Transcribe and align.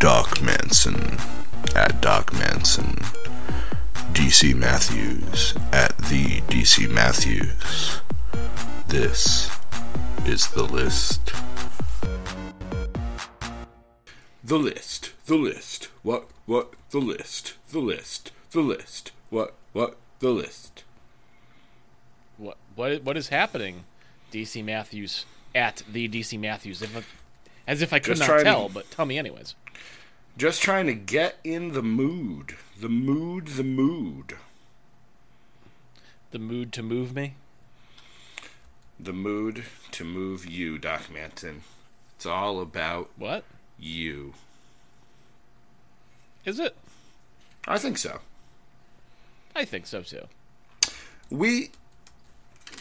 Doc 0.00 0.40
Manson 0.40 1.18
at 1.76 2.00
Doc 2.00 2.32
Manson, 2.32 2.94
DC 4.14 4.54
Matthews 4.54 5.52
at 5.72 5.94
the 5.98 6.40
DC 6.48 6.88
Matthews. 6.88 8.00
This 8.88 9.50
is 10.24 10.48
the 10.52 10.62
list. 10.62 11.34
The 14.42 14.56
list, 14.56 15.12
the 15.26 15.36
list, 15.36 15.90
what, 16.02 16.28
what, 16.46 16.72
the 16.92 16.98
list, 16.98 17.58
the 17.70 17.80
list, 17.80 18.32
the 18.52 18.60
list, 18.62 19.12
what, 19.28 19.52
what, 19.74 19.98
the 20.20 20.30
list. 20.30 20.82
What 22.38 22.56
what 22.74 23.02
what 23.02 23.18
is 23.18 23.28
happening? 23.28 23.84
DC 24.32 24.64
Matthews 24.64 25.26
at 25.54 25.82
the 25.86 26.08
DC 26.08 26.40
Matthews. 26.40 26.80
If 26.80 27.06
as 27.66 27.82
if 27.82 27.92
I 27.92 27.98
could 27.98 28.16
Just 28.16 28.20
not 28.20 28.26
trying 28.26 28.38
to- 28.38 28.44
tell, 28.44 28.68
but 28.70 28.90
tell 28.90 29.04
me 29.04 29.18
anyways. 29.18 29.54
Just 30.40 30.62
trying 30.62 30.86
to 30.86 30.94
get 30.94 31.36
in 31.44 31.72
the 31.72 31.82
mood. 31.82 32.56
The 32.80 32.88
mood, 32.88 33.48
the 33.48 33.62
mood. 33.62 34.38
The 36.30 36.38
mood 36.38 36.72
to 36.72 36.82
move 36.82 37.14
me. 37.14 37.34
The 38.98 39.12
mood 39.12 39.64
to 39.90 40.02
move 40.02 40.46
you, 40.46 40.78
Doc 40.78 41.12
Manson. 41.12 41.60
It's 42.16 42.24
all 42.24 42.58
about 42.62 43.10
What 43.18 43.44
you. 43.78 44.32
is 46.46 46.58
it? 46.58 46.74
I 47.68 47.76
think 47.76 47.98
so. 47.98 48.20
I 49.54 49.66
think 49.66 49.86
so 49.86 50.00
too. 50.00 50.26
We 51.28 51.72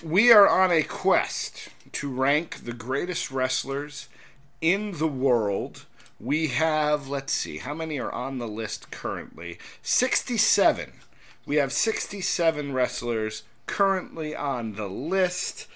we 0.01 0.31
are 0.31 0.47
on 0.47 0.71
a 0.71 0.83
quest 0.83 1.67
to 1.91 2.09
rank 2.09 2.63
the 2.63 2.71
greatest 2.71 3.29
wrestlers 3.29 4.07
in 4.61 4.93
the 4.93 5.09
world. 5.09 5.85
We 6.19 6.47
have, 6.47 7.07
let's 7.07 7.31
see, 7.31 7.59
how 7.59 7.73
many 7.73 7.97
are 7.97 8.11
on 8.11 8.39
the 8.39 8.47
list 8.47 8.91
currently? 8.91 9.57
67. 9.81 10.93
We 11.45 11.55
have 11.55 11.71
67 11.71 12.73
wrestlers 12.73 13.43
currently 13.65 14.35
on 14.35 14.73
the 14.73 14.87
list. 14.87 15.67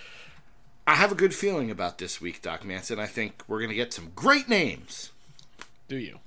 I 0.86 0.96
have 0.96 1.12
a 1.12 1.16
good 1.16 1.34
feeling 1.34 1.72
about 1.72 1.98
this 1.98 2.20
week, 2.20 2.42
Doc 2.42 2.66
Manson. 2.66 3.00
I 3.00 3.06
think 3.06 3.44
we're 3.48 3.60
going 3.60 3.70
to 3.70 3.76
get 3.76 3.94
some 3.94 4.12
great 4.16 4.50
names. 4.50 5.12
Do 5.88 5.96
you? 5.96 6.20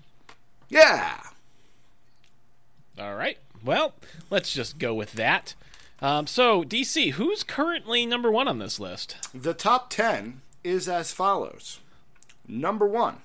Yeah. 0.68 1.20
All 2.98 3.14
right. 3.16 3.36
Well, 3.62 3.94
let's 4.30 4.52
just 4.52 4.78
go 4.78 4.94
with 4.94 5.12
that. 5.12 5.54
Um, 6.00 6.26
so 6.26 6.62
DC, 6.62 7.12
who's 7.12 7.42
currently 7.42 8.06
number 8.06 8.30
one 8.30 8.48
on 8.48 8.58
this 8.58 8.80
list? 8.80 9.16
The 9.34 9.54
top 9.54 9.90
10 9.90 10.40
is 10.64 10.88
as 10.88 11.12
follows. 11.12 11.80
Number 12.48 12.86
1. 12.86 13.18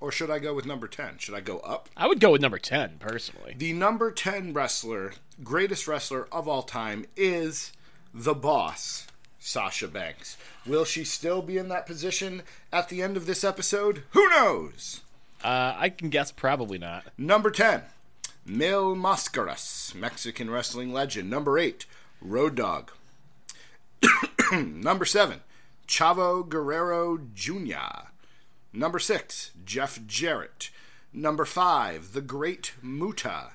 Or 0.00 0.12
should 0.12 0.30
I 0.30 0.38
go 0.38 0.54
with 0.54 0.64
number 0.66 0.86
10? 0.86 1.18
Should 1.18 1.34
I 1.34 1.40
go 1.40 1.58
up? 1.58 1.88
I 1.96 2.06
would 2.06 2.20
go 2.20 2.30
with 2.32 2.40
number 2.40 2.58
ten 2.58 2.96
personally. 2.98 3.54
The 3.58 3.72
number 3.72 4.12
10 4.12 4.52
wrestler, 4.52 5.12
greatest 5.42 5.88
wrestler 5.88 6.28
of 6.30 6.46
all 6.46 6.62
time, 6.62 7.06
is 7.16 7.72
the 8.14 8.34
boss, 8.34 9.06
Sasha 9.40 9.88
Banks. 9.88 10.36
Will 10.66 10.84
she 10.84 11.02
still 11.04 11.42
be 11.42 11.58
in 11.58 11.68
that 11.68 11.86
position 11.86 12.42
at 12.72 12.88
the 12.88 13.02
end 13.02 13.16
of 13.16 13.26
this 13.26 13.42
episode? 13.42 14.04
Who 14.10 14.28
knows? 14.28 15.00
Uh, 15.42 15.74
I 15.76 15.88
can 15.88 16.10
guess 16.10 16.30
probably 16.30 16.78
not. 16.78 17.06
Number 17.16 17.50
10, 17.50 17.82
Mil 18.46 18.94
Mascaras, 18.94 19.94
Mexican 19.94 20.50
wrestling 20.50 20.92
legend. 20.92 21.28
Number 21.28 21.58
8, 21.58 21.86
Road 22.20 22.54
Dog. 22.54 22.92
Number 24.52 25.04
7, 25.04 25.40
Chavo 25.86 26.48
Guerrero 26.48 27.18
Jr. 27.34 28.07
Number 28.72 28.98
6, 28.98 29.52
Jeff 29.64 30.06
Jarrett. 30.06 30.70
Number 31.12 31.44
5, 31.44 32.12
The 32.12 32.20
Great 32.20 32.74
Muta. 32.82 33.52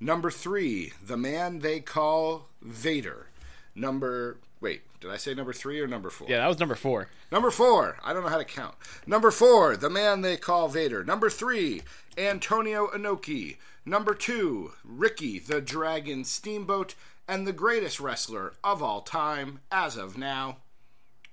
Number 0.00 0.30
3, 0.30 0.92
The 1.04 1.16
Man 1.16 1.60
They 1.60 1.80
Call 1.80 2.48
Vader. 2.60 3.28
Number, 3.74 4.38
wait, 4.60 4.82
did 5.00 5.10
I 5.10 5.16
say 5.16 5.34
number 5.34 5.52
3 5.52 5.80
or 5.80 5.86
number 5.86 6.10
4? 6.10 6.28
Yeah, 6.28 6.38
that 6.38 6.48
was 6.48 6.58
number 6.58 6.74
four. 6.74 7.08
Number 7.30 7.50
four, 7.50 7.98
I 8.02 8.12
don't 8.12 8.24
know 8.24 8.30
how 8.30 8.38
to 8.38 8.44
count. 8.44 8.74
Number 9.06 9.30
four, 9.30 9.76
the 9.76 9.90
man 9.90 10.22
they 10.22 10.36
call 10.36 10.68
Vader. 10.68 11.04
Number 11.04 11.30
three, 11.30 11.82
Antonio 12.16 12.88
Inoki. 12.88 13.58
Number 13.84 14.14
two, 14.14 14.72
Ricky 14.82 15.38
the 15.38 15.60
Dragon 15.60 16.24
Steamboat. 16.24 16.94
And 17.30 17.46
the 17.46 17.52
greatest 17.52 18.00
wrestler 18.00 18.54
of 18.64 18.82
all 18.82 19.02
time, 19.02 19.60
as 19.70 19.96
of 19.96 20.16
now, 20.16 20.56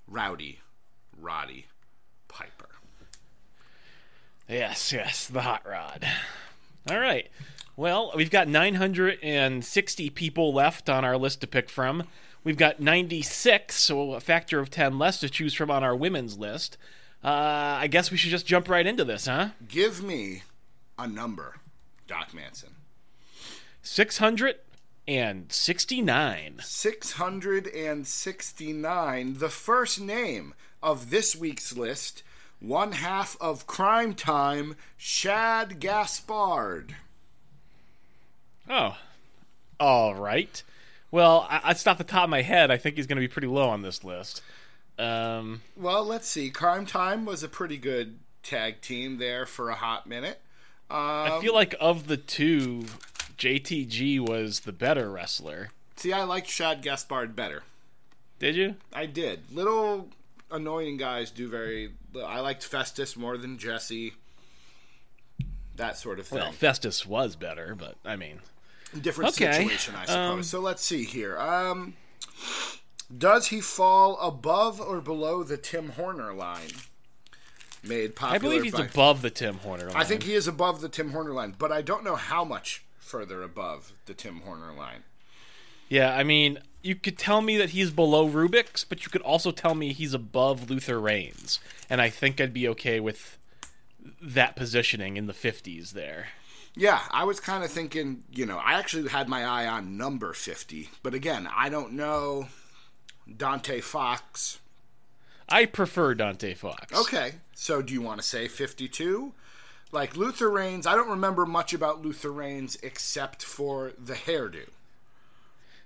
Rowdy 0.07 0.59
Roddy. 1.18 1.68
Yes, 4.47 4.94
yes, 4.94 5.28
the 5.28 5.41
hot 5.41 5.67
rod. 5.67 6.07
All 6.89 7.00
right. 7.00 7.28
Well, 7.75 8.13
we've 8.16 8.31
got 8.31 8.47
960 8.47 10.09
people 10.11 10.53
left 10.53 10.88
on 10.89 11.03
our 11.03 11.17
list 11.17 11.41
to 11.41 11.47
pick 11.47 11.69
from. 11.69 12.03
We've 12.44 12.57
got 12.57 12.79
96, 12.79 13.75
so 13.75 14.13
a 14.13 14.19
factor 14.19 14.59
of 14.59 14.69
10 14.69 15.00
less 15.00 15.19
to 15.22 15.29
choose 15.29 15.56
from 15.56 15.72
on 15.72 15.83
our 15.83 15.95
women's 15.95 16.38
list. 16.38 16.78
Uh, 17.23 17.79
I 17.79 17.88
guess 17.88 18.11
we 18.11 18.17
should 18.17 18.29
just 18.29 18.45
jump 18.45 18.69
right 18.69 18.85
into 18.85 19.03
this, 19.03 19.25
huh? 19.25 19.50
Give 19.67 20.03
me 20.03 20.44
a 20.97 21.07
number, 21.07 21.56
Doc 22.07 22.35
Manson. 22.35 22.75
669. 23.81 26.59
669, 26.62 29.33
the 29.39 29.50
first 29.50 30.00
name 30.00 30.53
of 30.83 31.09
this 31.09 31.35
week's 31.35 31.75
list, 31.75 32.22
one 32.60 32.94
half 32.94 33.38
of 33.42 33.68
Crime 33.68 34.14
Time, 34.14 34.76
Shad 34.98 35.80
Gaspard. 35.80 36.96
Oh. 38.70 38.98
All 39.80 40.16
right. 40.16 40.64
Well, 41.12 41.48
I, 41.50 41.62
I 41.64 41.70
off 41.72 41.98
the 41.98 42.04
top 42.04 42.26
of 42.26 42.30
my 42.30 42.42
head, 42.42 42.72
I 42.72 42.78
think 42.78 42.96
he's 42.96 43.08
going 43.08 43.18
to 43.18 43.22
be 43.22 43.28
pretty 43.28 43.48
low 43.48 43.70
on 43.70 43.82
this 43.82 44.04
list. 44.04 44.42
Um, 44.98 45.62
Well, 45.76 46.04
let's 46.06 46.28
see. 46.28 46.50
Crime 46.50 46.86
Time 46.86 47.26
was 47.26 47.44
a 47.44 47.48
pretty 47.50 47.78
good 47.78 48.18
tag 48.44 48.82
team 48.82 49.18
there 49.18 49.46
for 49.46 49.70
a 49.70 49.76
hot 49.76 50.08
minute. 50.08 50.40
I 50.90 51.30
Um, 51.30 51.42
feel 51.42 51.54
like 51.54 51.76
of 51.80 52.08
the 52.08 52.18
two, 52.18 52.86
JTG 53.38 54.20
was 54.20 54.62
the 54.62 54.72
better 54.72 55.10
wrestler. 55.10 55.70
see, 55.96 56.14
I 56.14 56.24
liked 56.24 56.48
Shad 56.48 56.82
Gaspard 56.82 57.36
better. 57.36 57.64
Did 58.40 58.56
you? 58.56 58.76
I 58.94 59.06
did. 59.06 59.42
Little 59.52 60.10
annoying 60.51 60.97
guys 60.97 61.31
do 61.31 61.47
very. 61.47 61.94
I 62.25 62.39
liked 62.39 62.63
Festus 62.63 63.16
more 63.17 63.38
than 63.38 63.57
Jesse. 63.57 64.13
That 65.75 65.97
sort 65.97 66.19
of 66.19 66.28
thing. 66.28 66.39
Well, 66.39 66.51
Festus 66.53 67.06
was 67.06 67.35
better, 67.35 67.75
but 67.75 67.95
I 68.06 68.16
mean, 68.16 68.39
different 69.01 69.31
Okay, 69.33 69.51
situation, 69.51 69.95
I 69.95 70.06
suppose. 70.06 70.16
um, 70.31 70.44
so 70.44 70.59
let's 70.61 70.83
see 70.83 71.03
here. 71.03 71.38
Um, 71.38 71.95
does 73.16 73.47
he 73.47 73.59
fall 73.61 74.17
above 74.19 74.79
or 74.79 75.01
below 75.01 75.44
the 75.44 75.57
Tim 75.57 75.89
Horner 75.89 76.33
line? 76.33 76.69
Made 77.83 78.16
popular. 78.16 78.35
I 78.35 78.39
believe 78.39 78.63
he's 78.63 78.72
by- 78.73 78.85
above 78.85 79.22
the 79.22 79.29
Tim 79.29 79.57
Horner 79.59 79.88
line. 79.88 79.95
I 79.97 80.06
think 80.06 80.23
he 80.23 80.33
is 80.33 80.47
above 80.47 80.81
the 80.81 80.89
Tim 80.89 81.12
Horner 81.12 81.33
line, 81.33 81.53
but 81.57 81.72
I 81.72 81.81
don't 81.81 82.03
know 82.03 82.16
how 82.16 82.44
much 82.44 82.83
further 82.97 83.44
above 83.44 83.91
the 84.06 84.13
Tim 84.13 84.39
Horner 84.41 84.72
line. 84.73 85.03
Yeah, 85.89 86.16
I 86.16 86.23
mean, 86.23 86.59
you 86.85 86.94
could 86.96 87.18
tell 87.18 87.41
me 87.41 87.57
that 87.57 87.72
he's 87.72 87.90
below 87.90 88.29
Rubik's, 88.29 88.84
but 88.84 89.03
you 89.03 89.09
could 89.09 89.23
also 89.23 89.50
tell 89.50 89.73
me 89.73 89.91
he's 89.91 90.13
above 90.13 90.69
Luther 90.69 91.00
Reigns, 91.00 91.59
and 91.90 92.00
I 92.00 92.09
think 92.09 92.40
I'd 92.40 92.53
be 92.53 92.68
okay 92.69 93.00
with 93.00 93.40
that 94.22 94.56
positioning 94.56 95.18
in 95.18 95.25
the 95.25 95.34
50s 95.34 95.91
there. 95.91 96.28
Yeah, 96.75 97.01
I 97.09 97.24
was 97.24 97.40
kind 97.40 97.63
of 97.63 97.72
thinking, 97.72 98.24
you 98.31 98.45
know, 98.45 98.57
I 98.57 98.74
actually 98.74 99.09
had 99.09 99.28
my 99.28 99.44
eye 99.44 99.66
on 99.66 99.97
number 99.97 100.34
50, 100.34 100.90
but 101.01 101.16
again, 101.16 101.50
I 101.56 101.69
don't 101.69 101.94
know 101.94 102.50
Dante 103.35 103.81
Fox. 103.81 104.59
I 105.50 105.66
prefer 105.66 106.13
Dante 106.13 106.53
Fox. 106.53 106.95
Okay, 106.95 107.34
so 107.56 107.81
do 107.81 107.94
you 107.94 108.01
want 108.03 108.22
to 108.22 108.28
say 108.28 108.47
52? 108.47 109.34
Like 109.91 110.16
Luther 110.16 110.51
Reigns, 110.51 110.86
I 110.86 110.94
don't 110.94 111.10
remember 111.10 111.48
much 111.48 111.74
about 111.74 112.04
Luther 112.04 112.31
Reigns 112.31 112.77
except 112.83 113.42
for 113.42 113.94
the 113.98 114.13
hairdo. 114.13 114.68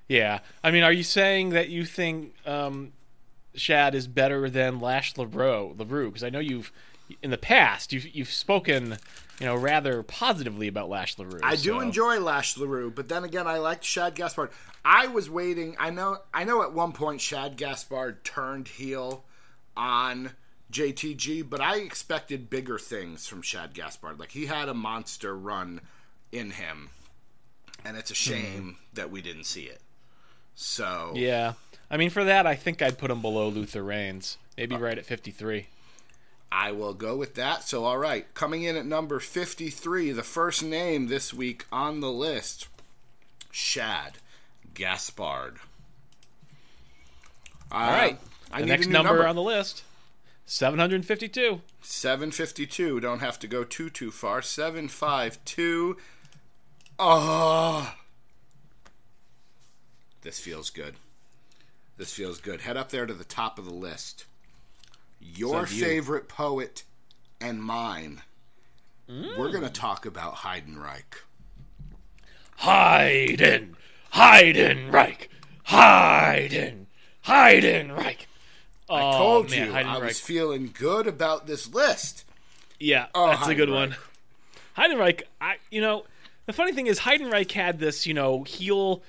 Yeah. 0.09 0.39
I 0.63 0.71
mean, 0.71 0.83
are 0.83 0.91
you 0.91 1.03
saying 1.03 1.51
that 1.51 1.69
you 1.69 1.85
think 1.85 2.33
um, 2.45 2.91
Shad 3.53 3.95
is 3.95 4.07
better 4.07 4.49
than 4.49 4.81
Lash 4.81 5.17
LaRue? 5.17 5.75
LaRue? 5.77 6.07
Because 6.09 6.23
I 6.23 6.29
know 6.29 6.39
you've, 6.39 6.73
in 7.21 7.29
the 7.29 7.37
past, 7.37 7.93
you've, 7.93 8.13
you've 8.13 8.31
spoken, 8.31 8.97
you 9.39 9.45
know, 9.45 9.55
rather 9.55 10.01
positively 10.03 10.67
about 10.67 10.89
Lash 10.89 11.17
LaRue. 11.17 11.39
I 11.43 11.55
do 11.55 11.79
enjoy 11.79 12.19
Lash 12.19 12.57
LaRue, 12.57 12.91
but 12.91 13.07
then 13.07 13.23
again, 13.23 13.47
I 13.47 13.59
liked 13.59 13.85
Shad 13.85 14.15
Gaspard. 14.15 14.49
I 14.83 15.07
was 15.07 15.29
waiting. 15.29 15.75
I 15.79 15.91
know. 15.91 16.17
I 16.33 16.43
know. 16.43 16.63
At 16.63 16.73
one 16.73 16.91
point, 16.91 17.21
Shad 17.21 17.55
Gaspard 17.55 18.23
turned 18.23 18.67
heel 18.67 19.25
on 19.77 20.31
JTG, 20.71 21.47
but 21.47 21.61
I 21.61 21.77
expected 21.77 22.49
bigger 22.49 22.79
things 22.79 23.27
from 23.27 23.41
Shad 23.41 23.73
Gaspard. 23.73 24.19
Like 24.19 24.31
he 24.31 24.47
had 24.47 24.69
a 24.69 24.73
monster 24.73 25.37
run 25.37 25.81
in 26.31 26.51
him, 26.51 26.89
and 27.85 27.97
it's 27.97 28.09
a 28.09 28.15
shame 28.15 28.77
that 28.93 29.11
we 29.11 29.21
didn't 29.21 29.45
see 29.45 29.63
it. 29.63 29.81
So 30.61 31.13
Yeah. 31.15 31.53
I 31.89 31.95
mean, 31.95 32.09
for 32.09 32.25
that, 32.25 32.45
I 32.45 32.53
think 32.55 32.81
I'd 32.81 32.97
put 32.97 33.09
him 33.09 33.21
below 33.21 33.47
Luther 33.47 33.81
Reigns. 33.81 34.37
Maybe 34.57 34.75
uh, 34.75 34.79
right 34.79 34.97
at 34.97 35.05
53. 35.05 35.67
I 36.51 36.71
will 36.73 36.93
go 36.93 37.15
with 37.15 37.35
that. 37.35 37.63
So, 37.63 37.85
all 37.85 37.97
right, 37.97 38.31
coming 38.33 38.63
in 38.63 38.75
at 38.75 38.85
number 38.85 39.21
53, 39.21 40.11
the 40.11 40.21
first 40.21 40.61
name 40.61 41.07
this 41.07 41.33
week 41.33 41.65
on 41.71 42.01
the 42.01 42.11
list 42.11 42.67
Shad 43.49 44.17
Gaspard. 44.73 45.59
Uh, 47.71 47.75
all 47.75 47.91
right. 47.91 48.19
I 48.51 48.59
the 48.61 48.67
next 48.67 48.87
number, 48.87 49.13
number. 49.13 49.27
on 49.27 49.35
the 49.37 49.41
list 49.41 49.83
752. 50.45 51.61
752. 51.81 52.99
Don't 52.99 53.19
have 53.19 53.39
to 53.39 53.47
go 53.47 53.63
too, 53.63 53.89
too 53.89 54.11
far. 54.11 54.41
752. 54.41 55.95
Oh. 56.99 57.05
Ah. 57.07 57.98
This 60.21 60.39
feels 60.39 60.69
good. 60.69 60.95
This 61.97 62.13
feels 62.13 62.39
good. 62.39 62.61
Head 62.61 62.77
up 62.77 62.89
there 62.89 63.05
to 63.05 63.13
the 63.13 63.23
top 63.23 63.59
of 63.59 63.65
the 63.65 63.73
list. 63.73 64.25
Your 65.19 65.67
So 65.67 65.73
you. 65.73 65.83
favorite 65.83 66.27
poet 66.27 66.83
and 67.41 67.61
mine. 67.61 68.21
We're 69.07 69.51
going 69.51 69.63
to 69.63 69.69
talk 69.71 70.05
about 70.05 70.35
Heidenreich. 70.35 71.23
Haydn! 72.57 73.75
Heidenreich! 74.13 75.29
Haydn! 75.63 76.85
Heidenreich! 77.25 78.27
Oh, 78.87 78.95
I 78.95 79.17
told 79.17 79.45
oh, 79.47 79.49
man, 79.49 79.67
you 79.67 79.73
I 79.73 79.97
was 79.97 80.19
feeling 80.19 80.73
good 80.77 81.07
about 81.07 81.47
this 81.47 81.73
list. 81.73 82.25
Yeah, 82.79 83.07
Oh, 83.15 83.27
that's 83.29 83.47
a 83.47 83.55
good 83.55 83.69
one. 83.69 83.95
Heidenreich, 84.77 85.23
I 85.41 85.57
you 85.71 85.81
know, 85.81 86.05
the 86.45 86.53
funny 86.53 86.71
thing 86.71 86.87
is 86.87 86.99
Heidenreich 86.99 87.51
had 87.51 87.79
this, 87.79 88.05
you 88.05 88.13
know, 88.13 88.43
heel 88.43 89.01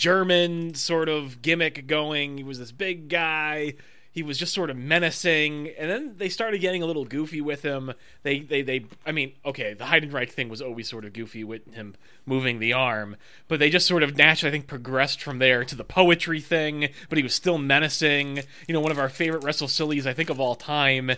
German 0.00 0.74
sort 0.74 1.10
of 1.10 1.42
gimmick 1.42 1.86
going. 1.86 2.38
He 2.38 2.42
was 2.42 2.58
this 2.58 2.72
big 2.72 3.10
guy. 3.10 3.74
He 4.10 4.22
was 4.22 4.38
just 4.38 4.54
sort 4.54 4.70
of 4.70 4.76
menacing, 4.78 5.68
and 5.78 5.90
then 5.90 6.14
they 6.16 6.30
started 6.30 6.62
getting 6.62 6.82
a 6.82 6.86
little 6.86 7.04
goofy 7.04 7.42
with 7.42 7.60
him. 7.62 7.92
They, 8.22 8.40
they, 8.40 8.62
they. 8.62 8.86
I 9.04 9.12
mean, 9.12 9.34
okay, 9.44 9.74
the 9.74 9.84
Heidenreich 9.84 10.30
thing 10.30 10.48
was 10.48 10.62
always 10.62 10.88
sort 10.88 11.04
of 11.04 11.12
goofy 11.12 11.44
with 11.44 11.74
him 11.74 11.94
moving 12.24 12.60
the 12.60 12.72
arm, 12.72 13.16
but 13.46 13.60
they 13.60 13.68
just 13.68 13.86
sort 13.86 14.02
of 14.02 14.16
naturally, 14.16 14.48
I 14.48 14.52
think, 14.52 14.66
progressed 14.66 15.22
from 15.22 15.38
there 15.38 15.64
to 15.66 15.76
the 15.76 15.84
poetry 15.84 16.40
thing. 16.40 16.88
But 17.10 17.18
he 17.18 17.22
was 17.22 17.34
still 17.34 17.58
menacing. 17.58 18.40
You 18.66 18.72
know, 18.72 18.80
one 18.80 18.90
of 18.90 18.98
our 18.98 19.10
favorite 19.10 19.44
Wrestle 19.44 19.68
Sillies, 19.68 20.06
I 20.06 20.14
think, 20.14 20.30
of 20.30 20.40
all 20.40 20.54
time 20.54 21.12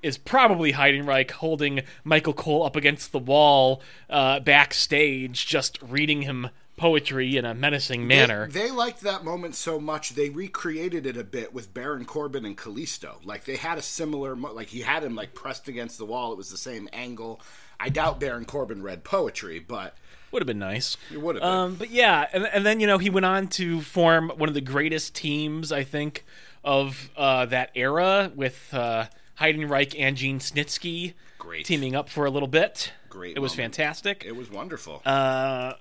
is 0.00 0.16
probably 0.16 0.74
Heidenreich 0.74 1.32
holding 1.32 1.80
Michael 2.04 2.32
Cole 2.32 2.62
up 2.62 2.76
against 2.76 3.10
the 3.10 3.18
wall 3.18 3.82
uh, 4.08 4.38
backstage, 4.38 5.44
just 5.44 5.82
reading 5.82 6.22
him 6.22 6.50
poetry 6.78 7.36
in 7.36 7.44
a 7.44 7.54
menacing 7.54 8.06
manner. 8.06 8.46
They, 8.48 8.62
they 8.68 8.70
liked 8.70 9.00
that 9.02 9.24
moment 9.24 9.54
so 9.54 9.78
much 9.78 10.10
they 10.10 10.30
recreated 10.30 11.04
it 11.06 11.16
a 11.16 11.24
bit 11.24 11.52
with 11.52 11.74
Baron 11.74 12.04
Corbin 12.04 12.44
and 12.44 12.56
Kalisto. 12.56 13.16
Like 13.24 13.44
they 13.44 13.56
had 13.56 13.76
a 13.78 13.82
similar, 13.82 14.34
like 14.36 14.68
he 14.68 14.80
had 14.80 15.02
him 15.04 15.14
like 15.14 15.34
pressed 15.34 15.68
against 15.68 15.98
the 15.98 16.04
wall. 16.06 16.32
It 16.32 16.38
was 16.38 16.50
the 16.50 16.56
same 16.56 16.88
angle. 16.92 17.40
I 17.80 17.88
doubt 17.90 18.18
Baron 18.20 18.44
Corbin 18.44 18.82
read 18.82 19.04
poetry, 19.04 19.58
but 19.60 19.96
Would 20.32 20.42
have 20.42 20.46
been 20.46 20.58
nice. 20.58 20.96
it 21.12 21.20
would 21.20 21.36
have 21.36 21.42
been. 21.42 21.50
Um, 21.50 21.74
but 21.74 21.90
yeah, 21.90 22.26
and, 22.32 22.46
and 22.46 22.64
then 22.66 22.80
you 22.80 22.86
know 22.86 22.98
he 22.98 23.10
went 23.10 23.26
on 23.26 23.48
to 23.48 23.80
form 23.82 24.30
one 24.36 24.48
of 24.48 24.54
the 24.54 24.60
greatest 24.60 25.14
teams 25.14 25.70
I 25.70 25.84
think 25.84 26.24
of 26.64 27.10
uh, 27.16 27.46
that 27.46 27.70
era 27.74 28.32
with 28.34 28.72
uh, 28.74 29.06
Heidenreich 29.40 29.94
and 29.98 30.16
Gene 30.16 30.40
Snitsky 30.40 31.14
Great. 31.38 31.64
teaming 31.66 31.94
up 31.94 32.08
for 32.08 32.26
a 32.26 32.30
little 32.30 32.48
bit. 32.48 32.92
Great 33.08 33.36
It 33.36 33.40
was 33.40 33.54
fantastic. 33.54 34.24
it 34.26 34.34
was 34.36 34.50
wonderful. 34.50 35.00
Uh, 35.06 35.74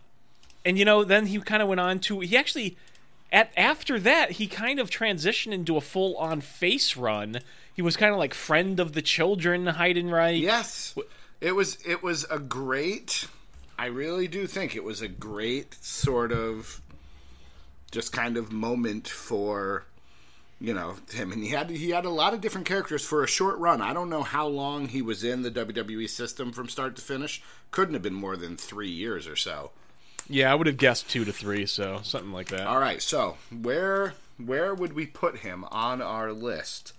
and 0.68 0.78
you 0.78 0.84
know, 0.84 1.04
then 1.04 1.28
he 1.28 1.40
kind 1.40 1.64
of 1.64 1.70
went 1.70 1.80
on 1.80 2.00
to 2.00 2.20
he 2.20 2.36
actually 2.36 2.78
at 3.32 3.52
after 3.56 4.00
that 4.02 4.32
he 4.32 4.48
kind 4.48 4.80
of 4.80 4.90
transitioned 4.90 5.54
into 5.54 5.78
a 5.78 5.82
full 5.82 6.16
on 6.18 6.42
face 6.42 6.98
run. 6.98 7.40
He 7.74 7.82
was 7.82 7.96
kind 7.96 8.12
of 8.12 8.20
like 8.20 8.34
friend 8.34 8.80
of 8.80 8.94
the 8.94 9.02
children 9.02 9.66
Heidenreich. 9.66 10.42
yes, 10.42 10.96
it 11.40 11.56
was. 11.56 11.78
It 11.86 12.04
was 12.04 12.26
a 12.30 12.40
great. 12.40 13.28
I 13.80 13.86
really 13.86 14.28
do 14.28 14.48
think 14.48 14.76
it 14.76 14.84
was 14.84 15.02
a 15.02 15.08
great 15.08 15.76
sort 15.84 16.32
of, 16.32 16.82
just 17.92 18.12
kind 18.12 18.36
of 18.36 18.52
moment 18.52 19.08
for 19.08 19.86
you 20.60 20.74
know 20.74 20.96
him 21.14 21.32
and 21.32 21.44
he 21.44 21.50
had 21.50 21.70
he 21.70 21.92
had 21.92 22.04
a 22.04 22.10
lot 22.10 22.34
of 22.34 22.42
different 22.42 22.66
characters 22.66 23.06
for 23.06 23.24
a 23.24 23.28
short 23.28 23.60
run 23.60 23.80
i 23.80 23.94
don't 23.94 24.10
know 24.10 24.24
how 24.24 24.48
long 24.48 24.88
he 24.88 25.04
was 25.04 25.24
in 25.24 25.44
the 25.44 25.52
wwe 25.52 26.10
system 26.10 26.52
from 26.52 26.68
start 26.68 26.96
to 26.96 27.02
finish 27.04 27.44
couldn't 27.70 27.94
have 27.94 28.02
been 28.02 28.12
more 28.14 28.36
than 28.36 28.58
three 28.58 28.90
years 28.90 29.28
or 29.28 29.36
so 29.36 29.70
Yeah, 30.30 30.52
I 30.52 30.56
would 30.56 30.68
have 30.68 30.78
guessed 30.78 31.10
two 31.10 31.24
to 31.26 31.32
three, 31.32 31.66
so 31.66 32.00
something 32.04 32.32
like 32.34 32.48
that. 32.50 32.68
all 32.68 32.80
right 32.80 33.02
so 33.02 33.38
where 33.62 34.14
where 34.38 34.74
would 34.76 34.94
we 34.94 35.06
put 35.06 35.38
him 35.38 35.66
on 35.72 36.02
our 36.02 36.32
list 36.32 36.94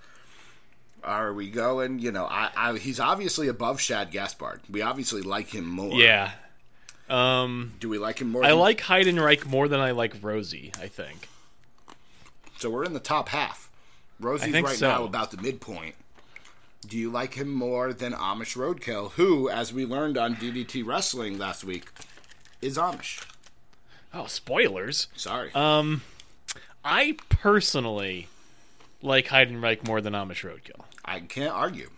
are 1.04 1.32
we 1.32 1.48
going 1.50 1.98
you 2.00 2.10
know 2.10 2.24
I, 2.24 2.50
I 2.56 2.78
he's 2.78 2.98
obviously 2.98 3.46
above 3.48 3.80
shad 3.80 4.10
gaspard 4.10 4.60
we 4.68 4.82
obviously 4.82 5.22
like 5.22 5.54
him 5.54 5.66
more 5.66 5.92
Yeah. 5.92 6.32
Um, 7.08 7.72
do 7.80 7.88
we 7.88 7.96
like 7.98 8.20
him 8.20 8.30
more 8.30 8.44
I 8.44 8.48
than- 8.50 8.58
like 8.58 8.80
Heidenreich 8.82 9.46
more 9.46 9.66
than 9.68 9.80
I 9.80 9.92
like 9.92 10.14
Rosie. 10.20 10.72
I 10.80 10.88
think. 10.88 11.28
so 12.58 12.68
we're 12.70 12.84
in 12.84 12.92
the 12.92 13.00
top 13.00 13.28
half 13.30 13.70
rosie's 14.20 14.52
right 14.52 14.76
so. 14.76 14.88
now 14.88 15.04
about 15.04 15.30
the 15.30 15.40
midpoint 15.40 15.94
do 16.86 16.96
you 16.98 17.10
like 17.10 17.34
him 17.34 17.52
more 17.52 17.92
than 17.92 18.12
Amish 18.12 18.56
Roadkill, 18.56 19.10
who, 19.12 19.48
as 19.50 19.72
we 19.72 19.84
learned 19.84 20.16
on 20.16 20.36
DDT 20.36 20.86
Wrestling 20.86 21.36
last 21.36 21.64
week, 21.64 21.88
is 22.60 22.76
Amish? 22.76 23.24
Oh, 24.12 24.26
spoilers. 24.26 25.08
Sorry. 25.14 25.50
Um, 25.54 26.02
I 26.84 27.16
personally 27.28 28.28
like 29.02 29.26
Heidenreich 29.26 29.86
more 29.86 30.00
than 30.00 30.12
Amish 30.12 30.48
Roadkill. 30.48 30.84
I 31.04 31.20
can't 31.20 31.52
argue. 31.52 31.90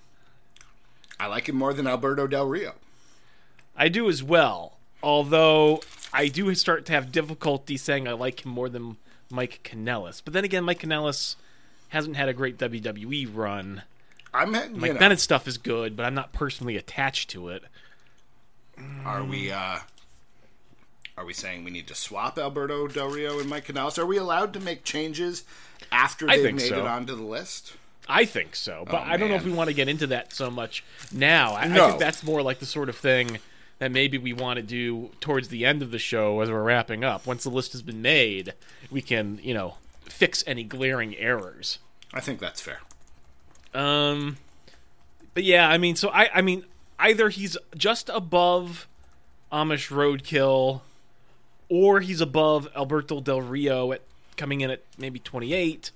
I 1.19 1.27
like 1.27 1.49
him 1.49 1.57
more 1.57 1.73
than 1.73 1.87
Alberto 1.87 2.27
Del 2.27 2.47
Rio. 2.47 2.75
I 3.77 3.89
do 3.89 4.09
as 4.09 4.23
well. 4.23 4.79
Although 5.03 5.81
I 6.13 6.29
do 6.29 6.55
start 6.55 6.87
to 6.87 6.93
have 6.93 7.13
difficulty 7.13 7.77
saying 7.77 8.07
I 8.07 8.13
like 8.13 8.45
him 8.45 8.53
more 8.53 8.69
than 8.69 8.97
Mike 9.31 9.61
Kanellis. 9.63 10.21
But 10.25 10.35
then 10.35 10.45
again, 10.45 10.65
Mike 10.65 10.81
Kanellis 10.81 11.37
hasn't 11.91 12.17
had 12.17 12.29
a 12.29 12.35
great 12.35 12.59
WWE 12.59 13.29
run. 13.33 13.83
I'm, 14.33 14.53
Mike 14.53 14.73
know, 14.73 14.95
Bennett's 14.95 15.23
stuff 15.23 15.49
is 15.49 15.59
good, 15.59 15.97
but 15.97 16.07
I'm 16.07 16.15
not 16.15 16.33
personally 16.33 16.77
attached 16.77 17.31
to 17.31 17.49
it. 17.49 17.65
are 19.05 19.25
we, 19.25 19.51
uh, 19.51 19.79
are 21.21 21.27
we 21.27 21.35
saying 21.35 21.65
we 21.65 21.71
need 21.71 21.87
to 21.87 21.95
swap 21.95 22.39
Alberto 22.39 22.89
Del 22.89 23.09
Rio 23.09 23.39
and 23.39 23.49
Mike 23.49 23.67
Kanellis? 23.67 23.99
Are 23.99 24.07
we 24.07 24.17
allowed 24.17 24.55
to 24.55 24.61
make 24.61 24.85
changes 24.85 25.45
after 25.93 26.27
they've 26.27 26.55
made 26.55 26.63
so. 26.63 26.79
it 26.81 26.87
onto 26.87 27.15
the 27.15 27.23
list? 27.23 27.75
I 28.09 28.25
think 28.25 28.57
so, 28.57 28.85
but 28.87 28.95
Oh, 29.03 29.05
I 29.05 29.19
don't 29.19 29.29
know 29.29 29.35
if 29.35 29.45
we 29.45 29.53
want 29.53 29.69
to 29.69 29.75
get 29.75 29.87
into 29.87 30.07
that 30.09 30.33
so 30.33 30.51
much 30.51 30.83
now. 31.13 31.53
I, 31.53 31.65
I 31.65 31.67
No. 31.69 31.89
think 31.89 32.01
that's 32.01 32.23
more 32.25 32.41
like 32.41 32.59
the 32.59 32.67
sort 32.67 32.89
of 32.89 32.97
thing 32.97 33.39
that 33.81 33.93
maybe 33.93 34.17
we 34.17 34.33
want 34.33 34.57
to 34.57 34.63
do 34.63 35.11
towards 35.21 35.49
the 35.49 35.67
end 35.67 35.83
of 35.83 35.91
the 35.91 35.99
show 35.99 36.41
as 36.41 36.51
we're 36.51 36.63
wrapping 36.63 37.05
up. 37.05 37.27
Once 37.27 37.45
the 37.45 37.51
list 37.51 37.73
has 37.73 37.83
been 37.83 38.01
made, 38.01 38.55
we 38.91 39.03
can, 39.03 39.39
you 39.43 39.53
know, 39.53 39.75
fix 40.07 40.43
any 40.47 40.65
glaring 40.65 41.15
errors. 41.19 41.79
I 42.15 42.21
think 42.21 42.41
that's 42.41 42.63
fair. 42.63 42.81
Um, 43.75 44.39
but 45.35 45.45
yeah, 45.45 45.69
I 45.69 45.77
mean, 45.77 45.97
so 45.97 46.09
I, 46.09 46.31
I 46.35 46.41
mean, 46.43 46.65
either 46.99 47.29
he's 47.29 47.59
just 47.77 48.09
above 48.09 48.89
Amish 49.53 49.91
Roadkill, 49.91 50.81
or 51.71 52.01
he's 52.01 52.21
above 52.21 52.69
Alberto 52.77 53.21
Del 53.23 53.41
Rio 53.41 53.93
at 53.93 54.03
coming 54.37 54.61
in 54.61 54.71
at 54.71 54.83
maybe 54.99 55.19
twenty 55.19 55.55
eight. 55.55 55.91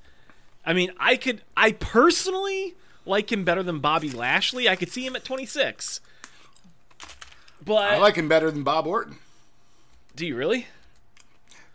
I 0.64 0.72
mean, 0.72 0.92
I 0.98 1.16
could, 1.16 1.42
I 1.54 1.72
personally 1.72 2.74
like 3.04 3.30
him 3.30 3.44
better 3.44 3.62
than 3.62 3.80
Bobby 3.80 4.10
Lashley. 4.10 4.66
I 4.66 4.76
could 4.76 4.88
see 4.90 5.04
him 5.04 5.14
at 5.14 5.24
twenty 5.24 5.44
six. 5.44 6.00
But 7.64 7.92
I 7.92 7.98
like 7.98 8.16
him 8.16 8.28
better 8.28 8.50
than 8.50 8.62
Bob 8.62 8.86
Orton. 8.86 9.16
do 10.16 10.26
you 10.26 10.36
really? 10.36 10.66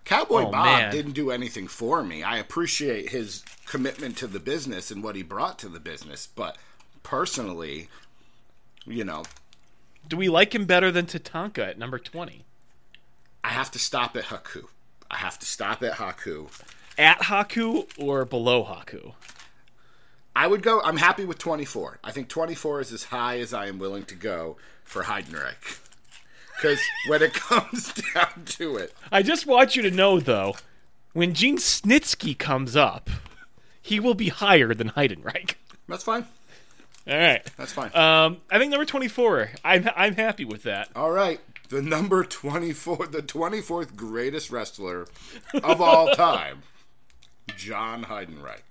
Cowboy 0.06 0.44
Oh, 0.48 0.52
Bob 0.52 0.66
man. 0.66 0.92
didn't 0.92 1.12
do 1.12 1.30
anything 1.30 1.68
for 1.68 2.04
me. 2.04 2.24
I 2.24 2.38
appreciate 2.38 3.10
his 3.10 3.44
commitment 3.68 4.18
to 4.18 4.28
the 4.28 4.40
business 4.40 4.90
and 4.90 5.04
what 5.04 5.16
he 5.16 5.22
brought 5.22 5.60
to 5.60 5.70
the 5.70 5.80
business, 5.80 6.28
but 6.36 6.58
personally, 7.04 7.90
you 8.88 9.04
know, 9.04 9.24
Do 10.08 10.18
we 10.18 10.30
like 10.30 10.56
him 10.56 10.66
better 10.66 10.92
than 10.92 11.06
Tatanka 11.06 11.60
at 11.70 11.78
number 11.78 12.00
twenty? 12.00 12.46
I 13.44 13.50
have 13.50 13.72
to 13.72 13.80
stop 13.80 14.16
at 14.18 14.26
Haku. 14.26 14.66
I 15.10 15.18
have 15.18 15.40
to 15.40 15.46
stop 15.46 15.82
at 15.84 15.94
Haku. 15.94 16.50
At 16.98 17.20
Haku 17.24 17.88
or 17.98 18.26
below 18.26 18.64
Haku? 18.64 19.14
I 20.36 20.48
would 20.48 20.62
go. 20.62 20.82
I'm 20.82 20.98
happy 20.98 21.26
with 21.26 21.38
24. 21.38 22.00
I 22.04 22.12
think 22.12 22.30
24 22.30 22.82
is 22.82 22.94
as 22.94 23.04
high 23.06 23.40
as 23.40 23.54
I 23.54 23.68
am 23.68 23.80
willing 23.80 24.06
to 24.06 24.16
go 24.16 24.58
for 24.84 25.04
Heidenreich. 25.04 25.80
Because 26.56 26.80
when 27.08 27.22
it 27.22 27.34
comes 27.36 27.94
down 28.14 28.44
to 28.46 28.76
it, 28.78 28.94
I 29.12 29.22
just 29.24 29.46
want 29.46 29.76
you 29.76 29.82
to 29.84 29.92
know, 29.92 30.20
though, 30.20 30.56
when 31.14 31.34
Gene 31.34 31.58
Snitsky 31.58 32.38
comes 32.38 32.76
up, 32.76 33.10
he 33.82 34.00
will 34.00 34.14
be 34.14 34.30
higher 34.30 34.74
than 34.74 34.92
Heidenreich. 34.92 35.56
that's 35.88 36.04
fine. 36.04 36.26
All 37.08 37.18
right. 37.18 37.44
That's 37.58 37.72
fine. 37.72 37.96
Um, 37.96 38.38
I 38.52 38.60
think 38.60 38.72
number 38.72 38.86
24. 38.86 39.52
I'm, 39.66 39.90
I'm 39.96 40.16
happy 40.16 40.46
with 40.46 40.64
that. 40.64 40.90
all 40.96 41.10
right. 41.12 41.40
The 41.70 41.82
number 41.84 42.24
24, 42.24 43.08
the 43.08 43.22
24th 43.22 43.96
greatest 43.96 44.50
wrestler 44.50 45.06
of 45.64 45.80
all 45.80 46.08
time, 46.16 46.64
John 47.56 48.06
Heidenreich. 48.06 48.64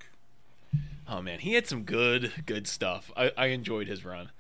Oh 1.09 1.23
man, 1.23 1.39
he 1.39 1.55
had 1.55 1.69
some 1.69 1.85
good, 1.85 2.33
good 2.45 2.67
stuff. 2.67 3.13
I, 3.17 3.31
I 3.37 3.47
enjoyed 3.47 3.87
his 3.87 4.05
run. 4.05 4.31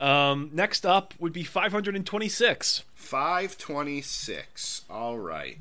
Um, 0.00 0.50
next 0.52 0.84
up 0.84 1.14
would 1.20 1.32
be 1.32 1.44
526. 1.44 2.82
526. 2.94 4.82
All 4.90 5.18
right. 5.18 5.58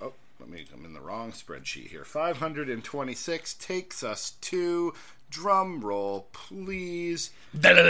Oh, 0.00 0.12
let 0.38 0.50
me. 0.50 0.66
I'm 0.74 0.84
in 0.84 0.92
the 0.92 1.00
wrong 1.00 1.32
spreadsheet 1.32 1.88
here. 1.88 2.04
526 2.04 3.54
takes 3.54 4.04
us 4.04 4.32
to 4.42 4.92
drum 5.30 5.80
roll, 5.80 6.26
please. 6.32 7.30
That's 7.54 7.80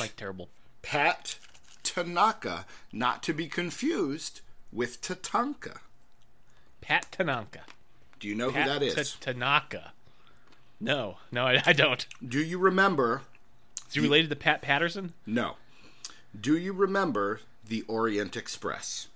Mike 0.00 0.16
terrible. 0.16 0.48
Pat 0.82 1.38
Tanaka, 1.82 2.66
not 2.92 3.22
to 3.24 3.32
be 3.32 3.46
confused 3.48 4.40
with 4.72 5.00
Tatanka. 5.00 5.78
Pat 6.80 7.06
Tanaka. 7.10 7.60
Do 8.20 8.28
you 8.28 8.34
know 8.34 8.50
Pat 8.50 8.62
who 8.66 8.72
that 8.72 8.82
is? 8.82 9.12
Ta- 9.14 9.32
Tanaka. 9.32 9.92
No, 10.80 11.16
no, 11.32 11.46
I, 11.46 11.62
I 11.66 11.72
don't. 11.72 12.06
Do 12.26 12.38
you 12.40 12.58
remember? 12.58 13.22
Is 13.88 13.94
he 13.94 14.00
related 14.00 14.30
to 14.30 14.36
Pat 14.36 14.62
Patterson? 14.62 15.12
No. 15.26 15.56
Do 16.38 16.56
you 16.56 16.72
remember 16.72 17.40
the 17.66 17.82
Orient 17.88 18.36
Express? 18.36 19.08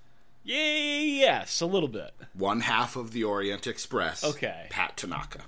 Yeah, 0.45 0.57
yes, 0.57 1.61
a 1.61 1.67
little 1.67 1.89
bit. 1.89 2.13
One 2.35 2.63
half 2.63 2.97
of 2.97 3.13
the 3.13 3.23
Orient 3.23 3.67
Express. 3.67 4.25
Okay. 4.25 4.67
Pat 4.71 4.97
Tanaka. 4.97 5.43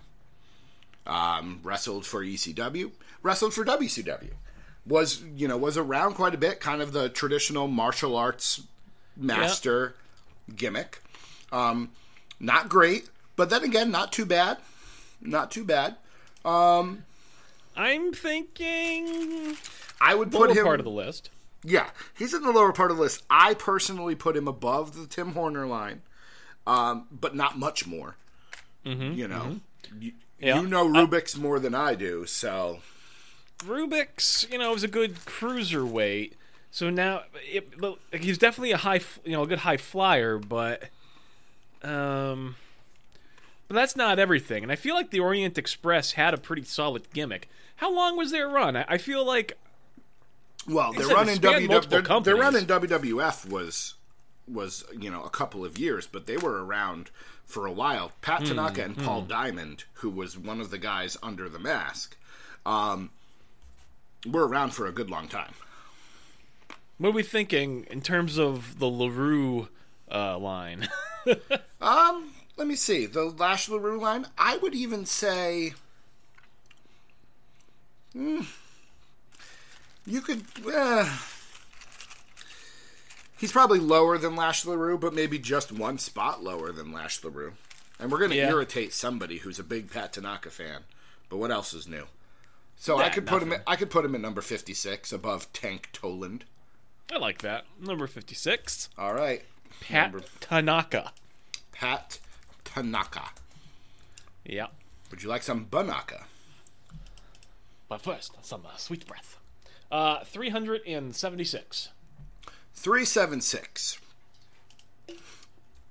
Um, 1.07 1.61
wrestled 1.63 2.07
for 2.07 2.23
ECW. 2.25 2.93
Wrestled 3.23 3.55
for 3.55 3.65
WCW. 3.65 4.31
Was 4.87 5.23
you 5.37 5.49
know 5.49 5.57
was 5.57 5.77
around 5.79 6.15
quite 6.15 6.35
a 6.35 6.39
bit. 6.39 6.61
Kind 6.61 6.83
of 6.83 6.93
the 6.93 7.09
traditional 7.09 7.69
martial 7.69 8.17
arts 8.17 8.63
master 9.17 9.95
gimmick. 10.55 11.03
Um, 11.51 11.91
not 12.39 12.69
great, 12.69 13.09
but 13.37 13.49
then 13.49 13.65
again, 13.65 13.91
not 13.91 14.13
too 14.13 14.27
bad. 14.27 14.59
Not 15.23 15.51
too 15.51 15.65
bad. 15.65 15.97
I'm 17.77 18.13
thinking 18.13 19.57
I 20.01 20.15
would 20.15 20.31
put 20.31 20.49
lower 20.51 20.59
him 20.59 20.65
part 20.65 20.81
of 20.81 20.85
the 20.85 20.91
list. 20.91 21.31
Yeah, 21.63 21.89
he's 22.17 22.35
in 22.35 22.43
the 22.43 22.53
lower 22.53 22.73
part 22.73 22.91
of 22.91 22.99
the 22.99 23.03
list. 23.03 23.23
I 23.31 23.55
personally 23.55 24.15
put 24.15 24.37
him 24.37 24.47
above 24.47 24.95
the 24.95 25.07
Tim 25.07 25.33
Horner 25.33 25.67
line, 25.67 26.03
um, 26.67 27.07
but 27.11 27.35
not 27.35 27.59
much 27.59 27.87
more. 27.87 28.17
You 28.85 29.27
know, 29.29 29.61
you, 29.99 30.13
Yeah. 30.39 30.61
you 30.61 30.69
know 30.69 30.87
Rubik's 30.87 31.39
more 31.39 31.59
than 31.59 31.75
I 31.75 31.95
do, 31.95 32.27
so 32.27 32.81
Rubik's, 33.67 34.47
you 34.51 34.59
know, 34.59 34.73
was 34.73 34.83
a 34.83 34.89
good 34.89 35.17
cruiserweight. 35.27 36.33
So 36.71 36.91
now 36.91 37.23
it, 37.51 37.81
look, 37.81 38.01
he's 38.13 38.39
definitely 38.39 38.73
a 38.73 38.79
high, 38.79 39.01
you 39.25 39.33
know, 39.33 39.43
a 39.43 39.47
good 39.47 39.61
high 39.61 39.77
flyer, 39.77 40.39
but 40.39 40.85
um, 41.83 42.57
but 43.69 43.75
that's 43.75 43.97
not 43.97 44.19
everything. 44.19 44.63
And 44.63 44.73
I 44.73 44.77
feel 44.77 44.95
like 44.95 45.11
the 45.11 45.21
Orient 45.21 45.57
Express 45.57 46.13
had 46.13 46.35
a 46.35 46.39
pretty 46.39 46.65
solid 46.65 47.11
gimmick. 47.13 47.49
How 47.77 47.93
long 47.93 48.17
was 48.17 48.31
their 48.31 48.49
run? 48.49 48.77
I, 48.77 48.85
I 48.89 48.99
feel 48.99 49.25
like 49.25 49.57
well, 50.67 50.93
their 50.93 51.09
run 51.09 51.29
in 51.29 51.37
spanned 51.37 51.65
WW, 51.65 51.69
multiple 51.69 52.21
their, 52.21 52.35
their 52.35 52.43
run 52.43 52.57
in. 52.57 52.65
WWF 52.65 53.49
was 53.49 53.95
was 54.47 54.85
you 54.99 55.11
know 55.11 55.23
a 55.23 55.31
couple 55.31 55.65
of 55.65 55.79
years, 55.79 56.07
but 56.07 56.27
they 56.27 56.37
were 56.37 56.65
around 56.65 57.11
for 57.45 57.67
a 57.67 57.73
while. 57.73 58.13
Pat 58.23 58.41
Hmm, 58.41 58.47
Tanaka 58.47 58.85
and 58.85 58.97
Paul 58.97 59.23
Diamond, 59.23 59.85
who 59.95 60.11
was 60.11 60.37
one 60.39 60.61
of 60.61 60.71
the 60.71 60.79
guys 60.79 61.17
under 61.23 61.49
the 61.49 61.59
mask, 61.59 62.17
um, 62.65 63.11
were 64.27 64.47
around 64.47 64.71
for 64.75 64.87
a 64.87 64.93
good 64.93 65.11
long 65.11 65.29
time. 65.29 65.53
what 66.99 67.11
are 67.11 67.13
we 67.13 67.23
thinking 67.23 67.87
in 67.91 68.01
terms 68.01 68.39
of 68.39 68.79
the 68.79 68.87
Larue 68.89 69.69
uh, 70.11 70.39
line? 70.39 70.89
Um, 71.81 72.33
let 72.57 72.67
me 72.67 72.77
see. 72.77 73.05
The 73.07 73.25
Lash 73.25 73.69
LaRue 73.69 73.99
line, 74.01 74.27
I 74.39 74.57
would 74.59 74.75
even 74.75 75.05
say. 75.07 75.73
Hmm, 78.13 78.43
you 80.07 80.21
could. 80.21 80.45
Uh, 80.67 81.09
he's 83.39 83.53
probably 83.53 83.79
lower 83.79 84.19
than 84.19 84.37
Lash 84.37 84.65
LaRue, 84.65 84.99
but 84.99 85.15
maybe 85.15 85.39
just 85.39 85.73
one 85.73 85.99
spot 85.99 86.43
lower 86.43 86.73
than 86.73 86.93
Lash 86.93 87.23
LaRue. 87.25 87.55
And 87.99 88.11
we're 88.11 88.19
going 88.19 88.31
to 88.31 88.37
Yeah. 88.37 88.51
irritate 88.51 88.93
somebody 88.93 89.39
who's 89.39 89.59
a 89.59 89.65
big 89.65 89.91
Pat 89.91 90.13
Tanaka 90.13 90.51
fan. 90.51 90.83
But 91.29 91.39
what 91.39 91.51
else 91.51 91.73
is 91.75 91.89
new? 91.89 92.05
So 92.85 92.99
I 92.99 93.09
could 93.09 93.27
put 93.27 93.43
him. 93.43 93.51
At, 93.51 93.63
I 93.67 93.77
could 93.77 93.89
put 93.89 94.05
him 94.05 94.15
at 94.15 94.21
number 94.21 94.43
fifty-six, 94.43 95.11
above 95.11 95.51
Tank 95.55 95.89
Toland. 95.95 96.45
I 97.11 97.17
like 97.17 97.41
that. 97.41 97.65
Number 97.81 98.07
fifty-six, 98.07 98.91
All 98.99 99.15
right, 99.15 99.43
Pat 99.81 100.13
Number- 100.13 100.27
Tanaka. 100.39 101.13
Pat 101.73 102.19
Tanaka. 102.63 103.31
Yeah. 104.45 104.67
Would 105.11 105.23
you 105.23 105.31
like 105.31 105.43
some 105.43 105.65
Banaka? 105.65 106.25
But 107.89 108.03
first, 108.03 108.33
some 108.43 108.67
uh, 108.67 108.77
sweet 108.77 109.07
breath. 109.07 109.39
Uh, 109.91 110.23
376. 110.25 111.89
376. 112.75 113.99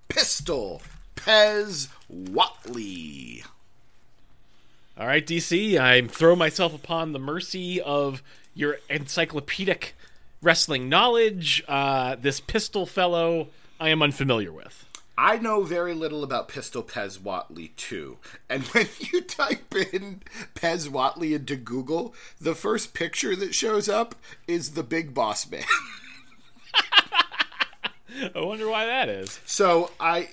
Pistol 0.10 0.84
Pez 1.16 1.88
Whatley. 2.12 3.44
All 4.96 5.08
right, 5.08 5.26
DC, 5.26 5.78
I 5.80 6.06
throw 6.08 6.36
myself 6.36 6.74
upon 6.76 7.14
the 7.14 7.20
mercy 7.20 7.82
of 7.82 8.22
your 8.54 8.78
encyclopedic 8.92 9.96
wrestling 10.40 10.88
knowledge. 10.88 11.64
Uh, 11.68 12.16
this 12.16 12.40
pistol 12.40 12.86
fellow 12.86 13.48
I 13.80 13.90
am 13.90 14.04
unfamiliar 14.04 14.52
with. 14.52 14.86
I 15.18 15.38
know 15.38 15.64
very 15.64 15.96
little 15.96 16.24
about 16.24 16.48
Pistol 16.48 16.84
Pez 16.84 17.18
Whatley 17.18 17.76
too. 17.76 18.20
And 18.48 18.64
when 18.68 18.88
you 19.00 19.22
type 19.22 19.74
in 19.74 20.22
Pez 20.54 20.88
Whatley 20.88 21.36
into 21.36 21.56
Google, 21.56 22.14
the 22.40 22.54
first 22.54 22.94
picture 22.94 23.36
that 23.36 23.56
shows 23.56 23.90
up 23.90 24.14
is 24.48 24.72
the 24.72 24.84
Big 24.84 25.16
Boss 25.16 25.50
Man. 25.50 25.64
I 28.36 28.42
wonder 28.42 28.70
why 28.70 28.86
that 28.86 29.10
is. 29.10 29.40
so 29.46 29.90
I 30.00 30.30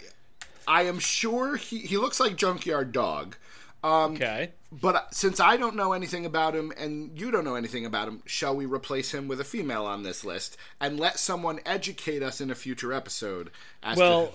I 0.69 0.83
am 0.83 0.99
sure 0.99 1.57
he, 1.57 1.79
he 1.79 1.97
looks 1.97 2.21
like 2.21 2.37
Junkyard 2.37 2.93
Dog. 2.93 3.37
Um, 3.83 4.15
Okay. 4.15 4.51
But 4.73 5.13
since 5.13 5.41
I 5.41 5.57
don't 5.57 5.75
know 5.75 5.93
anything 5.95 6.25
about 6.25 6.55
him 6.55 6.73
and 6.79 7.19
you 7.19 7.33
don't 7.33 7.43
know 7.45 7.57
anything 7.57 7.85
about 7.85 8.07
him, 8.07 8.23
shall 8.25 8.55
we 8.55 8.67
replace 8.67 9.13
him 9.13 9.27
with 9.27 9.41
a 9.41 9.45
female 9.45 9.85
on 9.85 10.05
this 10.05 10.25
list 10.25 10.57
and 10.81 11.01
let 11.01 11.19
someone 11.19 11.59
educate 11.67 12.23
us 12.23 12.41
in 12.41 12.53
a 12.53 12.55
future 12.55 12.93
episode? 12.93 13.51
As 13.83 13.99
Well, 13.99 14.29
to, 14.29 14.33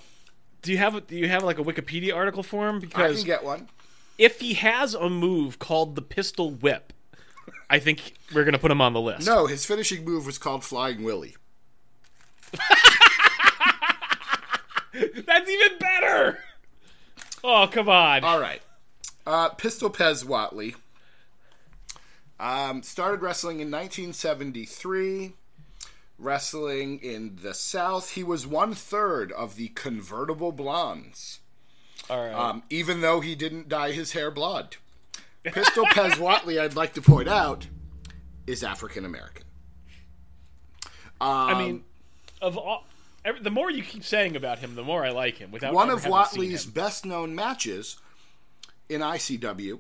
do 0.64 0.72
you 0.74 0.78
have 0.80 1.08
do 1.08 1.16
you 1.16 1.30
have 1.30 1.44
like 1.44 1.58
a 1.58 1.64
Wikipedia 1.64 2.14
article 2.14 2.44
for 2.44 2.68
him? 2.68 2.80
Because 2.82 3.14
I 3.14 3.16
can 3.16 3.25
get 3.25 3.46
one. 3.46 3.70
if 4.18 4.42
he 4.42 4.56
has 4.56 4.94
a 4.94 5.10
move 5.10 5.58
called 5.58 5.96
the 5.96 6.02
pistol 6.02 6.52
whip, 6.52 6.92
I 7.70 7.80
think 7.80 8.16
we're 8.34 8.44
gonna 8.44 8.60
put 8.60 8.72
him 8.72 8.82
on 8.82 8.92
the 8.92 9.00
list. 9.02 9.25
No, 9.25 9.46
his 9.46 9.64
finishing 9.66 10.04
move 10.04 10.25
was 10.25 10.38
called 10.38 10.66
Flying 10.66 11.04
Willy. 11.04 11.36
That's 14.94 15.50
even 15.50 15.78
better. 15.80 16.40
Oh 17.44 17.70
come 17.72 17.88
on. 17.90 18.24
All 18.25 18.40
right. 18.40 18.62
Uh, 19.25 19.50
Pistol 19.50 19.89
Pez 19.89 20.24
Whatley 20.24 20.75
um, 22.39 22.84
started 22.84 23.22
wrestling 23.22 23.60
in 23.60 23.72
1973. 23.72 25.34
Wrestling 26.17 27.00
in 27.00 27.39
the 27.41 27.53
South, 27.53 28.12
he 28.12 28.24
was 28.24 28.48
one 28.48 28.74
third 28.74 29.34
of 29.34 29.58
the 29.58 29.70
convertible 29.70 30.53
blondes. 30.53 31.39
All 32.10 32.24
right. 32.24 32.34
um, 32.34 32.63
even 32.70 33.01
though 33.01 33.20
he 33.20 33.36
didn't 33.36 33.67
dye 33.67 33.91
his 33.91 34.13
hair 34.13 34.32
blonde. 34.32 34.77
Pistol 35.44 35.86
Pez 35.86 36.12
Whatley, 36.13 36.60
I'd 36.60 36.75
like 36.75 36.94
to 36.94 37.01
point 37.01 37.27
out, 37.27 37.67
is 38.48 38.63
African 38.63 39.05
American. 39.05 39.44
I 41.20 41.58
mean, 41.58 41.84
of 42.41 42.58
all, 42.58 42.86
every, 43.24 43.41
the 43.41 43.50
more 43.50 43.70
you 43.72 43.84
keep 43.84 44.03
saying 44.03 44.36
about 44.36 44.60
him, 44.60 44.75
the 44.75 44.84
more 44.84 45.03
I 45.03 45.10
like 45.10 45.38
him. 45.38 45.51
Without 45.51 45.74
One 45.74 45.89
of 45.89 46.03
Watley's 46.03 46.65
best 46.65 47.05
known 47.05 47.36
matches 47.36 47.98
in 48.89 49.01
ICW, 49.01 49.80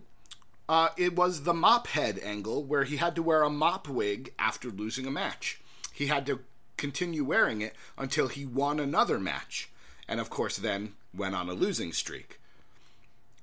uh, 0.67 0.89
it 0.97 1.15
was 1.15 1.43
the 1.43 1.53
mop 1.53 1.87
head 1.87 2.19
angle 2.23 2.63
where 2.63 2.83
he 2.83 2.97
had 2.97 3.15
to 3.15 3.23
wear 3.23 3.43
a 3.43 3.49
mop 3.49 3.87
wig 3.87 4.33
after 4.39 4.69
losing 4.69 5.05
a 5.05 5.11
match. 5.11 5.59
He 5.93 6.07
had 6.07 6.25
to 6.25 6.39
continue 6.77 7.23
wearing 7.23 7.61
it 7.61 7.75
until 7.97 8.27
he 8.27 8.45
won 8.45 8.79
another 8.79 9.19
match, 9.19 9.69
and 10.07 10.19
of 10.19 10.29
course, 10.29 10.57
then 10.57 10.93
went 11.15 11.35
on 11.35 11.49
a 11.49 11.53
losing 11.53 11.93
streak. 11.93 12.39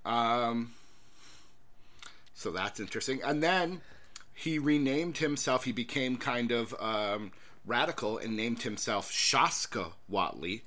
Um, 0.04 0.72
so 2.34 2.50
that's 2.50 2.80
interesting. 2.80 3.20
And 3.22 3.42
then 3.42 3.80
he 4.34 4.58
renamed 4.58 5.18
himself. 5.18 5.64
He 5.64 5.72
became 5.72 6.16
kind 6.16 6.50
of 6.50 6.74
um, 6.80 7.32
radical 7.64 8.18
and 8.18 8.36
named 8.36 8.62
himself 8.62 9.10
Shaska 9.12 9.92
Whatley, 10.10 10.62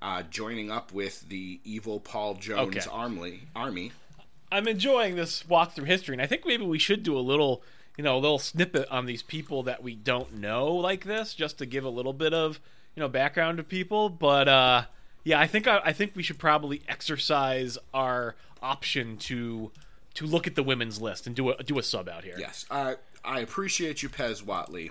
uh, 0.00 0.22
joining 0.22 0.70
up 0.70 0.92
with 0.92 1.28
the 1.28 1.60
evil 1.62 2.00
Paul 2.00 2.34
Jones 2.34 2.76
Okay. 2.78 2.86
army. 2.90 3.40
Army. 3.54 3.92
I'm 4.52 4.66
enjoying 4.68 5.16
this 5.16 5.48
walk 5.48 5.72
through 5.72 5.84
history, 5.86 6.14
and 6.14 6.22
I 6.22 6.26
think 6.26 6.46
maybe 6.46 6.64
we 6.64 6.78
should 6.78 7.02
do 7.02 7.16
a 7.16 7.20
little, 7.20 7.62
you 7.96 8.04
know, 8.04 8.16
a 8.16 8.18
little 8.18 8.38
snippet 8.38 8.88
on 8.88 9.06
these 9.06 9.22
people 9.22 9.62
that 9.64 9.82
we 9.82 9.94
don't 9.94 10.34
know 10.34 10.72
like 10.72 11.04
this, 11.04 11.34
just 11.34 11.58
to 11.58 11.66
give 11.66 11.84
a 11.84 11.90
little 11.90 12.12
bit 12.12 12.34
of, 12.34 12.60
you 12.94 13.00
know, 13.00 13.08
background 13.08 13.58
to 13.58 13.64
people. 13.64 14.08
But 14.08 14.48
uh, 14.48 14.82
Yeah, 15.24 15.40
I 15.40 15.46
think 15.46 15.66
I, 15.66 15.80
I 15.84 15.92
think 15.92 16.12
we 16.16 16.22
should 16.22 16.38
probably 16.38 16.82
exercise 16.88 17.78
our 17.94 18.34
option 18.62 19.16
to 19.18 19.70
to 20.14 20.26
look 20.26 20.46
at 20.46 20.54
the 20.54 20.62
women's 20.62 21.00
list 21.00 21.26
and 21.26 21.36
do 21.36 21.50
a 21.50 21.62
do 21.62 21.78
a 21.78 21.82
sub 21.82 22.08
out 22.08 22.24
here. 22.24 22.36
Yes, 22.38 22.66
I 22.70 22.96
I 23.24 23.40
appreciate 23.40 24.02
you, 24.02 24.08
Pez 24.08 24.42
Whatley. 24.42 24.90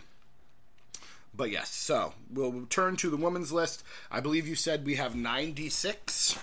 But 1.36 1.52
yes, 1.52 1.70
so 1.70 2.14
we'll 2.34 2.66
turn 2.70 2.98
to 2.98 3.10
the 3.10 3.16
women's 3.16 3.52
list. 3.52 3.84
I 4.12 4.20
believe 4.20 4.46
you 4.48 4.56
said 4.56 4.86
we 4.86 4.96
have 4.96 5.16
96. 5.16 6.38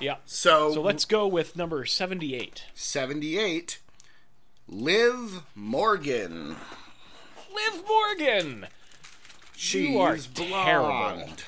Yeah. 0.00 0.16
So, 0.24 0.72
So 0.72 0.82
let's 0.82 1.04
go 1.04 1.26
with 1.26 1.56
number 1.56 1.84
78. 1.84 2.64
78. 2.74 3.78
Liv 4.68 5.42
Morgan. 5.54 6.56
Liv 7.54 7.84
Morgan. 7.86 8.66
She's 9.56 9.96
are 9.96 10.16
blonde. 10.34 11.44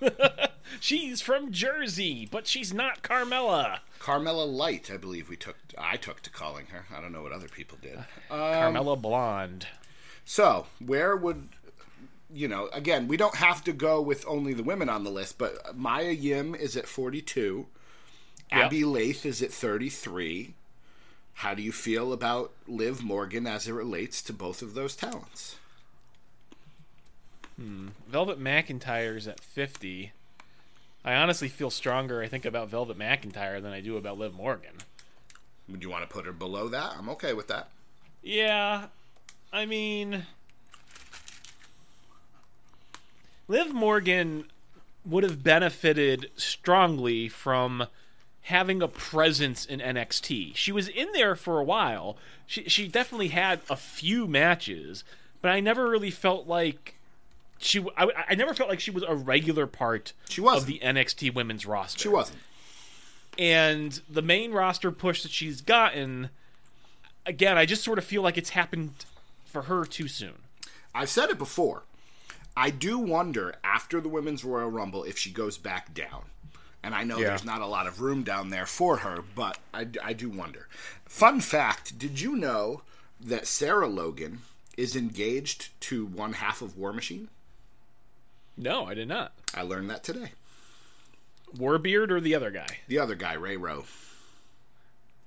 terrible. 0.00 0.48
She's 0.80 1.20
from 1.20 1.52
Jersey, 1.52 2.26
but 2.30 2.46
she's 2.46 2.72
not 2.72 3.02
Carmella. 3.02 3.80
Carmella 4.00 4.50
Light, 4.50 4.90
I 4.92 4.96
believe 4.96 5.28
we 5.28 5.36
took. 5.36 5.56
I 5.76 5.96
took 5.96 6.22
to 6.22 6.30
calling 6.30 6.66
her. 6.66 6.86
I 6.96 7.00
don't 7.00 7.12
know 7.12 7.22
what 7.22 7.32
other 7.32 7.48
people 7.48 7.76
did. 7.82 7.98
Uh, 8.30 8.34
Carmella 8.34 9.00
Blonde. 9.00 9.66
So, 10.24 10.66
where 10.84 11.16
would 11.16 11.48
you 12.32 12.48
know? 12.48 12.68
Again, 12.72 13.08
we 13.08 13.16
don't 13.16 13.36
have 13.36 13.64
to 13.64 13.72
go 13.72 14.00
with 14.00 14.24
only 14.26 14.52
the 14.52 14.62
women 14.62 14.88
on 14.88 15.04
the 15.04 15.10
list, 15.10 15.38
but 15.38 15.76
Mia 15.76 16.12
Yim 16.12 16.54
is 16.54 16.76
at 16.76 16.86
forty-two. 16.86 17.66
Yep. 18.50 18.66
Abbey 18.66 18.84
Laith 18.84 19.24
is 19.24 19.42
at 19.42 19.52
thirty-three. 19.52 20.54
How 21.34 21.54
do 21.54 21.62
you 21.62 21.72
feel 21.72 22.12
about 22.12 22.52
Liv 22.66 23.02
Morgan 23.02 23.46
as 23.46 23.66
it 23.66 23.72
relates 23.72 24.20
to 24.22 24.32
both 24.32 24.60
of 24.60 24.74
those 24.74 24.94
talents? 24.94 25.56
Hmm. 27.56 27.88
Velvet 28.08 28.38
McIntyre's 28.38 29.26
at 29.26 29.40
50. 29.40 30.12
I 31.04 31.14
honestly 31.14 31.48
feel 31.48 31.70
stronger, 31.70 32.22
I 32.22 32.28
think, 32.28 32.44
about 32.44 32.68
Velvet 32.68 32.98
McIntyre 32.98 33.62
than 33.62 33.72
I 33.72 33.80
do 33.80 33.96
about 33.96 34.18
Liv 34.18 34.34
Morgan. 34.34 34.74
Would 35.68 35.82
you 35.82 35.88
want 35.88 36.02
to 36.02 36.14
put 36.14 36.26
her 36.26 36.32
below 36.32 36.68
that? 36.68 36.94
I'm 36.98 37.08
okay 37.10 37.32
with 37.32 37.48
that. 37.48 37.70
Yeah, 38.22 38.88
I 39.52 39.64
mean, 39.64 40.26
Liv 43.50 43.74
Morgan 43.74 44.44
would 45.04 45.24
have 45.24 45.42
benefited 45.42 46.30
strongly 46.36 47.28
from 47.28 47.88
having 48.42 48.80
a 48.80 48.86
presence 48.86 49.66
in 49.66 49.80
NXT. 49.80 50.54
She 50.54 50.70
was 50.70 50.86
in 50.86 51.10
there 51.14 51.34
for 51.34 51.58
a 51.58 51.64
while. 51.64 52.16
She 52.46 52.68
she 52.68 52.86
definitely 52.86 53.28
had 53.28 53.60
a 53.68 53.74
few 53.74 54.28
matches, 54.28 55.02
but 55.42 55.50
I 55.50 55.58
never 55.58 55.90
really 55.90 56.12
felt 56.12 56.46
like 56.46 56.94
she. 57.58 57.84
I, 57.96 58.06
I 58.28 58.36
never 58.36 58.54
felt 58.54 58.70
like 58.70 58.78
she 58.78 58.92
was 58.92 59.02
a 59.02 59.16
regular 59.16 59.66
part 59.66 60.12
She 60.28 60.40
of 60.46 60.66
the 60.66 60.78
NXT 60.78 61.34
women's 61.34 61.66
roster. 61.66 62.02
She 62.02 62.08
wasn't. 62.08 62.38
and 63.36 64.00
the 64.08 64.22
main 64.22 64.52
roster 64.52 64.92
push 64.92 65.24
that 65.24 65.32
she's 65.32 65.60
gotten. 65.60 66.30
Again, 67.26 67.58
I 67.58 67.66
just 67.66 67.82
sort 67.82 67.98
of 67.98 68.04
feel 68.04 68.22
like 68.22 68.38
it's 68.38 68.50
happened 68.50 68.92
for 69.44 69.62
her 69.62 69.84
too 69.84 70.06
soon. 70.06 70.34
I've 70.94 71.10
said 71.10 71.30
it 71.30 71.38
before. 71.38 71.82
I 72.60 72.70
do 72.70 72.98
wonder 72.98 73.54
after 73.64 74.00
the 74.00 74.08
Women's 74.08 74.44
Royal 74.44 74.68
Rumble 74.70 75.04
if 75.04 75.16
she 75.18 75.30
goes 75.30 75.56
back 75.58 75.94
down. 75.94 76.24
And 76.82 76.94
I 76.94 77.04
know 77.04 77.18
Yeah. 77.18 77.28
there's 77.28 77.44
not 77.44 77.60
a 77.60 77.66
lot 77.66 77.86
of 77.86 78.00
room 78.00 78.22
down 78.22 78.50
there 78.50 78.66
for 78.66 78.98
her, 78.98 79.22
but 79.34 79.58
I, 79.72 79.86
I 80.02 80.12
do 80.12 80.28
wonder. 80.28 80.68
Fun 81.06 81.40
fact 81.40 81.98
did 81.98 82.20
you 82.20 82.36
know 82.36 82.82
that 83.20 83.46
Sarah 83.46 83.86
Logan 83.88 84.40
is 84.76 84.94
engaged 84.96 85.68
to 85.88 86.04
one 86.06 86.34
half 86.34 86.62
of 86.62 86.76
War 86.76 86.92
Machine? 86.92 87.28
No, 88.56 88.84
I 88.86 88.94
did 88.94 89.08
not. 89.08 89.32
I 89.54 89.62
learned 89.62 89.88
that 89.90 90.04
today. 90.04 90.32
Warbeard 91.56 92.10
or 92.10 92.20
the 92.20 92.34
other 92.34 92.50
guy? 92.50 92.78
The 92.88 92.98
other 92.98 93.14
guy, 93.14 93.32
Ray 93.34 93.56
Rowe. 93.56 93.84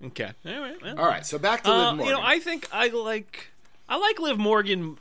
Okay. 0.03 0.31
All 0.45 0.59
right. 0.59 0.81
well. 0.81 0.99
All 0.99 1.05
right, 1.05 1.25
so 1.25 1.37
back 1.37 1.63
to 1.63 1.71
Uh, 1.71 1.75
Liv 1.89 1.97
Morgan. 1.97 2.05
you 2.05 2.11
know, 2.13 2.21
I 2.27 2.39
think 2.39 2.67
I 2.71 2.87
like 2.89 3.47
I 3.89 3.97
like 3.97 4.19
Liv 4.19 4.37
Morgan 4.37 4.97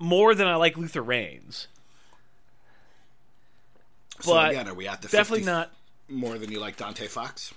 more 0.00 0.34
than 0.34 0.48
I 0.48 0.56
like 0.56 0.76
Luther 0.76 1.02
Reigns. 1.02 1.68
so 4.18 4.34
but 4.34 4.50
again, 4.50 4.66
are 4.66 4.74
we 4.74 4.88
at 4.88 5.02
the 5.02 5.08
Definitely 5.08 5.44
50 5.44 5.52
not. 5.52 5.72
more 6.08 6.36
than 6.38 6.50
you 6.50 6.58
like 6.58 6.76
Dante 6.76 7.06
Fox? 7.06 7.54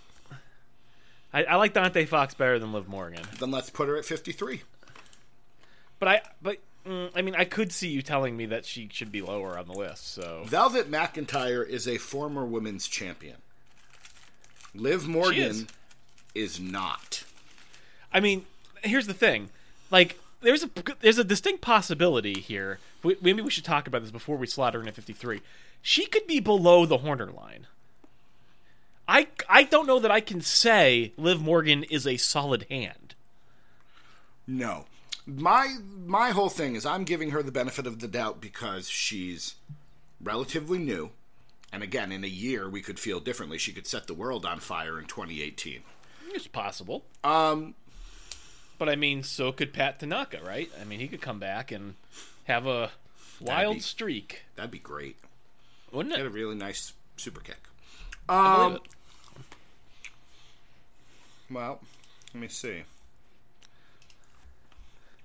I, 1.33 1.45
I 1.45 1.55
like 1.55 1.73
Dante 1.73 2.05
Fox 2.05 2.35
better 2.35 2.59
than 2.59 2.71
Liv 2.73 2.87
Morgan. 2.87 3.23
Then 3.39 3.49
let's 3.49 3.71
put 3.71 3.87
her 3.87 3.97
at 3.97 4.05
53. 4.05 4.61
But 5.97 6.07
I 6.07 6.21
but 6.41 6.57
mm, 6.85 7.09
I 7.15 7.21
mean 7.23 7.33
I 7.33 7.45
could 7.45 7.71
see 7.71 7.87
you 7.87 8.01
telling 8.03 8.37
me 8.37 8.45
that 8.47 8.65
she 8.65 8.89
should 8.91 9.11
be 9.11 9.21
lower 9.21 9.57
on 9.57 9.65
the 9.65 9.73
list. 9.73 10.13
So 10.13 10.43
Velvet 10.45 10.91
McIntyre 10.91 11.67
is 11.67 11.87
a 11.87 11.97
former 11.97 12.45
women's 12.45 12.87
champion. 12.87 13.37
Liv 14.75 15.07
Morgan 15.07 15.41
is. 15.41 15.65
is 16.35 16.59
not. 16.59 17.23
I 18.11 18.19
mean, 18.19 18.45
here's 18.83 19.07
the 19.07 19.13
thing. 19.13 19.49
Like, 19.89 20.19
there's 20.43 20.63
a 20.63 20.69
there's 21.01 21.17
a 21.17 21.23
distinct 21.23 21.61
possibility 21.61 22.35
here. 22.39 22.79
We- 23.01 23.17
Maybe 23.21 23.41
we 23.41 23.49
should 23.51 23.65
talk 23.65 23.87
about 23.87 24.01
this 24.01 24.11
before 24.11 24.37
we 24.37 24.47
slaughter 24.47 24.77
her 24.79 24.83
in 24.83 24.87
at 24.87 24.95
53. 24.95 25.41
She 25.81 26.05
could 26.05 26.27
be 26.27 26.39
below 26.39 26.85
the 26.85 26.99
Horner 26.99 27.31
line. 27.31 27.67
I 29.07 29.27
I 29.49 29.63
don't 29.63 29.87
know 29.87 29.99
that 29.99 30.11
I 30.11 30.21
can 30.21 30.41
say 30.41 31.11
Liv 31.17 31.41
Morgan 31.41 31.83
is 31.83 32.07
a 32.07 32.17
solid 32.17 32.65
hand. 32.69 33.15
No. 34.47 34.85
My 35.25 35.77
my 36.05 36.31
whole 36.31 36.49
thing 36.49 36.75
is 36.75 36.85
I'm 36.85 37.03
giving 37.03 37.31
her 37.31 37.41
the 37.43 37.51
benefit 37.51 37.87
of 37.87 37.99
the 37.99 38.07
doubt 38.07 38.41
because 38.41 38.89
she's 38.89 39.55
relatively 40.21 40.77
new. 40.77 41.11
And 41.71 41.81
again, 41.81 42.11
in 42.11 42.23
a 42.23 42.27
year 42.27 42.69
we 42.69 42.81
could 42.81 42.99
feel 42.99 43.19
differently. 43.19 43.57
She 43.57 43.71
could 43.73 43.87
set 43.87 44.07
the 44.07 44.13
world 44.13 44.45
on 44.45 44.59
fire 44.59 44.99
in 44.99 45.05
2018. 45.05 45.81
It's 46.29 46.47
possible. 46.47 47.03
Um 47.23 47.75
But 48.83 48.91
I 48.91 48.97
mean, 48.97 49.23
so 49.23 49.53
could 49.53 49.71
Pat 49.71 50.01
Tanaka, 50.01 50.39
right? 50.45 50.69
I 50.81 50.83
mean, 50.83 50.99
he 50.99 51.07
could 51.07 51.21
come 51.21 51.39
back 51.39 51.71
and 51.71 51.93
have 52.43 52.67
a 52.67 52.91
wild 53.39 53.75
be- 53.75 53.79
streak, 53.79 54.41
that'd 54.57 54.71
be 54.71 54.77
great. 54.77 55.15
wouldn't 55.93 56.13
it? 56.13 56.17
Get 56.17 56.25
a 56.25 56.29
really 56.29 56.55
nice 56.55 56.91
super 57.15 57.39
kick. 57.39 57.61
Um 58.27 58.79
well, 61.49 61.79
let 62.33 62.41
me 62.41 62.49
see. 62.49 62.83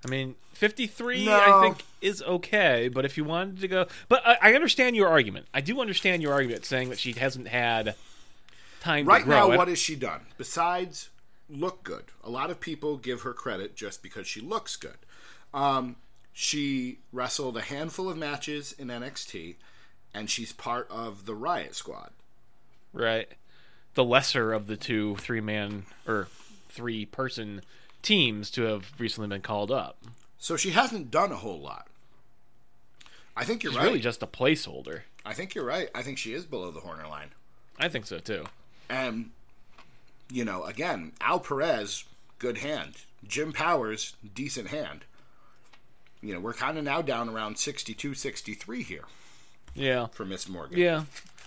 I 0.05 0.09
mean, 0.09 0.35
53, 0.53 1.25
No. 1.25 1.33
I 1.33 1.61
think, 1.61 1.83
is 1.99 2.21
okay, 2.23 2.87
but 2.87 3.03
if 3.03 3.17
you 3.17 3.25
wanted 3.25 3.59
to 3.59 3.67
go. 3.67 3.87
But 4.07 4.25
I, 4.25 4.37
I 4.41 4.53
understand 4.53 4.95
your 4.95 5.09
argument. 5.09 5.47
I 5.53 5.59
do 5.59 5.81
understand 5.81 6.21
your 6.21 6.31
argument 6.31 6.63
saying 6.63 6.91
that 6.91 6.99
she 6.99 7.11
hasn't 7.11 7.49
had 7.49 7.95
time 8.79 9.05
Right 9.05 9.19
to 9.19 9.25
grow. 9.25 9.49
now, 9.49 9.57
what 9.57 9.67
has 9.67 9.79
she 9.79 9.97
done 9.97 10.21
besides 10.37 11.09
look 11.49 11.83
good? 11.83 12.05
A 12.23 12.29
lot 12.29 12.49
of 12.49 12.59
people 12.59 12.97
give 12.97 13.21
her 13.21 13.33
credit 13.33 13.75
just 13.75 14.01
because 14.03 14.27
she 14.27 14.41
looks 14.41 14.75
good. 14.75 14.97
Um, 15.53 15.95
she 16.33 16.99
wrestled 17.11 17.57
a 17.57 17.61
handful 17.61 18.09
of 18.09 18.17
matches 18.17 18.73
in 18.77 18.87
NXT, 18.87 19.55
and 20.13 20.29
she's 20.29 20.53
part 20.53 20.87
of 20.89 21.25
the 21.25 21.35
Riot 21.35 21.75
Squad. 21.75 22.11
Right. 22.93 23.29
The 23.95 24.03
lesser 24.03 24.53
of 24.53 24.67
the 24.67 24.77
two 24.77 25.15
three 25.17 25.41
man 25.41 25.85
or 26.07 26.27
three 26.69 27.05
person 27.05 27.61
teams 28.01 28.49
to 28.51 28.61
have 28.63 28.93
recently 28.99 29.27
been 29.27 29.41
called 29.41 29.71
up. 29.71 29.97
So 30.37 30.55
she 30.55 30.69
hasn't 30.71 31.11
done 31.11 31.31
a 31.31 31.35
whole 31.37 31.59
lot. 31.59 31.87
I 33.35 33.43
think 33.43 33.63
you're 33.63 33.71
She's 33.73 33.77
right. 33.79 33.85
really 33.85 33.99
just 33.99 34.23
a 34.23 34.27
placeholder. 34.27 35.01
I 35.25 35.33
think 35.33 35.55
you're 35.55 35.65
right. 35.65 35.89
I 35.93 36.01
think 36.01 36.17
she 36.17 36.33
is 36.33 36.45
below 36.45 36.71
the 36.71 36.79
Horner 36.79 37.07
line. 37.07 37.29
I 37.77 37.89
think 37.89 38.05
so 38.05 38.19
too. 38.19 38.45
And, 38.89 39.31
you 40.31 40.45
know, 40.45 40.63
again, 40.63 41.13
Al 41.21 41.39
Perez, 41.39 42.03
good 42.37 42.59
hand. 42.59 42.95
Jim 43.27 43.51
Powers, 43.51 44.15
decent 44.33 44.67
hand. 44.67 45.05
You 46.21 46.33
know, 46.33 46.39
we're 46.39 46.53
kind 46.53 46.77
of 46.77 46.83
now 46.83 47.01
down 47.01 47.29
around 47.29 47.57
62, 47.57 48.13
63 48.13 48.83
here 48.83 49.03
Yeah. 49.73 50.07
for 50.07 50.25
Miss 50.25 50.47
Morgan. 50.49 50.77
Yeah. 50.77 51.03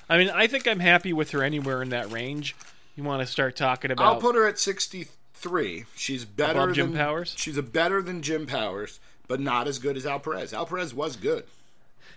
I 0.08 0.18
mean, 0.18 0.30
I 0.30 0.46
think 0.46 0.66
I'm 0.66 0.80
happy 0.80 1.12
with 1.12 1.30
her 1.30 1.42
anywhere 1.42 1.82
in 1.82 1.90
that 1.90 2.10
range. 2.10 2.54
You 2.96 3.04
want 3.04 3.20
to 3.20 3.26
start 3.26 3.56
talking 3.56 3.90
about 3.90 4.04
I'll 4.06 4.20
put 4.20 4.34
her 4.34 4.46
at 4.46 4.58
63. 4.58 5.84
She's 5.94 6.24
better 6.24 6.72
Jim 6.72 6.90
than 6.92 6.98
Powers? 6.98 7.34
She's 7.38 7.56
a 7.56 7.62
better 7.62 8.02
than 8.02 8.22
Jim 8.22 8.46
Powers, 8.46 9.00
but 9.28 9.40
not 9.40 9.66
as 9.68 9.78
good 9.78 9.96
as 9.96 10.04
Al 10.06 10.20
Perez. 10.20 10.52
Al 10.52 10.66
Perez 10.66 10.92
was 10.92 11.16
good. 11.16 11.44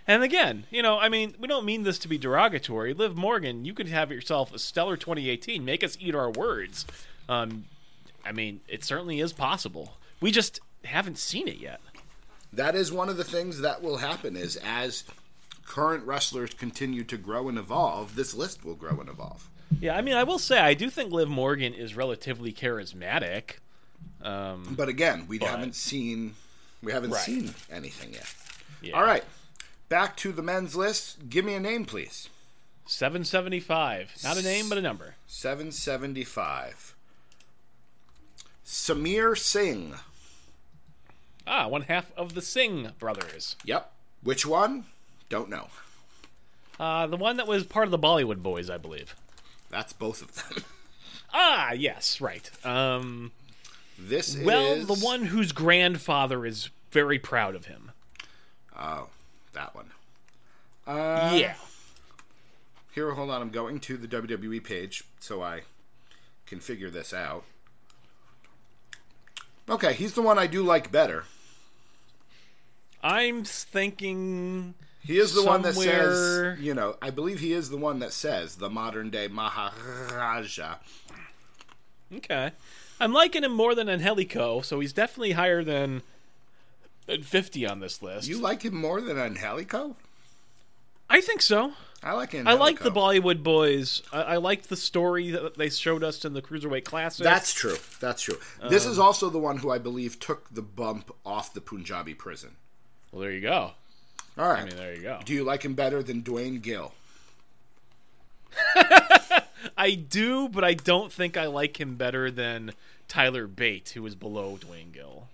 And 0.08 0.22
again, 0.22 0.64
you 0.70 0.82
know, 0.82 0.98
I 0.98 1.08
mean, 1.08 1.34
we 1.38 1.48
don't 1.48 1.64
mean 1.64 1.82
this 1.82 1.98
to 2.00 2.08
be 2.08 2.16
derogatory. 2.18 2.94
Liv 2.94 3.16
Morgan, 3.16 3.64
you 3.64 3.74
could 3.74 3.88
have 3.88 4.12
yourself 4.12 4.54
a 4.54 4.58
stellar 4.58 4.96
2018. 4.96 5.64
Make 5.64 5.82
us 5.82 5.96
eat 6.00 6.14
our 6.14 6.30
words. 6.30 6.86
Um, 7.28 7.64
I 8.24 8.32
mean, 8.32 8.60
it 8.68 8.84
certainly 8.84 9.20
is 9.20 9.32
possible. 9.32 9.94
We 10.20 10.30
just 10.30 10.60
haven't 10.84 11.18
seen 11.18 11.48
it 11.48 11.56
yet. 11.58 11.80
That 12.52 12.74
is 12.76 12.92
one 12.92 13.08
of 13.08 13.16
the 13.16 13.24
things 13.24 13.60
that 13.60 13.82
will 13.82 13.96
happen 13.96 14.36
is 14.36 14.56
as 14.64 15.04
current 15.66 16.04
wrestlers 16.06 16.54
continue 16.54 17.02
to 17.04 17.16
grow 17.16 17.48
and 17.48 17.58
evolve, 17.58 18.14
this 18.14 18.32
list 18.32 18.64
will 18.64 18.76
grow 18.76 19.00
and 19.00 19.08
evolve. 19.08 19.50
Yeah, 19.80 19.96
I 19.96 20.00
mean, 20.00 20.14
I 20.14 20.22
will 20.22 20.38
say, 20.38 20.60
I 20.60 20.74
do 20.74 20.88
think 20.88 21.12
Liv 21.12 21.28
Morgan 21.28 21.74
is 21.74 21.96
relatively 21.96 22.52
charismatic. 22.52 23.56
Um, 24.22 24.74
But 24.78 24.88
again, 24.88 25.26
we 25.28 25.38
haven't 25.38 25.74
seen 25.74 26.36
we 26.82 26.92
haven't 26.92 27.10
Right. 27.10 27.20
seen 27.24 27.52
anything 27.70 28.12
yet. 28.12 28.32
yeah. 28.80 28.96
All 28.96 29.02
right. 29.02 29.24
Back 29.88 30.16
to 30.18 30.32
the 30.32 30.42
men's 30.42 30.74
list. 30.76 31.28
Give 31.28 31.44
me 31.44 31.54
a 31.54 31.60
name, 31.60 31.84
please. 31.84 32.28
775. 32.86 34.16
Not 34.22 34.36
a 34.38 34.42
name, 34.42 34.68
but 34.68 34.78
a 34.78 34.82
number. 34.82 35.14
775. 35.26 36.94
Samir 38.64 39.36
Singh. 39.38 39.94
Ah, 41.46 41.68
one 41.68 41.82
half 41.82 42.12
of 42.16 42.34
the 42.34 42.42
Singh 42.42 42.90
brothers. 42.98 43.56
Yep. 43.64 43.92
Which 44.22 44.44
one? 44.44 44.86
Don't 45.28 45.48
know. 45.48 45.68
Uh, 46.78 47.06
the 47.06 47.16
one 47.16 47.36
that 47.36 47.46
was 47.46 47.64
part 47.64 47.86
of 47.86 47.90
the 47.92 47.98
Bollywood 47.98 48.42
Boys, 48.42 48.68
I 48.68 48.76
believe. 48.78 49.14
That's 49.70 49.92
both 49.92 50.22
of 50.22 50.34
them. 50.34 50.64
Ah, 51.38 51.72
yes, 51.72 52.20
right. 52.20 52.48
Um, 52.64 53.30
This 53.98 54.34
is 54.34 54.44
well, 54.44 54.72
is 54.74 54.86
the 54.86 54.94
one 55.04 55.26
whose 55.26 55.52
grandfather 55.52 56.46
is 56.46 56.70
very 56.92 57.18
proud 57.18 57.54
of 57.54 57.66
him. 57.66 57.90
Oh, 58.78 59.08
that 59.56 59.74
one. 59.74 59.90
Uh, 60.86 61.32
yeah. 61.34 61.54
Here, 62.94 63.10
hold 63.12 63.30
on. 63.30 63.42
I'm 63.42 63.50
going 63.50 63.80
to 63.80 63.96
the 63.96 64.06
WWE 64.06 64.62
page 64.62 65.02
so 65.18 65.42
I 65.42 65.62
can 66.46 66.60
figure 66.60 66.90
this 66.90 67.12
out. 67.12 67.44
Okay, 69.68 69.94
he's 69.94 70.14
the 70.14 70.22
one 70.22 70.38
I 70.38 70.46
do 70.46 70.62
like 70.62 70.92
better. 70.92 71.24
I'm 73.02 73.44
thinking. 73.44 74.74
He 75.02 75.18
is 75.18 75.34
the 75.34 75.44
one 75.44 75.62
that 75.62 75.74
says, 75.74 76.58
you 76.60 76.74
know, 76.74 76.96
I 77.00 77.10
believe 77.10 77.40
he 77.40 77.52
is 77.52 77.70
the 77.70 77.76
one 77.76 77.98
that 78.00 78.12
says 78.12 78.56
the 78.56 78.70
modern 78.70 79.10
day 79.10 79.28
Maharaja. 79.28 80.76
Okay. 82.12 82.52
I'm 82.98 83.12
liking 83.12 83.44
him 83.44 83.52
more 83.52 83.74
than 83.74 83.88
Angelico, 83.88 84.62
so 84.62 84.80
he's 84.80 84.92
definitely 84.92 85.32
higher 85.32 85.62
than, 85.62 86.02
than 87.06 87.22
50 87.22 87.66
on 87.66 87.80
this 87.80 88.02
list. 88.02 88.28
You 88.28 88.38
like 88.38 88.62
him 88.62 88.76
more 88.76 89.00
than 89.00 89.18
Angelico? 89.18 89.96
I 91.08 91.20
think 91.20 91.40
so. 91.42 91.72
I 92.02 92.12
like 92.12 92.32
him. 92.32 92.46
I 92.46 92.52
like 92.52 92.80
the 92.80 92.90
Bollywood 92.90 93.42
Boys. 93.42 94.02
I, 94.12 94.22
I 94.22 94.36
liked 94.36 94.68
the 94.68 94.76
story 94.76 95.30
that 95.30 95.56
they 95.56 95.70
showed 95.70 96.04
us 96.04 96.24
in 96.24 96.34
the 96.34 96.42
Cruiserweight 96.42 96.84
Classic. 96.84 97.24
That's 97.24 97.52
true. 97.52 97.76
That's 98.00 98.22
true. 98.22 98.38
this 98.68 98.86
is 98.86 98.98
um, 98.98 99.06
also 99.06 99.30
the 99.30 99.38
one 99.38 99.58
who 99.58 99.70
I 99.70 99.78
believe 99.78 100.20
took 100.20 100.52
the 100.52 100.62
bump 100.62 101.12
off 101.24 101.54
the 101.54 101.60
Punjabi 101.60 102.14
prison. 102.14 102.56
well, 103.10 103.22
there 103.22 103.32
you 103.32 103.40
go. 103.40 103.72
All 104.38 104.48
right. 104.48 104.62
I 104.62 104.64
mean, 104.66 104.76
there 104.76 104.94
you 104.94 105.02
go. 105.02 105.20
do 105.24 105.32
you 105.32 105.42
like 105.42 105.64
him 105.64 105.74
better 105.74 106.02
than 106.02 106.20
Duane 106.20 106.60
Gill? 106.60 106.92
I 109.76 109.94
do, 109.94 110.48
but 110.48 110.64
I 110.64 110.74
don't 110.74 111.12
think 111.12 111.36
I 111.36 111.46
like 111.46 111.80
him 111.80 111.96
better 111.96 112.30
than 112.30 112.72
Tyler 113.08 113.46
Bate, 113.46 113.90
who 113.90 114.04
is 114.06 114.14
below 114.14 114.58
Duane 114.60 114.92
Gill. 114.92 115.28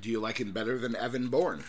Do 0.00 0.10
you 0.10 0.20
like 0.20 0.38
him 0.40 0.52
better 0.52 0.78
than 0.78 0.94
Evan 0.96 1.28
Bourne? 1.28 1.64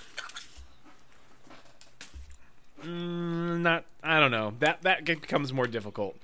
Mm, 2.83 3.61
Not, 3.61 3.85
I 4.03 4.19
don't 4.19 4.31
know. 4.31 4.53
That 4.59 4.81
that 4.83 5.05
becomes 5.05 5.51
more 5.51 5.67
difficult. 5.67 6.15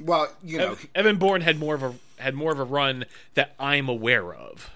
Well, 0.00 0.32
you 0.42 0.58
know, 0.58 0.72
Ev- 0.72 0.88
Evan 0.94 1.16
Bourne 1.16 1.40
had 1.42 1.58
more 1.58 1.74
of 1.74 1.82
a 1.82 1.94
had 2.18 2.34
more 2.34 2.52
of 2.52 2.58
a 2.58 2.64
run 2.64 3.04
that 3.34 3.54
I'm 3.58 3.88
aware 3.88 4.32
of. 4.32 4.70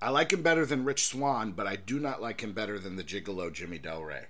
I 0.00 0.10
like 0.10 0.32
him 0.32 0.42
better 0.42 0.66
than 0.66 0.84
Rich 0.84 1.06
Swann, 1.06 1.52
but 1.52 1.66
I 1.66 1.76
do 1.76 1.98
not 1.98 2.20
like 2.20 2.42
him 2.42 2.52
better 2.52 2.78
than 2.78 2.96
the 2.96 3.04
Gigolo 3.04 3.50
Jimmy 3.52 3.78
Del 3.78 4.02
Ray. 4.02 4.24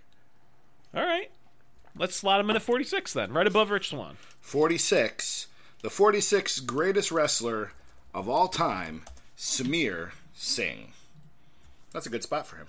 All 0.94 1.04
right, 1.04 1.30
let's 1.96 2.14
slot 2.14 2.40
him 2.40 2.48
in 2.50 2.56
at 2.56 2.62
46 2.62 3.12
then, 3.12 3.32
right 3.32 3.46
above 3.46 3.70
Rich 3.70 3.88
Swann. 3.90 4.16
46, 4.40 5.48
the 5.82 5.88
46th 5.88 6.64
greatest 6.64 7.10
wrestler 7.10 7.72
of 8.14 8.28
all 8.28 8.46
time, 8.46 9.02
Samir 9.36 10.12
Singh. 10.32 10.92
That's 11.94 12.04
a 12.06 12.10
good 12.10 12.22
spot 12.24 12.46
for 12.46 12.56
him. 12.56 12.66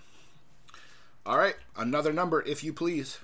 All 1.26 1.38
right, 1.38 1.56
another 1.76 2.14
number, 2.14 2.42
if 2.44 2.64
you 2.64 2.72
please. 2.72 3.18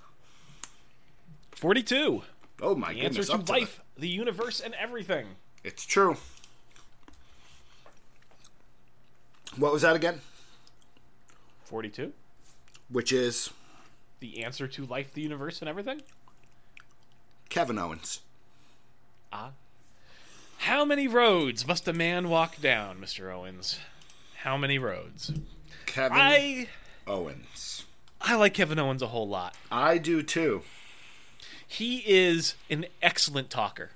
42. 1.52 2.24
Oh 2.62 2.76
my 2.76 2.92
The 2.94 3.02
answer 3.02 3.22
goodness! 3.22 3.28
to 3.28 3.34
up 3.34 3.46
to 3.46 3.52
life, 3.52 3.80
the 3.98 4.08
universe, 4.10 4.60
and 4.60 4.74
everything. 4.74 5.28
It's 5.64 5.86
true. 5.86 6.18
What 9.58 9.72
was 9.72 9.84
that 9.84 9.96
again? 9.96 10.22
42. 11.66 12.14
Which 12.90 13.12
is 13.12 13.52
The 14.20 14.44
answer 14.44 14.68
to 14.68 14.86
life, 14.86 15.14
the 15.14 15.22
universe, 15.22 15.62
and 15.62 15.70
everything. 15.70 16.02
Kevin 17.50 17.78
Owens. 17.78 18.22
Ah. 19.32 19.52
How 20.60 20.84
many 20.86 21.08
roads 21.08 21.66
must 21.68 21.88
a 21.88 21.94
man 21.94 22.30
walk 22.30 22.60
down, 22.62 23.00
Mr. 23.00 23.32
Owens? 23.34 23.80
How 24.38 24.58
many 24.58 24.78
roads? 24.80 25.32
Kevin 25.86 26.18
I 26.18 26.68
Owens. 27.08 27.86
I 28.20 28.36
like 28.36 28.54
Kevin 28.54 28.80
Owens 28.80 29.02
a 29.02 29.08
whole 29.08 29.28
lot. 29.28 29.56
I 29.72 29.98
do 29.98 30.22
too. 30.22 30.62
He 31.68 32.04
is 32.06 32.56
an 32.70 32.86
excellent 33.02 33.50
talker. 33.50 33.92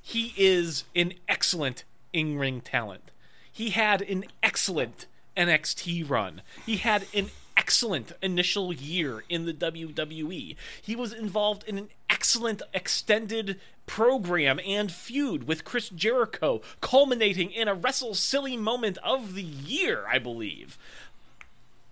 He 0.00 0.34
is 0.36 0.84
an 0.94 1.14
excellent 1.28 1.84
in 2.12 2.38
ring 2.38 2.60
talent. 2.60 3.10
He 3.50 3.70
had 3.70 4.02
an 4.02 4.24
excellent 4.42 5.06
NXT 5.36 6.08
run. 6.08 6.42
He 6.64 6.76
had 6.76 7.06
an 7.14 7.30
excellent 7.56 8.12
initial 8.22 8.72
year 8.72 9.24
in 9.28 9.46
the 9.46 9.52
WWE. 9.52 10.56
He 10.80 10.96
was 10.96 11.12
involved 11.12 11.64
in 11.64 11.78
an 11.78 11.88
excellent 12.10 12.62
extended 12.74 13.60
program 13.86 14.60
and 14.66 14.90
feud 14.92 15.46
with 15.46 15.64
Chris 15.64 15.88
Jericho, 15.88 16.60
culminating 16.80 17.50
in 17.50 17.68
a 17.68 17.74
Wrestle 17.74 18.14
Silly 18.14 18.56
moment 18.56 18.98
of 19.02 19.34
the 19.34 19.42
year, 19.42 20.04
I 20.10 20.18
believe. 20.18 20.76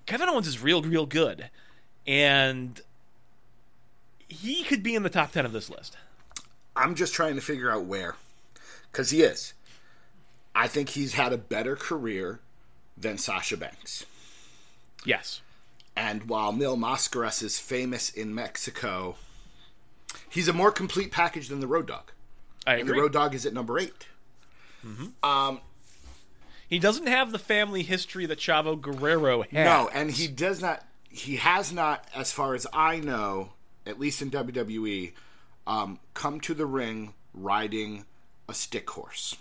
Kevin 0.06 0.28
Owens 0.28 0.46
is 0.46 0.62
real, 0.62 0.82
real 0.82 1.06
good. 1.06 1.50
And 2.06 2.80
he 4.28 4.64
could 4.64 4.82
be 4.82 4.94
in 4.94 5.02
the 5.02 5.10
top 5.10 5.32
10 5.32 5.46
of 5.46 5.52
this 5.52 5.70
list. 5.70 5.96
I'm 6.76 6.94
just 6.94 7.14
trying 7.14 7.36
to 7.36 7.40
figure 7.40 7.70
out 7.70 7.84
where. 7.84 8.16
Because 8.90 9.10
he 9.10 9.22
is. 9.22 9.54
I 10.54 10.68
think 10.68 10.90
he's 10.90 11.14
had 11.14 11.32
a 11.32 11.38
better 11.38 11.76
career 11.76 12.40
than 12.96 13.18
Sasha 13.18 13.56
Banks. 13.56 14.06
Yes. 15.04 15.40
And 15.96 16.28
while 16.28 16.52
Mil 16.52 16.76
Mascaras 16.76 17.42
is 17.42 17.58
famous 17.58 18.10
in 18.10 18.34
Mexico, 18.34 19.16
he's 20.28 20.48
a 20.48 20.52
more 20.52 20.70
complete 20.70 21.12
package 21.12 21.48
than 21.48 21.60
the 21.60 21.66
Road 21.66 21.86
Dog. 21.86 22.12
I 22.66 22.76
And 22.76 22.88
the. 22.88 22.94
Road 22.94 23.12
Dog 23.12 23.34
is 23.34 23.44
at 23.46 23.52
number 23.52 23.78
eight. 23.78 24.06
he 26.68 26.78
doesn't 26.78 27.06
have 27.06 27.32
the 27.32 27.38
family 27.38 27.82
history 27.82 28.26
that 28.26 28.38
Chavo 28.38 28.80
Guerrero 28.80 29.42
had. 29.42 29.64
No, 29.64 29.88
and 29.92 30.10
he 30.10 30.26
does 30.26 30.60
not. 30.60 30.84
He 31.08 31.36
has 31.36 31.72
not, 31.72 32.08
as 32.14 32.32
far 32.32 32.54
as 32.54 32.66
I 32.72 32.98
know, 32.98 33.52
at 33.86 34.00
least 34.00 34.20
in 34.20 34.30
WWE, 34.30 35.12
um, 35.66 36.00
come 36.12 36.40
to 36.40 36.54
the 36.54 36.66
ring 36.66 37.14
riding 37.32 38.04
a 38.48 38.54
stick 38.54 38.90
horse. 38.90 39.36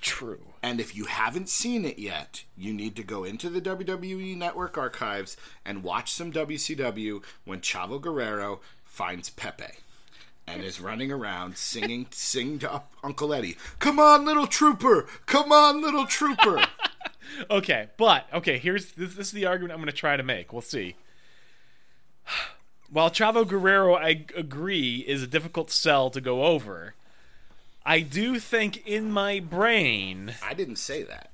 True. 0.00 0.40
And 0.62 0.80
if 0.80 0.96
you 0.96 1.06
haven't 1.06 1.48
seen 1.48 1.84
it 1.84 1.98
yet, 1.98 2.44
you 2.56 2.72
need 2.72 2.96
to 2.96 3.02
go 3.02 3.24
into 3.24 3.50
the 3.50 3.60
WWE 3.60 4.36
Network 4.36 4.78
archives 4.78 5.36
and 5.64 5.82
watch 5.82 6.12
some 6.12 6.32
WCW 6.32 7.22
when 7.44 7.60
Chavo 7.60 8.00
Guerrero 8.00 8.60
finds 8.96 9.28
Pepe 9.28 9.64
and 10.46 10.62
is 10.62 10.80
running 10.80 11.12
around 11.12 11.56
singing 11.56 12.06
sing 12.10 12.58
to 12.60 12.82
Uncle 13.04 13.34
Eddie. 13.34 13.58
Come 13.78 14.00
on, 14.00 14.24
little 14.24 14.46
trooper! 14.46 15.06
Come 15.26 15.52
on, 15.52 15.82
little 15.82 16.06
trooper! 16.06 16.64
Okay, 17.50 17.88
but 17.98 18.26
okay, 18.32 18.56
here's 18.56 18.92
this, 18.92 19.14
this 19.14 19.26
is 19.26 19.32
the 19.32 19.46
argument 19.46 19.72
I'm 19.72 19.80
going 19.80 19.88
to 19.88 19.92
try 19.92 20.16
to 20.16 20.22
make. 20.22 20.52
We'll 20.52 20.62
see. 20.62 20.94
While 22.88 23.10
Chavo 23.10 23.46
Guerrero, 23.46 23.94
I 23.96 24.24
agree, 24.34 25.04
is 25.06 25.24
a 25.24 25.26
difficult 25.26 25.70
sell 25.70 26.08
to 26.10 26.20
go 26.20 26.44
over, 26.44 26.94
I 27.84 28.00
do 28.00 28.38
think 28.38 28.86
in 28.86 29.10
my 29.10 29.40
brain, 29.40 30.36
I 30.42 30.54
didn't 30.54 30.76
say 30.76 31.02
that. 31.02 31.30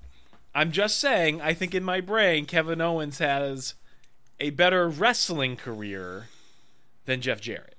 I'm 0.55 0.73
just 0.73 0.99
saying, 0.99 1.41
I 1.43 1.53
think 1.53 1.75
in 1.75 1.85
my 1.85 2.01
brain, 2.01 2.47
Kevin 2.47 2.81
Owens 2.81 3.19
has 3.19 3.75
a 4.41 4.51
better 4.51 4.89
wrestling 4.89 5.57
career 5.57 6.29
than 7.05 7.21
Jeff 7.21 7.41
Jarrett. 7.41 7.77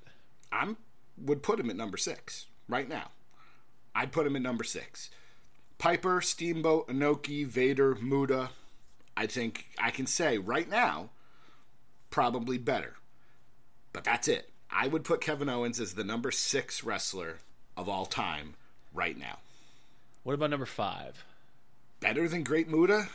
I'm 0.52 0.78
would 1.18 1.44
put 1.44 1.60
him 1.60 1.70
at 1.70 1.76
number 1.76 1.98
six 1.98 2.48
right 2.68 2.88
now. 2.88 3.12
I'd 3.96 4.12
put 4.12 4.26
him 4.26 4.36
at 4.36 4.42
number 4.42 4.64
six. 4.64 5.10
Piper, 5.78 6.22
Steamboat, 6.22 6.88
Inoki, 6.88 7.46
Vader, 7.46 7.96
Muta. 7.96 8.50
I 9.16 9.28
think 9.28 9.68
I 9.78 9.92
can 9.92 10.08
say 10.08 10.38
right 10.38 10.70
now, 10.70 11.10
probably 12.10 12.58
better. 12.58 12.96
But 13.92 14.04
that's 14.04 14.28
it. 14.28 14.50
I 14.72 14.88
would 14.88 15.04
put 15.04 15.22
Kevin 15.22 15.50
Owens 15.50 15.80
as 15.80 15.94
the 15.94 16.04
number 16.04 16.32
six 16.32 16.84
wrestler 16.84 17.40
of 17.78 17.88
all 17.88 18.06
time 18.06 18.56
right 18.94 19.18
now. 19.18 19.40
What 20.24 20.34
about 20.34 20.50
number 20.50 20.66
five? 20.66 21.26
Better 22.00 22.28
than 22.28 22.44
Great 22.44 22.68
Muta? 22.68 23.08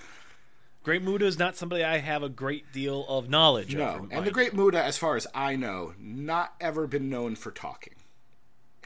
Great 0.88 1.02
Muta 1.02 1.26
is 1.26 1.38
not 1.38 1.54
somebody 1.54 1.84
I 1.84 1.98
have 1.98 2.22
a 2.22 2.30
great 2.30 2.72
deal 2.72 3.04
of 3.08 3.28
knowledge 3.28 3.74
of. 3.74 3.78
No. 3.78 4.08
And 4.10 4.24
the 4.24 4.30
Great 4.30 4.54
Muta, 4.54 4.82
as 4.82 4.96
far 4.96 5.16
as 5.16 5.26
I 5.34 5.54
know, 5.54 5.92
not 5.98 6.54
ever 6.62 6.86
been 6.86 7.10
known 7.10 7.36
for 7.36 7.50
talking. 7.50 7.92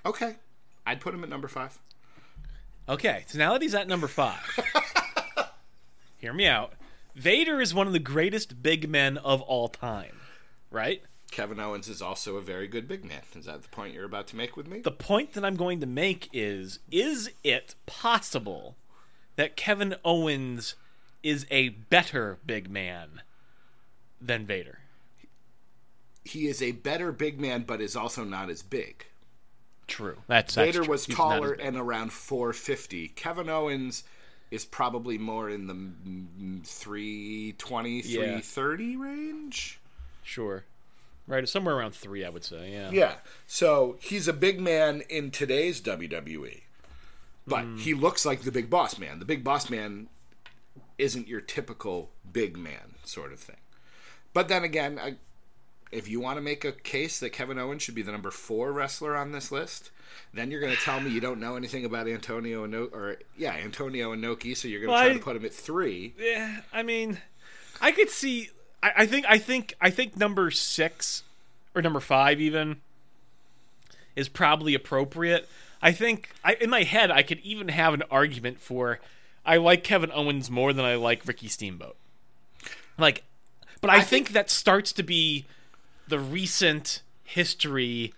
Okay. 0.05 0.35
I'd 0.85 1.01
put 1.01 1.15
him 1.15 1.23
at 1.23 1.31
number 1.31 1.47
five. 1.47 1.79
Okay, 2.89 3.23
so 3.29 3.39
now 3.39 3.53
that 3.53 3.63
he's 3.63 3.77
at 3.77 3.87
number 3.87 4.09
five, 4.09 4.41
hear 6.19 6.33
me 6.33 6.45
out. 6.45 6.73
Vader 7.15 7.61
is 7.61 7.73
one 7.73 7.87
of 7.87 7.93
the 7.93 8.01
greatest 8.01 8.65
big 8.65 8.89
men 8.89 9.17
of 9.19 9.41
all 9.41 9.69
time, 9.69 10.17
right? 10.73 11.05
Kevin 11.31 11.61
Owens 11.61 11.87
is 11.87 12.03
also 12.03 12.35
a 12.35 12.43
very 12.43 12.67
good 12.67 12.89
big 12.89 13.05
man. 13.05 13.23
Is 13.37 13.45
that 13.45 13.63
the 13.63 13.69
point 13.69 13.95
you're 13.95 14.07
about 14.07 14.27
to 14.27 14.37
make 14.37 14.57
with 14.57 14.67
me? 14.67 14.81
The 14.81 14.91
point 14.91 15.35
that 15.35 15.45
I'm 15.45 15.55
going 15.55 15.79
to 15.79 15.87
make 15.87 16.29
is 16.33 16.81
is 16.91 17.31
it 17.45 17.77
possible 17.87 18.75
that 19.37 19.57
Kevin 19.57 19.95
Owens 20.05 20.75
is 21.23 21.47
a 21.51 21.71
better 21.71 22.39
big 22.45 22.71
man 22.71 23.23
than 24.21 24.47
Vader? 24.47 24.79
he 26.25 26.47
is 26.47 26.63
a 26.63 26.71
better 26.71 27.11
big 27.11 27.41
man, 27.41 27.65
but 27.67 27.81
is 27.81 27.97
also 27.97 28.23
not 28.23 28.49
as 28.49 28.63
big. 28.63 29.07
True. 29.89 30.19
That's, 30.29 30.55
that's 30.55 30.67
Vader 30.69 30.85
true. 30.85 30.93
was 30.93 31.05
taller 31.05 31.53
and 31.53 31.77
around 31.77 32.13
450. 32.13 33.09
Kevin 33.09 33.49
Owens 33.49 34.05
is 34.53 34.65
probably 34.65 35.19
more 35.19 35.51
in 35.51 35.67
the 35.67 35.75
mm, 35.75 36.65
320, 36.65 37.91
Yeah. 38.03 38.03
330 38.41 38.97
range. 38.97 39.81
Sure. 40.23 40.65
Right, 41.27 41.49
somewhere 41.49 41.75
around 41.77 41.95
three, 41.97 42.25
I 42.25 42.29
would 42.29 42.45
say. 42.45 42.73
Yeah. 42.73 42.91
Yeah. 42.93 43.15
So 43.49 43.97
he's 44.01 44.29
a 44.29 44.33
big 44.33 44.61
man 44.61 45.03
in 45.09 45.33
today's 45.33 45.81
WWE. 45.81 46.61
But 47.49 47.65
Hmm. 47.65 47.77
he 47.79 47.95
looks 47.95 48.25
like 48.25 48.43
the 48.43 48.53
big 48.53 48.71
boss 48.71 48.97
man. 48.97 49.19
The 49.19 49.25
big 49.25 49.43
boss 49.43 49.69
man 49.69 50.09
isn't 51.03 51.27
your 51.27 51.41
typical 51.41 52.11
big 52.33 52.57
man 52.57 52.95
sort 53.05 53.33
of 53.33 53.41
thing. 53.41 53.57
But 54.33 54.47
then 54.49 54.63
again, 54.63 55.01
I, 55.03 55.17
if 55.91 56.09
you 56.09 56.21
want 56.21 56.37
to 56.39 56.41
make 56.41 56.65
a 56.65 56.71
case 56.73 57.19
that 57.19 57.31
Kevin 57.31 57.59
Owens 57.59 57.83
should 57.83 57.97
be 57.97 58.03
the 58.03 58.13
number 58.13 58.31
four 58.31 58.73
wrestler 58.73 59.17
on 59.17 59.33
this 59.33 59.51
list, 59.51 59.91
then 60.33 60.51
you're 60.51 60.61
going 60.61 60.75
to 60.75 60.81
tell 60.81 61.01
me 61.01 61.11
you 61.11 61.21
don't 61.21 61.41
know 61.41 61.57
anything 61.57 61.85
about 61.85 62.07
Antonio 62.07 62.65
or 62.93 63.17
yeah, 63.37 63.53
Antonio 63.55 64.15
Inoki, 64.15 64.57
so 64.57 64.69
you're 64.69 64.81
going 64.81 64.89
to 64.89 64.93
Well, 64.93 65.03
try 65.03 65.11
I- 65.11 65.19
to 65.19 65.23
put 65.25 65.37
him 65.37 65.45
at 65.45 65.53
three. 65.53 66.15
Yeah, 66.19 66.61
I 66.73 66.83
mean, 66.85 67.19
I 67.81 67.91
could 67.91 68.09
see. 68.09 68.51
I, 68.83 68.93
I 68.99 69.07
think. 69.07 69.27
I 69.29 69.39
think. 69.39 69.75
I 69.81 69.91
think 69.91 70.17
number 70.17 70.51
six 70.53 71.25
or 71.75 71.83
number 71.83 72.01
five 72.01 72.41
even 72.41 72.81
is 74.15 74.29
probably 74.29 74.75
appropriate. 74.75 75.49
I 75.83 75.91
think. 75.93 76.31
I, 76.45 76.55
in 76.55 76.71
my 76.71 76.85
head, 76.85 77.11
I 77.11 77.23
could 77.23 77.41
even 77.41 77.69
have 77.69 77.93
an 77.93 78.05
argument 78.11 78.61
for. 78.61 79.01
I 79.45 79.57
like 79.57 79.85
Kevin 79.85 80.11
Owens 80.13 80.51
more 80.51 80.73
than 80.73 80.85
I 80.85 80.95
like 80.95 81.27
Ricky 81.27 81.49
Steamboat. 81.49 81.97
Like, 82.99 83.25
but 83.81 83.91
I, 83.91 83.97
I 83.97 84.01
think, 84.01 84.27
think- 84.27 84.35
that 84.35 84.51
starts 84.51 84.93
to 84.93 85.03
be 85.03 85.47
the 86.09 86.19
recent 86.19 87.03
history 87.25 88.13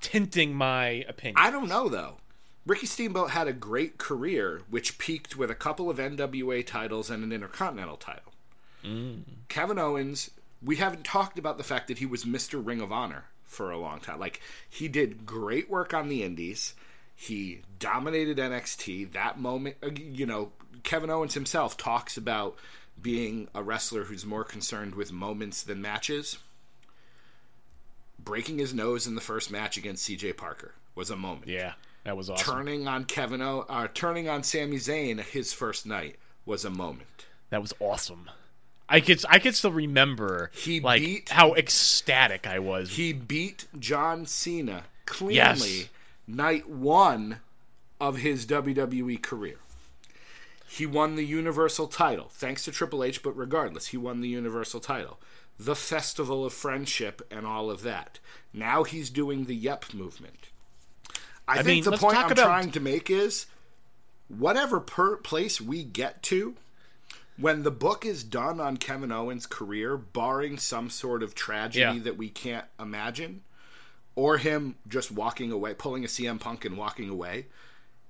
tinting 0.00 0.54
my 0.54 1.04
opinion. 1.08 1.36
I 1.38 1.50
don't 1.50 1.68
know 1.68 1.88
though. 1.88 2.16
Ricky 2.66 2.86
Steamboat 2.86 3.30
had 3.30 3.48
a 3.48 3.52
great 3.54 3.96
career, 3.96 4.60
which 4.68 4.98
peaked 4.98 5.36
with 5.36 5.50
a 5.50 5.54
couple 5.54 5.88
of 5.88 5.96
NWA 5.96 6.66
titles 6.66 7.08
and 7.08 7.24
an 7.24 7.32
Intercontinental 7.32 7.96
title. 7.96 8.32
Mm. 8.84 9.22
Kevin 9.48 9.78
Owens, 9.78 10.30
we 10.62 10.76
haven't 10.76 11.04
talked 11.04 11.38
about 11.38 11.56
the 11.56 11.64
fact 11.64 11.88
that 11.88 11.98
he 11.98 12.04
was 12.04 12.24
Mr. 12.24 12.64
Ring 12.64 12.82
of 12.82 12.92
Honor 12.92 13.24
for 13.44 13.70
a 13.70 13.78
long 13.78 14.00
time. 14.00 14.20
Like, 14.20 14.42
he 14.68 14.86
did 14.86 15.24
great 15.24 15.70
work 15.70 15.94
on 15.94 16.08
the 16.08 16.22
Indies. 16.22 16.74
He 17.20 17.62
dominated 17.80 18.38
NXT. 18.38 19.10
That 19.12 19.40
moment, 19.40 19.74
uh, 19.82 19.90
you 19.92 20.24
know, 20.24 20.52
Kevin 20.84 21.10
Owens 21.10 21.34
himself 21.34 21.76
talks 21.76 22.16
about 22.16 22.56
being 23.02 23.48
a 23.56 23.62
wrestler 23.62 24.04
who's 24.04 24.24
more 24.24 24.44
concerned 24.44 24.94
with 24.94 25.10
moments 25.12 25.64
than 25.64 25.82
matches. 25.82 26.38
Breaking 28.24 28.58
his 28.58 28.72
nose 28.72 29.08
in 29.08 29.16
the 29.16 29.20
first 29.20 29.50
match 29.50 29.76
against 29.76 30.08
CJ 30.08 30.36
Parker 30.36 30.74
was 30.94 31.10
a 31.10 31.16
moment 31.16 31.48
yeah, 31.48 31.72
that 32.04 32.16
was 32.16 32.30
awesome. 32.30 32.44
turning 32.54 32.86
on 32.88 33.04
Kevin 33.04 33.40
O, 33.42 33.64
uh, 33.68 33.88
turning 33.94 34.28
on 34.28 34.42
Sami 34.44 34.76
Zayn 34.76 35.20
his 35.20 35.52
first 35.52 35.86
night 35.86 36.16
was 36.46 36.64
a 36.64 36.70
moment. 36.70 37.26
That 37.50 37.62
was 37.62 37.72
awesome. 37.80 38.28
I 38.88 39.00
could 39.00 39.24
I 39.28 39.38
could 39.40 39.54
still 39.56 39.72
remember 39.72 40.50
He 40.54 40.78
like 40.80 41.00
beat- 41.02 41.28
how 41.30 41.54
ecstatic 41.54 42.46
I 42.46 42.58
was. 42.60 42.90
He 42.92 43.12
beat 43.12 43.66
John 43.78 44.24
Cena 44.26 44.84
cleanly 45.06 45.34
Yes. 45.36 45.88
Night 46.28 46.68
one 46.68 47.40
of 48.00 48.18
his 48.18 48.46
WWE 48.46 49.20
career. 49.20 49.56
He 50.68 50.84
won 50.86 51.16
the 51.16 51.24
Universal 51.24 51.88
title, 51.88 52.28
thanks 52.30 52.64
to 52.66 52.70
Triple 52.70 53.02
H, 53.02 53.22
but 53.22 53.36
regardless, 53.36 53.88
he 53.88 53.96
won 53.96 54.20
the 54.20 54.28
Universal 54.28 54.80
title. 54.80 55.18
The 55.58 55.74
Festival 55.74 56.44
of 56.44 56.52
Friendship 56.52 57.26
and 57.30 57.46
all 57.46 57.70
of 57.70 57.82
that. 57.82 58.18
Now 58.52 58.84
he's 58.84 59.10
doing 59.10 59.46
the 59.46 59.56
Yep 59.56 59.94
movement. 59.94 60.48
I, 61.48 61.62
think 61.62 61.84
mean, 61.86 61.92
the 61.92 61.96
point 61.98 62.16
I'm 62.18 62.30
about- 62.30 62.44
trying 62.44 62.70
to 62.72 62.80
make 62.80 63.08
is 63.10 63.46
whatever 64.28 64.78
per 64.78 65.16
place 65.16 65.60
we 65.60 65.82
get 65.82 66.22
to, 66.24 66.54
when 67.38 67.62
the 67.62 67.70
book 67.70 68.04
is 68.04 68.22
done 68.22 68.60
on 68.60 68.76
Kevin 68.76 69.10
Owens' 69.10 69.46
career, 69.46 69.96
barring 69.96 70.58
some 70.58 70.90
sort 70.90 71.22
of 71.22 71.34
tragedy 71.34 71.80
Yeah. 71.96 72.02
that 72.04 72.18
we 72.18 72.28
can't 72.28 72.66
imagine, 72.78 73.42
or 74.18 74.38
him 74.38 74.74
just 74.88 75.12
walking 75.12 75.52
away, 75.52 75.72
pulling 75.74 76.04
a 76.04 76.08
CM 76.08 76.40
Punk 76.40 76.64
and 76.64 76.76
walking 76.76 77.08
away, 77.08 77.46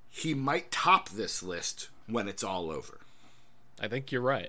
he 0.08 0.32
might 0.32 0.70
top 0.70 1.10
this 1.10 1.42
list 1.42 1.90
when 2.06 2.26
it's 2.28 2.42
all 2.42 2.70
over. 2.70 3.00
I 3.78 3.88
think 3.88 4.10
you're 4.10 4.22
right. 4.22 4.48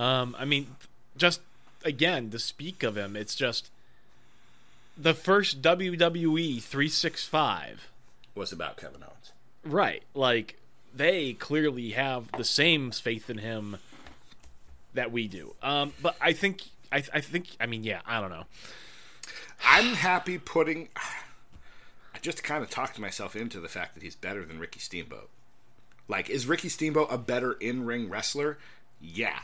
Um, 0.00 0.34
I 0.36 0.44
mean, 0.44 0.74
just 1.16 1.42
again 1.84 2.30
to 2.30 2.40
speak 2.40 2.82
of 2.82 2.96
him, 2.96 3.14
it's 3.14 3.36
just 3.36 3.70
the 4.98 5.14
first 5.14 5.62
WWE 5.62 6.60
365. 6.60 7.88
Was 8.34 8.50
about 8.50 8.76
Kevin 8.76 9.04
Owens. 9.04 9.32
Right, 9.64 10.02
like 10.12 10.58
they 10.92 11.34
clearly 11.34 11.90
have 11.90 12.32
the 12.32 12.44
same 12.44 12.90
faith 12.90 13.30
in 13.30 13.38
him 13.38 13.76
that 14.94 15.12
we 15.12 15.28
do. 15.28 15.54
Um, 15.62 15.92
but 16.02 16.16
I 16.20 16.32
think 16.32 16.64
I, 16.90 17.04
I 17.14 17.20
think 17.20 17.46
I 17.60 17.66
mean 17.66 17.84
yeah 17.84 18.00
I 18.04 18.20
don't 18.20 18.30
know. 18.30 18.46
I'm 19.64 19.94
happy 19.94 20.38
putting. 20.38 20.88
I 20.96 22.18
just 22.20 22.42
kind 22.42 22.62
of 22.62 22.70
talked 22.70 22.98
myself 22.98 23.36
into 23.36 23.60
the 23.60 23.68
fact 23.68 23.94
that 23.94 24.02
he's 24.02 24.16
better 24.16 24.44
than 24.44 24.58
Ricky 24.58 24.80
Steamboat. 24.80 25.28
Like, 26.08 26.30
is 26.30 26.46
Ricky 26.46 26.68
Steamboat 26.68 27.08
a 27.10 27.18
better 27.18 27.52
in 27.52 27.84
ring 27.84 28.08
wrestler? 28.08 28.58
Yeah. 29.00 29.40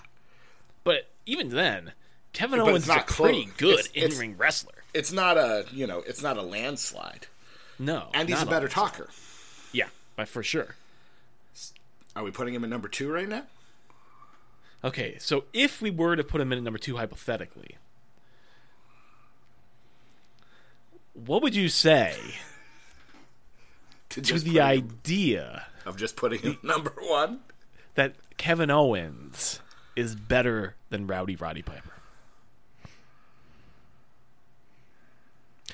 But 0.84 1.08
even 1.26 1.50
then, 1.50 1.92
Kevin 2.32 2.60
But 2.60 2.68
Owens 2.68 2.84
is 2.84 2.90
a 2.90 2.96
not 2.96 3.06
pretty 3.06 3.48
good 3.56 3.88
in 3.94 4.16
ring 4.18 4.36
wrestler. 4.36 4.72
It's 4.94 5.12
not 5.12 5.36
a, 5.36 5.64
you 5.72 5.86
know, 5.86 6.02
it's 6.06 6.22
not 6.22 6.36
a 6.36 6.42
landslide. 6.42 7.26
No, 7.78 8.08
And 8.14 8.28
he's 8.28 8.42
a 8.42 8.46
better 8.46 8.68
talker. 8.68 9.08
Yeah, 9.72 9.88
but 10.14 10.28
for 10.28 10.42
sure. 10.42 10.76
Are 12.14 12.22
we 12.22 12.30
putting 12.30 12.54
him 12.54 12.62
at 12.62 12.70
number 12.70 12.88
two 12.88 13.10
right 13.10 13.28
now? 13.28 13.44
Okay, 14.84 15.16
so 15.18 15.44
if 15.52 15.80
we 15.80 15.90
were 15.90 16.14
to 16.14 16.22
put 16.24 16.40
him 16.40 16.52
in 16.52 16.58
at 16.58 16.64
number 16.64 16.78
two 16.78 16.96
hypothetically, 16.96 17.76
what 21.14 21.42
would 21.42 21.54
you 21.54 21.68
say 21.68 22.16
to 24.10 24.20
just 24.20 24.44
the 24.44 24.52
put 24.52 24.56
him- 24.60 24.66
idea 24.66 25.66
of 25.86 25.96
just 25.96 26.16
putting 26.16 26.40
him 26.40 26.58
number 26.62 26.92
one? 27.00 27.40
that 27.94 28.14
Kevin 28.38 28.70
Owens 28.70 29.60
is 29.94 30.14
better 30.14 30.74
than 30.90 31.06
Rowdy 31.06 31.36
Roddy 31.36 31.62
Piper? 31.62 31.92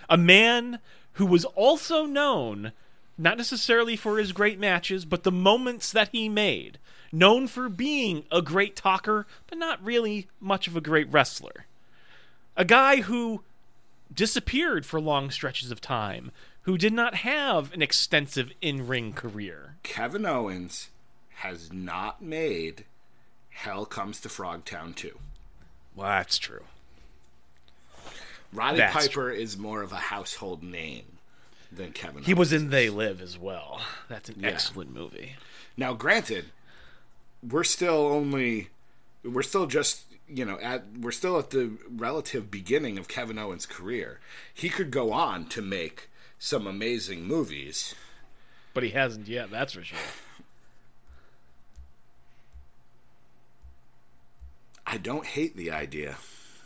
A 0.08 0.16
man 0.16 0.80
who 1.12 1.26
was 1.26 1.44
also 1.44 2.06
known 2.06 2.72
not 3.20 3.36
necessarily 3.36 3.96
for 3.96 4.18
his 4.18 4.32
great 4.32 4.58
matches, 4.60 5.04
but 5.04 5.24
the 5.24 5.32
moments 5.32 5.90
that 5.92 6.08
he 6.12 6.28
made. 6.28 6.78
Known 7.10 7.48
for 7.48 7.68
being 7.68 8.24
a 8.30 8.40
great 8.40 8.76
talker, 8.76 9.26
but 9.48 9.58
not 9.58 9.84
really 9.84 10.28
much 10.40 10.68
of 10.68 10.76
a 10.76 10.80
great 10.80 11.10
wrestler. 11.10 11.66
A 12.56 12.64
guy 12.64 13.00
who 13.02 13.42
disappeared 14.12 14.84
for 14.86 15.00
long 15.00 15.30
stretches 15.30 15.70
of 15.70 15.80
time, 15.80 16.30
who 16.62 16.76
did 16.78 16.92
not 16.92 17.16
have 17.16 17.72
an 17.72 17.82
extensive 17.82 18.50
in 18.60 18.86
ring 18.86 19.12
career. 19.12 19.76
Kevin 19.82 20.26
Owens 20.26 20.88
has 21.36 21.72
not 21.72 22.20
made 22.22 22.84
Hell 23.50 23.86
Comes 23.86 24.20
to 24.20 24.28
Frogtown 24.28 24.94
2. 24.94 25.18
Well, 25.94 26.08
that's 26.08 26.38
true. 26.38 26.62
Roddy 28.52 28.78
That's 28.78 28.94
Piper 29.08 29.30
is 29.30 29.58
more 29.58 29.82
of 29.82 29.92
a 29.92 29.96
household 29.96 30.62
name 30.62 31.04
than 31.70 31.92
Kevin 31.92 32.22
He 32.22 32.32
Owens. 32.32 32.38
was 32.38 32.52
in 32.52 32.70
They 32.70 32.88
Live 32.88 33.20
as 33.20 33.36
well. 33.38 33.82
That's 34.08 34.28
an 34.30 34.40
Yeah. 34.40 34.48
excellent 34.48 34.92
movie. 34.92 35.36
Now, 35.76 35.92
granted, 35.94 36.46
we're 37.42 37.64
still 37.64 38.06
only, 38.06 38.70
we're 39.22 39.42
still 39.42 39.66
just, 39.66 40.04
you 40.28 40.44
know, 40.44 40.58
at 40.60 40.84
we're 41.00 41.10
still 41.10 41.38
at 41.38 41.50
the 41.50 41.72
relative 41.90 42.50
beginning 42.50 42.98
of 42.98 43.08
Kevin 43.08 43.38
Owens' 43.38 43.66
career. 43.66 44.20
He 44.52 44.68
could 44.68 44.90
go 44.90 45.12
on 45.12 45.46
to 45.46 45.62
make 45.62 46.08
some 46.38 46.66
amazing 46.66 47.24
movies. 47.24 47.94
But 48.74 48.82
he 48.84 48.90
hasn't 48.90 49.26
yet, 49.28 49.50
that's 49.50 49.72
for 49.72 49.82
sure. 49.82 49.98
I 54.86 54.96
don't 54.96 55.26
hate 55.26 55.56
the 55.56 55.70
idea. 55.70 56.16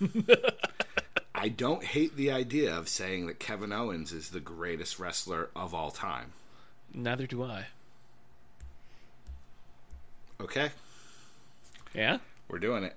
I 1.35 1.49
don't 1.49 1.83
hate 1.83 2.15
the 2.17 2.31
idea 2.31 2.77
of 2.77 2.89
saying 2.89 3.27
that 3.27 3.41
Kevin 3.41 3.73
Owens 3.73 4.13
is 4.13 4.31
the 4.31 4.41
greatest 4.41 4.99
wrestler 4.99 5.51
of 5.57 5.75
all 5.75 5.91
time. 5.91 6.33
Neither 6.95 7.27
do 7.27 7.43
I. 7.43 7.67
Okay, 10.41 10.71
Yeah? 11.95 12.19
we're 12.49 12.59
doing 12.59 12.83
it. 12.85 12.97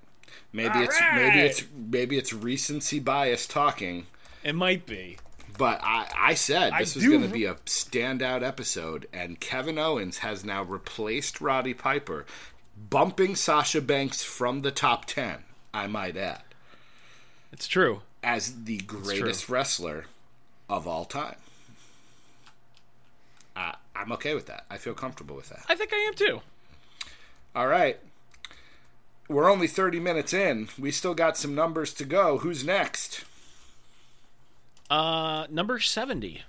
Maybe 0.54 0.80
it's 0.80 1.00
maybe 1.14 1.40
it's 1.40 1.64
maybe 1.76 2.18
it's 2.18 2.34
recency 2.34 3.00
bias 3.00 3.46
talking. 3.48 4.08
It 4.44 4.54
might 4.56 4.86
be. 4.86 5.18
But 5.58 5.80
I, 5.84 6.10
I 6.18 6.34
said 6.34 6.74
I 6.74 6.80
this 6.80 6.96
was 6.96 7.08
going 7.08 7.22
to 7.22 7.28
be 7.30 7.46
a 7.46 7.56
standout 7.66 8.44
episode, 8.44 9.08
and 9.14 9.40
Kevin 9.40 9.78
Owens 9.80 10.18
has 10.18 10.44
now 10.44 10.64
replaced 10.64 11.40
Roddy 11.40 11.74
Piper, 11.74 12.26
bumping 12.90 13.36
Sasha 13.38 13.80
Banks 13.82 14.22
from 14.22 14.62
the 14.62 14.72
top 14.72 15.06
10, 15.06 15.38
I 15.74 15.88
might 15.88 16.18
add, 16.18 16.42
It's 17.54 17.68
true. 17.68 18.02
as 18.22 18.66
the 18.66 18.80
greatest 18.80 19.48
wrestler 19.48 20.06
of 20.70 20.86
all 20.88 21.06
time. 21.06 21.38
Uh, 23.56 23.72
I'm 23.96 24.12
okay 24.12 24.34
with 24.36 24.48
that. 24.48 24.66
I 24.70 24.78
feel 24.78 24.94
comfortable 24.94 25.38
with 25.38 25.48
that. 25.50 25.64
I 25.70 25.76
think 25.76 25.94
I 25.94 25.98
am 25.98 26.14
too. 26.16 26.42
All 27.56 27.68
right. 27.68 27.98
We're 29.28 29.50
only 29.50 29.68
30 29.68 30.00
minutes 30.00 30.34
in. 30.34 30.70
We 30.78 30.92
still 30.92 31.16
got 31.16 31.38
some 31.38 31.56
numbers 31.56 31.94
to 31.96 32.06
go. 32.06 32.40
Who's 32.40 32.64
next? 32.64 33.26
Uh, 34.90 35.48
number 35.50 35.80
70. 35.80 36.44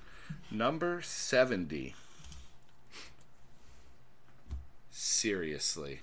Number 0.50 1.00
70. 1.00 1.94
Seriously. 4.90 6.00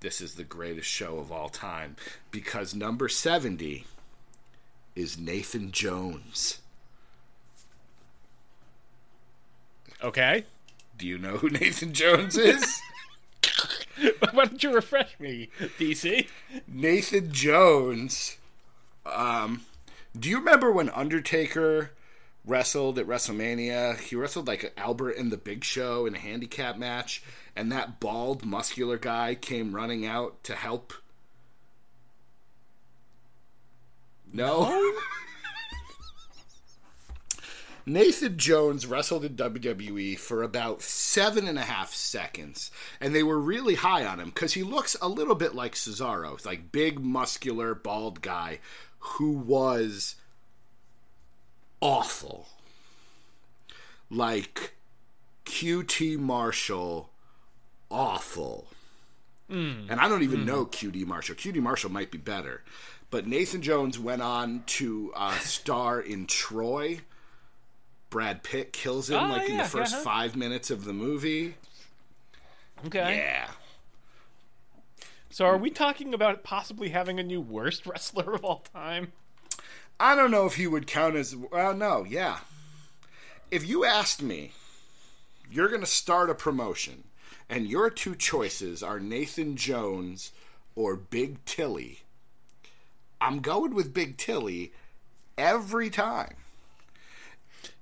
This 0.00 0.20
is 0.20 0.34
the 0.34 0.44
greatest 0.44 0.88
show 0.88 1.18
of 1.18 1.32
all 1.32 1.48
time 1.48 1.96
because 2.30 2.74
number 2.74 3.08
70 3.08 3.86
is 4.94 5.18
Nathan 5.18 5.72
Jones. 5.72 6.60
Okay. 10.02 10.44
Do 10.98 11.06
you 11.06 11.16
know 11.16 11.38
who 11.38 11.48
Nathan 11.50 11.94
Jones 11.94 12.36
is? 12.36 12.80
Why 14.32 14.44
don't 14.44 14.62
you 14.62 14.74
refresh 14.74 15.18
me, 15.18 15.48
DC? 15.78 16.28
Nathan 16.66 17.32
Jones. 17.32 18.36
Um, 19.04 19.62
do 20.18 20.28
you 20.28 20.38
remember 20.38 20.70
when 20.70 20.90
Undertaker 20.90 21.92
wrestled 22.44 22.98
at 22.98 23.06
WrestleMania? 23.06 23.98
He 23.98 24.16
wrestled 24.16 24.46
like 24.46 24.72
Albert 24.76 25.12
in 25.12 25.30
the 25.30 25.36
Big 25.36 25.64
Show 25.64 26.06
in 26.06 26.14
a 26.14 26.18
handicap 26.18 26.76
match, 26.76 27.22
and 27.54 27.70
that 27.72 28.00
bald, 28.00 28.44
muscular 28.44 28.98
guy 28.98 29.34
came 29.34 29.74
running 29.74 30.04
out 30.06 30.42
to 30.44 30.54
help. 30.54 30.92
No. 34.32 34.94
Nathan 37.88 38.36
Jones 38.36 38.84
wrestled 38.84 39.24
in 39.24 39.36
WWE 39.36 40.18
for 40.18 40.42
about 40.42 40.82
seven 40.82 41.46
and 41.46 41.56
a 41.56 41.62
half 41.62 41.94
seconds, 41.94 42.72
and 43.00 43.14
they 43.14 43.22
were 43.22 43.38
really 43.38 43.76
high 43.76 44.04
on 44.04 44.18
him 44.18 44.30
because 44.30 44.54
he 44.54 44.64
looks 44.64 44.96
a 45.00 45.08
little 45.08 45.36
bit 45.36 45.54
like 45.54 45.74
Cesaro, 45.74 46.44
like 46.44 46.72
big, 46.72 46.98
muscular, 46.98 47.76
bald 47.76 48.22
guy 48.22 48.58
who 48.98 49.30
was 49.30 50.16
awful, 51.80 52.48
like 54.10 54.74
QT 55.44 56.18
Marshall, 56.18 57.10
awful. 57.88 58.66
And 59.90 60.00
I 60.00 60.08
don't 60.08 60.24
even 60.24 60.44
know 60.44 60.66
QT 60.66 61.06
Marshall. 61.06 61.36
QT 61.36 61.54
Marshall 61.62 61.92
might 61.92 62.10
be 62.10 62.18
better, 62.18 62.64
but 63.10 63.28
Nathan 63.28 63.62
Jones 63.62 63.96
went 63.96 64.22
on 64.22 64.64
to 64.66 65.12
uh, 65.14 65.38
star 65.38 66.00
in 66.00 66.26
Troy. 66.26 67.02
Brad 68.10 68.42
Pitt 68.42 68.72
kills 68.72 69.10
him 69.10 69.18
Oh, 69.18 69.28
like 69.28 69.48
in 69.48 69.56
the 69.56 69.64
first 69.64 69.94
uh-huh. 69.94 70.02
five 70.04 70.36
minutes 70.36 70.70
of 70.70 70.84
the 70.84 70.92
movie. 70.92 71.54
Okay. 72.86 73.16
Yeah. 73.16 73.48
So 75.30 75.44
are 75.44 75.58
we 75.58 75.70
talking 75.70 76.14
about 76.14 76.44
possibly 76.44 76.90
having 76.90 77.18
a 77.18 77.22
new 77.22 77.40
worst 77.40 77.86
wrestler 77.86 78.34
of 78.34 78.44
all 78.44 78.64
time? 78.72 79.12
I 79.98 80.14
don't 80.14 80.30
know 80.30 80.46
if 80.46 80.54
he 80.56 80.66
would 80.66 80.86
count 80.86 81.16
as 81.16 81.34
well. 81.34 81.74
No, 81.74 82.04
yeah. 82.04 82.38
If 83.50 83.66
you 83.66 83.84
asked 83.84 84.22
me, 84.22 84.52
you're 85.50 85.68
going 85.68 85.80
to 85.80 85.86
start 85.86 86.30
a 86.30 86.34
promotion, 86.34 87.04
and 87.48 87.66
your 87.66 87.90
two 87.90 88.14
choices 88.14 88.82
are 88.82 88.98
Nathan 89.00 89.56
Jones 89.56 90.32
or 90.74 90.96
Big 90.96 91.44
Tilly. 91.44 92.00
I'm 93.20 93.40
going 93.40 93.74
with 93.74 93.94
Big 93.94 94.16
Tilly 94.18 94.72
every 95.38 95.88
time. 95.88 96.34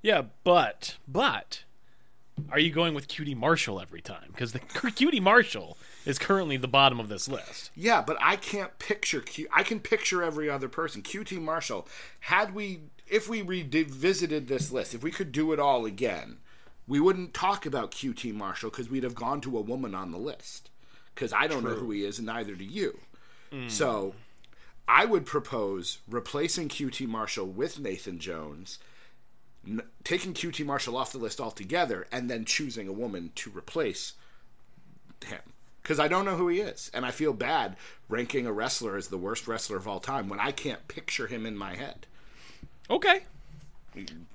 Yeah, 0.01 0.23
but 0.43 0.97
but 1.07 1.63
are 2.51 2.59
you 2.59 2.71
going 2.71 2.93
with 2.93 3.07
QT 3.07 3.35
Marshall 3.35 3.79
every 3.79 4.01
time? 4.01 4.27
Because 4.27 4.53
the 4.53 4.59
QT 4.59 5.21
Marshall 5.21 5.77
is 6.05 6.19
currently 6.19 6.57
the 6.57 6.67
bottom 6.67 6.99
of 6.99 7.09
this 7.09 7.27
list. 7.27 7.71
Yeah, 7.75 8.01
but 8.01 8.17
I 8.21 8.35
can't 8.35 8.77
picture 8.79 9.21
Q. 9.21 9.47
I 9.51 9.63
can 9.63 9.79
picture 9.79 10.21
every 10.21 10.49
other 10.49 10.67
person. 10.67 11.01
QT 11.01 11.41
Marshall. 11.41 11.87
Had 12.21 12.53
we, 12.53 12.81
if 13.07 13.29
we 13.29 13.41
revisited 13.41 14.47
this 14.47 14.71
list, 14.71 14.93
if 14.93 15.03
we 15.03 15.11
could 15.11 15.31
do 15.31 15.51
it 15.53 15.59
all 15.59 15.85
again, 15.85 16.37
we 16.87 16.99
wouldn't 16.99 17.33
talk 17.33 17.65
about 17.65 17.91
QT 17.91 18.33
Marshall 18.33 18.69
because 18.69 18.89
we'd 18.89 19.03
have 19.03 19.15
gone 19.15 19.41
to 19.41 19.57
a 19.57 19.61
woman 19.61 19.95
on 19.95 20.11
the 20.11 20.17
list. 20.17 20.69
Because 21.13 21.31
I 21.31 21.47
don't 21.47 21.63
know 21.63 21.75
who 21.75 21.91
he 21.91 22.03
is, 22.03 22.19
and 22.19 22.27
neither 22.27 22.55
do 22.55 22.65
you. 22.65 22.99
Mm. 23.51 23.71
So, 23.71 24.15
I 24.85 25.05
would 25.05 25.25
propose 25.25 25.99
replacing 26.09 26.67
QT 26.67 27.07
Marshall 27.07 27.47
with 27.47 27.79
Nathan 27.79 28.19
Jones, 28.19 28.79
n- 29.67 29.81
taking 30.03 30.33
QT 30.33 30.65
Marshall 30.65 30.97
off 30.97 31.11
the 31.11 31.17
list 31.17 31.39
altogether, 31.41 32.07
and 32.11 32.29
then 32.29 32.45
choosing 32.45 32.87
a 32.87 32.93
woman 32.93 33.31
to 33.35 33.49
replace 33.49 34.13
him 35.25 35.41
because 35.85 35.99
I 35.99 36.07
don't 36.07 36.25
know 36.25 36.35
who 36.35 36.47
he 36.47 36.61
is, 36.61 36.89
and 36.95 37.05
I 37.05 37.11
feel 37.11 37.31
bad 37.31 37.75
ranking 38.09 38.47
a 38.47 38.51
wrestler 38.51 38.97
as 38.97 39.09
the 39.09 39.19
worst 39.19 39.47
wrestler 39.47 39.77
of 39.77 39.87
all 39.87 39.99
time 39.99 40.29
when 40.29 40.39
I 40.39 40.51
can't 40.51 40.87
picture 40.87 41.27
him 41.27 41.45
in 41.45 41.55
my 41.55 41.75
head. 41.75 42.07
Okay. 42.89 43.21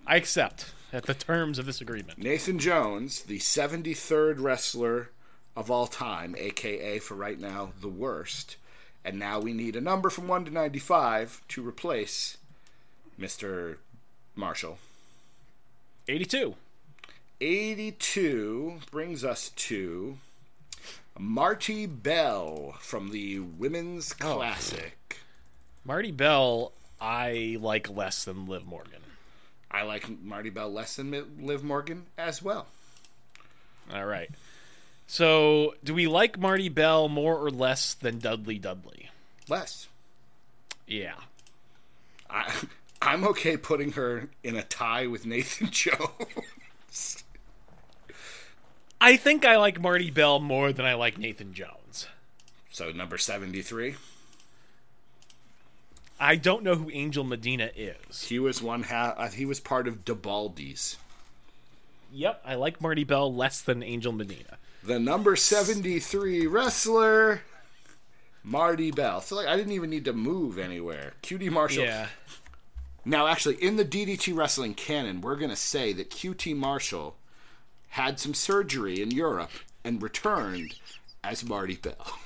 I 0.07 0.15
accept 0.15 0.73
at 0.93 1.07
the 1.07 1.15
terms 1.15 1.59
of 1.59 1.67
this 1.67 1.81
agreement. 1.81 2.19
Nathan 2.19 2.61
Jones, 2.61 3.23
the 3.23 3.41
73rd 3.41 4.41
wrestler 4.41 5.11
of 5.57 5.73
all 5.73 5.89
time, 5.89 6.37
aka 6.39 7.01
for 7.01 7.17
right 7.17 7.41
now 7.41 7.73
the 7.81 7.89
worst, 7.89 8.57
and 9.05 9.19
now 9.19 9.41
we 9.41 9.53
need 9.53 9.75
a 9.75 9.81
number 9.81 10.09
from 10.09 10.29
1 10.29 10.45
to 10.45 10.51
95 10.53 11.43
to 11.49 11.67
replace 11.67 12.39
Mr. 13.19 13.79
Marshall. 14.37 14.79
82. 16.11 16.57
82 17.41 18.81
brings 18.91 19.25
us 19.25 19.51
to 19.51 20.19
Marti 21.17 21.87
Belle 21.87 22.75
from 22.81 23.11
the 23.11 23.39
Women's 23.39 24.13
oh. 24.21 24.35
Classic. 24.35 25.19
Marti 25.85 26.11
Belle, 26.11 26.73
I 27.01 27.59
like 27.61 27.89
less 27.89 28.25
than 28.25 28.47
Liv 28.49 28.67
Morgan. 28.67 29.03
I 29.71 29.83
like 29.83 30.21
Marti 30.21 30.51
Belle 30.51 30.73
less 30.73 30.97
than 30.97 31.47
Liv 31.47 31.63
Morgan 31.63 32.07
as 32.19 32.43
well. 32.43 32.67
All 33.95 34.07
right. 34.07 34.31
So, 35.07 35.77
do 35.85 35.95
we 35.95 36.09
like 36.09 36.41
Marti 36.41 36.69
Belle 36.69 37.09
more 37.09 37.37
or 37.37 37.53
less 37.53 37.95
than 37.95 38.19
Dudley 38.19 38.59
Dudley? 38.59 39.11
Less. 39.49 39.87
Yeah. 40.89 41.15
I, 42.29 42.53
I'm 43.03 43.25
okay 43.29 43.57
putting 43.57 43.93
her 43.93 44.29
in 44.45 44.57
a 44.57 44.63
tie 44.63 45.07
with 45.07 45.25
Nathan 45.27 45.69
Jones. 45.71 47.25
I 49.01 49.17
think 49.17 49.45
I 49.45 49.57
like 49.57 49.81
Marti 49.81 50.11
Belle 50.11 50.41
more 50.41 50.73
than 50.73 50.85
I 50.85 50.95
like 50.95 51.17
Nathan 51.19 51.55
Jones. 51.55 52.07
so 52.71 52.91
number 52.93 53.17
73. 53.17 53.95
I 56.23 56.37
don't 56.37 56.63
know 56.63 56.75
who 56.75 56.91
Angel 56.91 57.25
Medina 57.25 57.71
is. 57.75 58.25
He 58.25 58.39
was 58.39 58.61
one 58.61 58.83
half. 58.85 59.15
Uh, 59.19 59.29
he 59.29 59.47
was 59.47 59.59
part 59.59 59.89
of 59.89 60.05
DeBaldi's. 60.05 60.99
Yep, 62.13 62.43
I 62.45 62.57
like 62.57 62.81
Marti 62.83 63.05
Belle 63.05 63.33
less 63.35 63.63
than 63.63 63.83
Angel 63.83 64.13
Medina. 64.13 64.59
The 64.83 64.99
number 64.99 65.35
73 65.37 66.47
wrestler, 66.47 67.41
Marti 68.45 68.91
Belle. 68.91 69.23
So 69.23 69.37
like 69.37 69.47
I 69.47 69.57
didn't 69.57 69.73
even 69.73 69.89
need 69.89 70.05
to 70.05 70.13
move 70.13 70.59
anywhere. 70.59 71.15
QT 71.23 71.51
Marshall. 71.51 71.85
Yeah. 71.85 72.09
Now, 73.05 73.27
actually, 73.27 73.57
in 73.57 73.77
the 73.77 73.85
DDT 73.85 74.37
wrestling 74.37 74.75
canon, 74.75 75.21
we're 75.21 75.37
going 75.37 75.51
to 75.51 75.57
say 75.57 75.93
that 75.95 76.11
QT 76.11 76.55
Marshall 76.55 77.17
had 77.91 78.21
some 78.21 78.35
surgery 78.35 79.01
in 79.01 79.11
Europe 79.11 79.51
and 79.85 80.03
returned 80.03 80.75
as 81.25 81.45
Marti 81.45 81.77
Belle. 81.77 81.95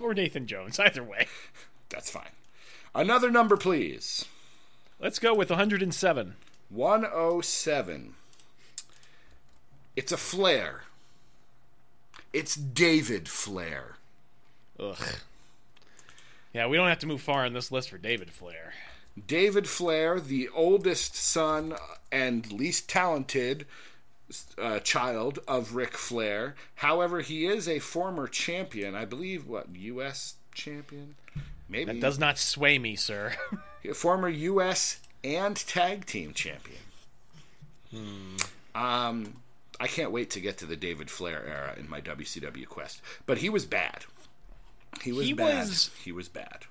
Or 0.00 0.14
Nathan 0.14 0.46
Jones, 0.46 0.78
either 0.78 1.02
way. 1.02 1.26
That's 1.88 2.08
fine. 2.08 2.30
Another 2.94 3.28
number, 3.28 3.56
please. 3.56 4.24
Let's 5.00 5.18
go 5.18 5.34
with 5.34 5.50
107. 5.50 6.36
107. 6.70 8.14
It's 9.96 10.12
a 10.12 10.16
Flair. 10.16 10.82
It's 12.32 12.54
David 12.54 13.28
Flair. 13.28 13.96
Ugh. 14.78 14.96
Yeah, 16.52 16.68
we 16.68 16.76
don't 16.76 16.88
have 16.88 17.00
to 17.00 17.08
move 17.08 17.20
far 17.20 17.44
on 17.44 17.52
this 17.52 17.72
list 17.72 17.90
for 17.90 17.98
David 17.98 18.30
Flair. 18.30 18.74
David 19.26 19.68
Flair, 19.68 20.20
the 20.20 20.48
oldest 20.54 21.14
son 21.16 21.74
and 22.10 22.50
least 22.52 22.88
talented 22.88 23.66
uh, 24.58 24.80
child 24.80 25.38
of 25.46 25.74
Ric 25.74 25.96
Flair. 25.96 26.54
However, 26.76 27.20
he 27.20 27.46
is 27.46 27.68
a 27.68 27.78
former 27.78 28.26
champion, 28.26 28.94
I 28.94 29.04
believe, 29.04 29.46
what, 29.46 29.66
U.S. 29.74 30.34
champion. 30.54 31.14
Maybe 31.68 31.92
That 31.92 32.00
does 32.00 32.18
not 32.18 32.38
sway 32.38 32.78
me, 32.78 32.96
sir. 32.96 33.34
former 33.94 34.28
U.S. 34.28 35.00
and 35.22 35.56
tag 35.56 36.06
team 36.06 36.32
champion. 36.34 36.78
Um, 38.74 39.34
I 39.78 39.86
can't 39.86 40.10
wait 40.10 40.30
to 40.30 40.40
get 40.40 40.58
to 40.58 40.66
the 40.66 40.76
David 40.76 41.10
Flair 41.10 41.44
era 41.46 41.74
in 41.78 41.88
my 41.88 42.00
WCW 42.00 42.66
quest. 42.66 43.00
But 43.26 43.38
he 43.38 43.48
was 43.48 43.66
bad. 43.66 44.04
He 45.02 45.12
was 45.12 45.26
He 45.26 45.32
bad. 45.32 45.68
was- 45.68 45.90
He 46.02 46.12
was 46.12 46.28
bad. 46.28 46.64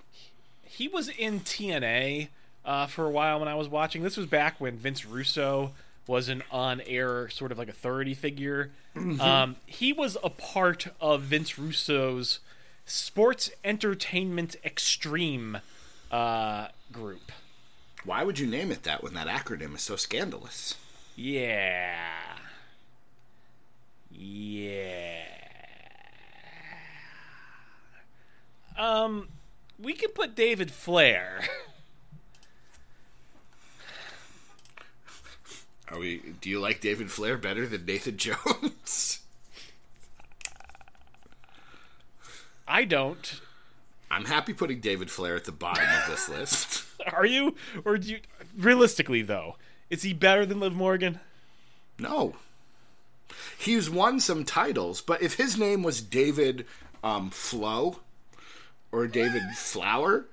He 0.74 0.88
was 0.88 1.08
in 1.10 1.42
TNA 1.42 2.30
uh, 2.66 2.88
for 2.88 3.06
a 3.06 3.10
while 3.10 3.40
when 3.40 3.48
I 3.48 3.56
was 3.56 3.68
watching. 3.68 4.02
This 4.02 4.18
was 4.18 4.26
back 4.26 4.60
when 4.60 4.76
Vince 4.76 5.06
Russo 5.06 5.72
was 6.08 6.30
an 6.30 6.42
on-air 6.52 7.30
sort 7.30 7.52
of 7.52 7.58
like 7.58 7.70
authority 7.70 8.14
figure. 8.14 8.72
Um, 9.20 9.56
he 9.66 9.94
was 9.94 10.18
a 10.24 10.30
part 10.30 10.88
of 11.00 11.22
Vince 11.22 11.58
Russo's 11.58 12.40
Sports 12.86 13.50
Entertainment 13.64 14.56
Extreme 14.66 15.60
uh, 16.12 16.68
group. 16.92 17.32
Why 18.04 18.24
would 18.24 18.38
you 18.40 18.48
name 18.48 18.72
it 18.72 18.84
that 18.84 19.02
when 19.04 19.14
that 19.14 19.28
acronym 19.28 19.76
is 19.76 19.82
so 19.82 19.96
scandalous? 19.96 20.76
Yeah. 21.16 21.96
Yeah. 24.12 25.22
Um, 28.78 29.28
we 29.80 29.94
can 29.94 30.10
put 30.12 30.36
David 30.36 30.72
Flair. 30.72 31.42
Are 35.90 36.00
we? 36.00 36.22
Do 36.42 36.50
you 36.50 36.60
like 36.60 36.82
David 36.82 37.12
Flair 37.12 37.38
better 37.38 37.68
than 37.68 37.86
Nathan 37.86 38.18
Jones? 38.18 39.20
I 42.68 42.86
don't. 42.86 43.42
I'm 44.10 44.26
happy 44.26 44.54
putting 44.54 44.80
David 44.80 45.12
Flair 45.12 45.36
at 45.36 45.46
the 45.46 45.52
bottom 45.52 45.84
of 45.84 46.10
this 46.10 46.30
list. 46.30 46.86
Are 47.14 47.26
you? 47.26 47.56
Or 47.84 47.98
do 47.98 48.12
you. 48.12 48.20
Realistically, 48.58 49.22
though, 49.22 49.58
is 49.90 50.04
he 50.04 50.14
better 50.14 50.46
than 50.46 50.60
Liv 50.60 50.74
Morgan? 50.74 51.20
No. 52.00 52.36
He's 53.58 53.90
won 53.90 54.20
some 54.20 54.46
titles, 54.46 55.02
but 55.02 55.22
if 55.22 55.36
his 55.36 55.58
name 55.58 55.84
was 55.84 56.02
David 56.02 56.66
um, 57.04 57.30
Flo 57.30 58.00
or 58.94 59.08
David 59.08 59.42
Flower, 59.56 60.28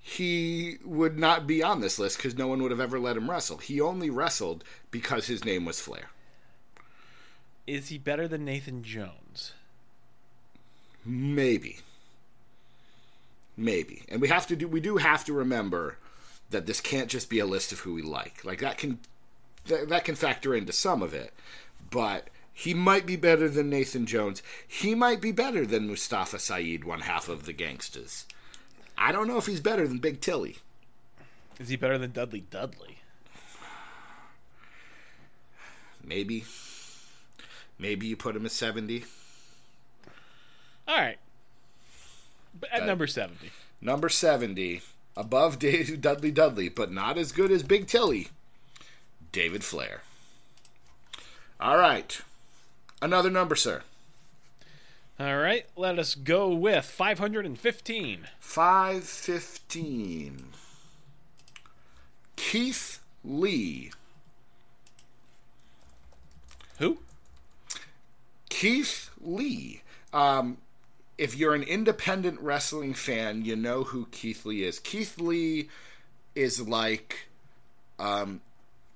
he 0.00 0.78
would 0.84 1.18
not 1.18 1.46
be 1.46 1.62
on 1.62 1.80
this 1.80 1.98
list 1.98 2.16
because 2.16 2.36
no 2.36 2.48
one 2.48 2.62
would 2.62 2.70
have 2.70 2.80
ever 2.80 2.98
let 2.98 3.16
him 3.16 3.30
wrestle. 3.30 3.58
He 3.58 3.78
only 3.78 4.08
wrestled 4.08 4.64
because 4.90 5.26
his 5.26 5.44
name 5.44 5.66
was 5.66 5.78
Flair. 5.78 6.10
Is 7.66 7.88
he 7.88 7.98
better 7.98 8.26
than 8.26 8.46
Nathan 8.46 8.82
Jones? 8.82 9.52
Maybe. 11.04 11.80
Maybe. 13.54 14.02
And 14.08 14.22
we 14.22 14.28
have 14.28 14.46
to 14.46 14.56
do 14.56 14.66
we 14.66 14.80
do 14.80 14.96
have 14.96 15.24
to 15.26 15.34
remember 15.34 15.98
that 16.48 16.64
this 16.64 16.80
can't 16.80 17.10
just 17.10 17.28
be 17.28 17.38
a 17.38 17.46
list 17.46 17.70
of 17.70 17.80
who 17.80 17.92
we 17.92 18.02
like. 18.02 18.42
Like 18.46 18.60
that 18.60 18.78
can 18.78 18.98
that, 19.66 19.90
that 19.90 20.04
can 20.06 20.14
factor 20.14 20.54
into 20.54 20.72
some 20.72 21.02
of 21.02 21.12
it. 21.12 21.34
But 21.90 22.28
he 22.60 22.74
might 22.74 23.06
be 23.06 23.14
better 23.14 23.48
than 23.48 23.70
Nathan 23.70 24.04
Jones. 24.04 24.42
He 24.66 24.92
might 24.92 25.20
be 25.20 25.30
better 25.30 25.64
than 25.64 25.86
Mustafa 25.86 26.40
Saeed, 26.40 26.82
one 26.82 27.02
half 27.02 27.28
of 27.28 27.46
the 27.46 27.52
gangsters. 27.52 28.26
I 28.96 29.12
don't 29.12 29.28
know 29.28 29.36
if 29.38 29.46
he's 29.46 29.60
better 29.60 29.86
than 29.86 29.98
Big 29.98 30.20
Tilly. 30.20 30.56
Is 31.60 31.68
he 31.68 31.76
better 31.76 31.98
than 31.98 32.10
Dudley 32.10 32.40
Dudley? 32.50 32.98
Maybe. 36.04 36.44
Maybe 37.78 38.08
you 38.08 38.16
put 38.16 38.34
him 38.34 38.44
at 38.44 38.50
70. 38.50 39.04
All 40.88 40.96
right. 40.96 41.18
But 42.58 42.72
at 42.72 42.80
That- 42.80 42.86
number 42.86 43.06
70. 43.06 43.50
Number 43.80 44.08
70, 44.08 44.82
above 45.16 45.60
Dave, 45.60 46.00
Dudley 46.00 46.32
Dudley, 46.32 46.68
but 46.68 46.90
not 46.90 47.16
as 47.18 47.30
good 47.30 47.52
as 47.52 47.62
Big 47.62 47.86
Tilly, 47.86 48.30
David 49.30 49.62
Flair. 49.62 50.02
All 51.60 51.78
right. 51.78 52.20
Another 53.00 53.30
number, 53.30 53.54
sir. 53.54 53.82
All 55.20 55.36
right, 55.36 55.66
let 55.76 55.98
us 55.98 56.14
go 56.14 56.54
with 56.54 56.84
515. 56.84 58.28
515. 58.38 60.44
Keith 62.36 63.00
Lee. 63.24 63.90
Who? 66.78 66.98
Keith 68.48 69.10
Lee. 69.20 69.82
Um, 70.12 70.58
if 71.18 71.36
you're 71.36 71.54
an 71.54 71.64
independent 71.64 72.40
wrestling 72.40 72.94
fan, 72.94 73.44
you 73.44 73.56
know 73.56 73.82
who 73.82 74.06
Keith 74.12 74.46
Lee 74.46 74.62
is. 74.62 74.78
Keith 74.78 75.20
Lee 75.20 75.68
is 76.36 76.66
like, 76.66 77.28
um, 77.98 78.40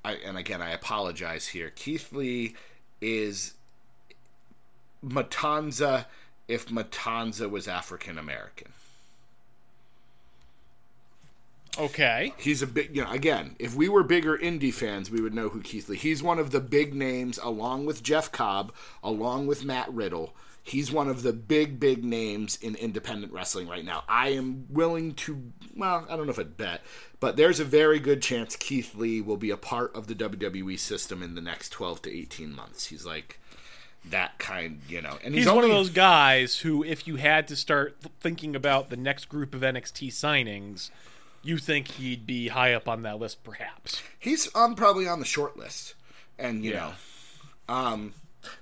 I, 0.04 0.12
and 0.12 0.38
again, 0.38 0.62
I 0.62 0.70
apologize 0.70 1.48
here. 1.48 1.70
Keith 1.70 2.12
Lee 2.12 2.54
is 3.00 3.54
Matanza 5.04 6.06
if 6.48 6.66
Matanza 6.66 7.48
was 7.48 7.66
African 7.68 8.18
American. 8.18 8.72
Okay. 11.78 12.34
He's 12.36 12.60
a 12.60 12.66
big, 12.66 12.94
you 12.94 13.02
know, 13.02 13.10
again, 13.10 13.56
if 13.58 13.74
we 13.74 13.88
were 13.88 14.02
bigger 14.02 14.36
indie 14.36 14.74
fans, 14.74 15.10
we 15.10 15.22
would 15.22 15.32
know 15.32 15.48
who 15.48 15.62
Keith 15.62 15.88
Lee. 15.88 15.96
He's 15.96 16.22
one 16.22 16.38
of 16.38 16.50
the 16.50 16.60
big 16.60 16.94
names, 16.94 17.38
along 17.42 17.86
with 17.86 18.02
Jeff 18.02 18.30
Cobb, 18.30 18.74
along 19.02 19.46
with 19.46 19.64
Matt 19.64 19.92
Riddle. 19.92 20.34
He's 20.62 20.92
one 20.92 21.08
of 21.08 21.22
the 21.22 21.32
big, 21.32 21.80
big 21.80 22.04
names 22.04 22.56
in 22.60 22.76
independent 22.76 23.32
wrestling 23.32 23.68
right 23.68 23.84
now. 23.84 24.04
I 24.06 24.28
am 24.28 24.66
willing 24.68 25.14
to, 25.14 25.50
well, 25.74 26.06
I 26.08 26.16
don't 26.16 26.26
know 26.26 26.32
if 26.32 26.38
I'd 26.38 26.56
bet, 26.56 26.82
but 27.18 27.36
there's 27.36 27.58
a 27.58 27.64
very 27.64 27.98
good 27.98 28.22
chance 28.22 28.54
Keith 28.54 28.94
Lee 28.94 29.20
will 29.20 29.38
be 29.38 29.50
a 29.50 29.56
part 29.56 29.96
of 29.96 30.06
the 30.06 30.14
WWE 30.14 30.78
system 30.78 31.22
in 31.22 31.34
the 31.34 31.40
next 31.40 31.70
12 31.70 32.02
to 32.02 32.16
18 32.16 32.54
months. 32.54 32.86
He's 32.86 33.04
like 33.04 33.40
that 34.06 34.38
kind, 34.38 34.80
you 34.88 35.00
know. 35.00 35.18
And 35.24 35.34
he's, 35.34 35.44
He's 35.44 35.52
one 35.52 35.64
of 35.64 35.70
those 35.70 35.90
guys 35.90 36.58
who, 36.58 36.82
if 36.84 37.06
you 37.06 37.16
had 37.16 37.46
to 37.48 37.56
start 37.56 37.96
thinking 38.20 38.54
about 38.56 38.90
the 38.90 38.96
next 38.96 39.28
group 39.28 39.54
of 39.54 39.60
NXT 39.62 40.08
signings, 40.08 40.90
you 41.42 41.58
think 41.58 41.88
he'd 41.88 42.26
be 42.26 42.48
high 42.48 42.72
up 42.74 42.88
on 42.88 43.02
that 43.02 43.18
list, 43.18 43.42
perhaps. 43.44 44.02
He's 44.18 44.54
um, 44.54 44.74
probably 44.74 45.06
on 45.08 45.18
the 45.18 45.24
short 45.24 45.56
list. 45.56 45.94
And, 46.38 46.64
you 46.64 46.72
Yeah. 46.72 46.92
know, 47.68 47.74
um, 47.74 48.14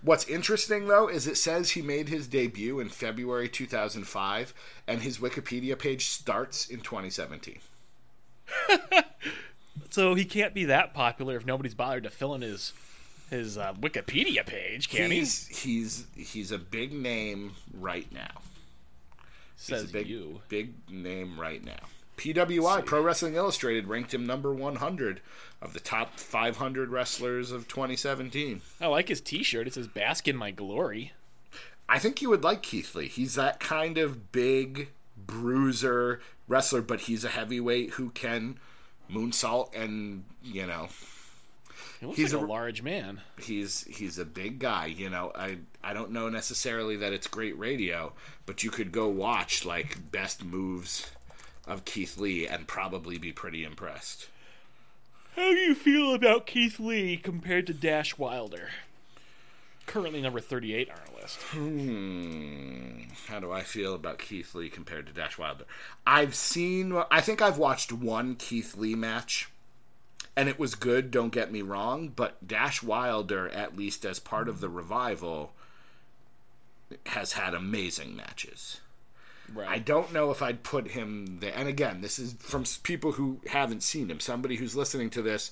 what's 0.03 0.27
interesting, 0.29 0.89
though, 0.89 1.09
is 1.09 1.27
it 1.27 1.37
says 1.37 1.71
he 1.71 1.83
made 1.83 2.09
his 2.09 2.27
debut 2.27 2.81
in 2.81 2.89
February 2.91 3.49
2005, 3.49 4.55
and 4.87 5.03
his 5.03 5.19
Wikipedia 5.19 5.79
page 5.79 6.07
starts 6.07 6.67
in 6.67 6.81
2017. 6.81 7.59
So 9.91 10.15
he 10.15 10.25
can't 10.25 10.55
be 10.55 10.65
that 10.67 10.95
popular 10.95 11.37
if 11.37 11.45
nobody's 11.45 11.75
bothered 11.75 12.05
to 12.05 12.11
fill 12.11 12.33
in 12.35 12.43
his 12.43 12.73
his 13.31 13.57
uh, 13.57 13.73
Wikipedia 13.75 14.45
page, 14.45 14.91
can 14.91 15.11
he? 15.11 15.19
He's, 15.21 15.47
he's, 15.47 16.07
he's 16.17 16.53
a 16.53 16.59
big 16.59 16.93
name 16.93 17.53
right 17.73 18.11
now. 18.13 18.43
He's 19.57 19.67
Says 19.67 19.91
a 19.91 19.93
big, 19.93 20.09
you. 20.09 20.43
big 20.49 20.75
name 20.91 21.41
right 21.41 21.65
now. 21.65 21.79
PWI, 22.17 22.85
Pro 22.85 23.01
Wrestling 23.01 23.35
Illustrated, 23.35 23.87
ranked 23.87 24.13
him 24.13 24.27
number 24.27 24.53
100 24.53 25.23
of 25.63 25.73
the 25.73 25.81
top 25.81 26.19
500 26.19 26.91
wrestlers 26.91 27.51
of 27.51 27.67
2017. 27.69 28.61
I 28.81 28.87
like 28.89 29.09
his 29.09 29.23
T-shirt. 29.23 29.67
It 29.67 29.75
says 29.75 29.87
"Bask 29.89 30.29
in 30.29 30.37
my 30.37 30.51
glory." 30.51 31.13
I 31.89 31.99
think 31.99 32.21
you 32.21 32.29
would 32.29 32.45
like 32.45 32.63
Keith 32.63 32.95
Lee. 32.95 33.09
He's 33.09 33.35
that 33.37 33.59
kind 33.59 33.97
of 33.97 34.33
big 34.33 34.91
bruiser 35.17 36.21
wrestler, 36.47 36.83
but 36.83 37.01
he's 37.03 37.25
a 37.25 37.29
heavyweight 37.31 37.93
who 37.93 38.11
can 38.11 38.59
moonsault 39.11 39.75
and 39.75 40.25
you 40.43 40.67
know 40.67 40.89
He's 42.15 42.33
like 42.33 42.43
a, 42.43 42.45
a- 42.45 42.49
large 42.49 42.83
man. 42.83 43.21
he's 43.41 43.85
he's 43.85 44.19
a 44.19 44.25
big 44.25 44.59
guy. 44.59 44.87
You 44.87 45.11
know, 45.11 45.33
I 45.35 45.59
I 45.83 45.93
don't 45.93 46.11
know 46.13 46.29
necessarily 46.29 46.97
that 46.97 47.13
it's 47.13 47.27
great 47.27 47.59
radio, 47.59 48.13
but 48.47 48.63
you 48.65 48.71
could 48.71 48.93
go 48.93 49.09
watch 49.09 49.65
like 49.65 50.11
best 50.11 50.45
moves 50.45 51.11
of 51.67 51.85
Keith 51.85 52.19
Lee 52.19 52.47
and 52.47 52.67
probably 52.67 53.19
be 53.19 53.33
pretty 53.33 53.65
impressed. 53.65 54.29
How 55.37 55.51
do 55.51 55.57
you 55.59 55.75
feel 55.75 56.13
about 56.15 56.47
Keith 56.47 56.81
Lee 56.81 57.17
compared 57.17 57.67
to 57.69 57.73
Dash 57.75 58.19
Wilder? 58.19 58.71
Currently 59.87 60.21
number 60.23 60.41
38 60.41 60.89
on 60.91 60.97
our 60.97 61.21
list. 61.23 61.39
Hmm. 61.43 63.01
How 63.29 63.41
do 63.41 63.51
I 63.53 63.63
feel 63.63 63.95
about 63.95 64.19
Keith 64.19 64.55
Lee 64.55 64.69
compared 64.69 65.07
to 65.07 65.13
Dash 65.13 65.37
Wilder? 65.39 65.65
I've 66.07 66.35
seen. 66.35 66.93
I 67.11 67.21
think 67.21 67.41
I've 67.43 67.59
watched 67.59 67.93
one 67.93 68.35
Keith 68.37 68.77
Lee 68.77 68.95
match, 68.95 69.49
and 70.41 70.49
it 70.49 70.59
was 70.59 70.75
good. 70.75 71.11
Don't 71.11 71.35
get 71.35 71.53
me 71.53 71.61
wrong, 71.61 72.09
but 72.17 72.49
Dash 72.49 72.83
Wilder, 72.83 73.51
at 73.51 73.77
least 73.77 74.07
as 74.07 74.19
part 74.19 74.49
of 74.49 74.61
the 74.61 74.71
revival, 74.71 75.53
has 77.07 77.33
had 77.35 77.53
amazing 77.53 78.17
matches. 78.17 78.81
Right. 79.53 79.69
I 79.69 79.79
don't 79.79 80.15
know 80.15 80.31
if 80.31 80.41
I'd 80.41 80.63
put 80.63 80.93
him 80.93 81.41
there. 81.41 81.53
And 81.55 81.69
again, 81.69 82.01
this 82.01 82.19
is 82.19 82.37
from 82.39 82.65
people 82.83 83.13
who 83.13 83.43
haven't 83.49 83.83
seen 83.83 84.11
him. 84.11 84.19
Somebody 84.19 84.57
who's 84.57 84.75
listening 84.75 85.11
to 85.11 85.21
this, 85.21 85.51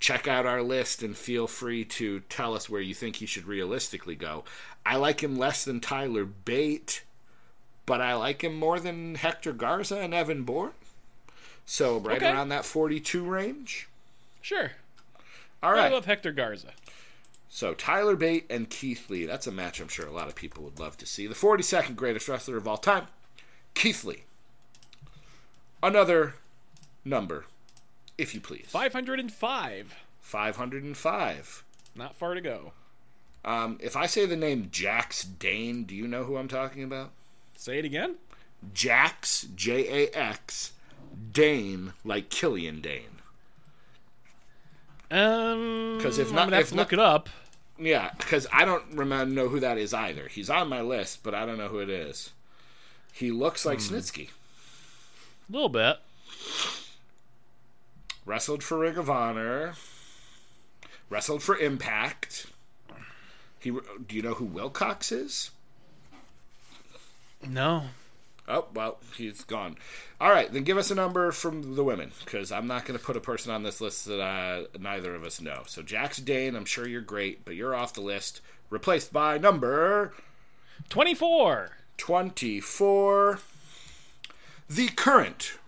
check 0.00 0.26
out 0.26 0.46
our 0.46 0.62
list 0.62 1.02
and 1.02 1.14
feel 1.14 1.46
free 1.46 1.84
to 1.84 2.20
tell 2.20 2.54
us 2.54 2.70
where 2.70 2.80
you 2.80 2.94
think 2.94 3.16
he 3.16 3.26
should 3.26 3.46
realistically 3.46 4.14
go. 4.14 4.44
I 4.86 4.96
like 4.96 5.22
him 5.22 5.36
less 5.36 5.62
than 5.62 5.78
Tyler 5.80 6.24
Bate, 6.24 7.02
but 7.84 8.00
I 8.00 8.14
like 8.14 8.42
him 8.42 8.54
more 8.54 8.80
than 8.80 9.16
Hector 9.16 9.52
Garza 9.52 9.98
and 9.98 10.14
Evan 10.14 10.44
Bourne. 10.44 10.72
So 11.66 11.98
right 11.98 12.16
Okay. 12.16 12.32
around 12.32 12.48
that 12.48 12.64
42 12.64 13.24
range. 13.24 13.88
Sure. 14.42 14.72
All 15.62 15.72
right. 15.72 15.90
I 15.90 15.94
love 15.94 16.04
Hector 16.04 16.32
Garza. 16.32 16.72
So 17.48 17.74
Tyler 17.74 18.16
Bate 18.16 18.46
and 18.50 18.68
Keith 18.68 19.08
Lee. 19.08 19.26
That's 19.26 19.46
a 19.46 19.52
match 19.52 19.80
I'm 19.80 19.88
sure 19.88 20.06
a 20.06 20.12
lot 20.12 20.28
of 20.28 20.34
people 20.34 20.64
would 20.64 20.80
love 20.80 20.96
to 20.98 21.06
see. 21.06 21.26
The 21.26 21.34
42nd 21.34 21.96
greatest 21.96 22.28
wrestler 22.28 22.56
of 22.56 22.66
all 22.66 22.76
time, 22.78 23.06
Keith 23.74 24.04
Lee. 24.04 24.24
Another 25.82 26.34
number, 27.04 27.44
if 28.16 28.34
you 28.34 28.40
please. 28.40 28.66
505. 28.68 29.94
505. 30.20 31.64
Not 31.94 32.16
far 32.16 32.34
to 32.34 32.40
go. 32.40 32.72
Um, 33.44 33.78
if 33.80 33.96
I 33.96 34.06
say 34.06 34.24
the 34.24 34.36
name 34.36 34.68
Jax 34.70 35.24
Dane, 35.24 35.84
do 35.84 35.94
you 35.94 36.06
know 36.06 36.24
who 36.24 36.36
I'm 36.36 36.48
talking 36.48 36.84
about? 36.84 37.10
Say 37.56 37.78
it 37.78 37.84
again. 37.84 38.16
Jax, 38.72 39.46
J 39.54 40.06
A 40.06 40.16
X, 40.16 40.72
Dane, 41.32 41.92
like 42.04 42.30
Killian 42.30 42.80
Dane. 42.80 43.11
Um, 45.12 46.00
'Cause 46.00 46.18
if 46.18 46.32
not- 46.32 46.52
if 46.54 46.70
to 46.70 46.74
not- 46.74 46.80
look 46.80 46.92
it 46.94 46.98
up. 46.98 47.28
Yeah, 47.78 48.10
because 48.18 48.46
I 48.52 48.64
don't 48.64 48.94
remember 48.94 49.34
know 49.34 49.48
who 49.48 49.60
that 49.60 49.76
is 49.76 49.92
either. 49.92 50.28
He's 50.28 50.48
on 50.48 50.68
my 50.68 50.80
list, 50.80 51.22
but 51.22 51.34
I 51.34 51.44
don't 51.44 51.58
know 51.58 51.68
who 51.68 51.80
it 51.80 51.90
is. 51.90 52.30
He 53.12 53.30
looks 53.30 53.66
like 53.66 53.78
Snitsky. 53.78 54.28
A 55.48 55.52
little 55.52 55.68
bit. 55.68 55.98
Wrestled 58.24 58.62
for 58.62 58.78
Ring 58.78 58.96
of 58.96 59.10
Honor. 59.10 59.74
Wrestled 61.10 61.42
for 61.42 61.56
Impact. 61.58 62.46
He, 63.58 63.70
do 63.70 64.16
you 64.16 64.22
know 64.22 64.34
who 64.34 64.44
Wilcox 64.46 65.12
is? 65.12 65.50
No. 67.46 67.88
Oh 68.48 68.66
well, 68.74 68.98
he's 69.16 69.44
gone. 69.44 69.76
All 70.20 70.30
right, 70.30 70.52
then 70.52 70.64
give 70.64 70.76
us 70.76 70.90
a 70.90 70.96
number 70.96 71.30
from 71.30 71.74
the 71.76 71.84
women, 71.84 72.10
because 72.24 72.50
I'm 72.50 72.66
not 72.66 72.84
going 72.84 72.98
to 72.98 73.04
put 73.04 73.16
a 73.16 73.20
person 73.20 73.52
on 73.52 73.62
this 73.62 73.80
list 73.80 74.06
that 74.06 74.20
uh, 74.20 74.64
neither 74.78 75.14
of 75.14 75.24
us 75.24 75.40
know. 75.40 75.62
So 75.66 75.82
Jax 75.82 76.18
Dane, 76.18 76.56
I'm 76.56 76.64
sure 76.64 76.86
you're 76.86 77.00
great, 77.00 77.44
but 77.44 77.54
you're 77.54 77.74
off 77.74 77.94
the 77.94 78.00
list. 78.00 78.40
Replaced 78.68 79.12
by 79.12 79.38
number 79.38 80.14
24. 80.88 81.70
24. 81.98 83.38
The 84.68 84.88
current. 84.88 85.58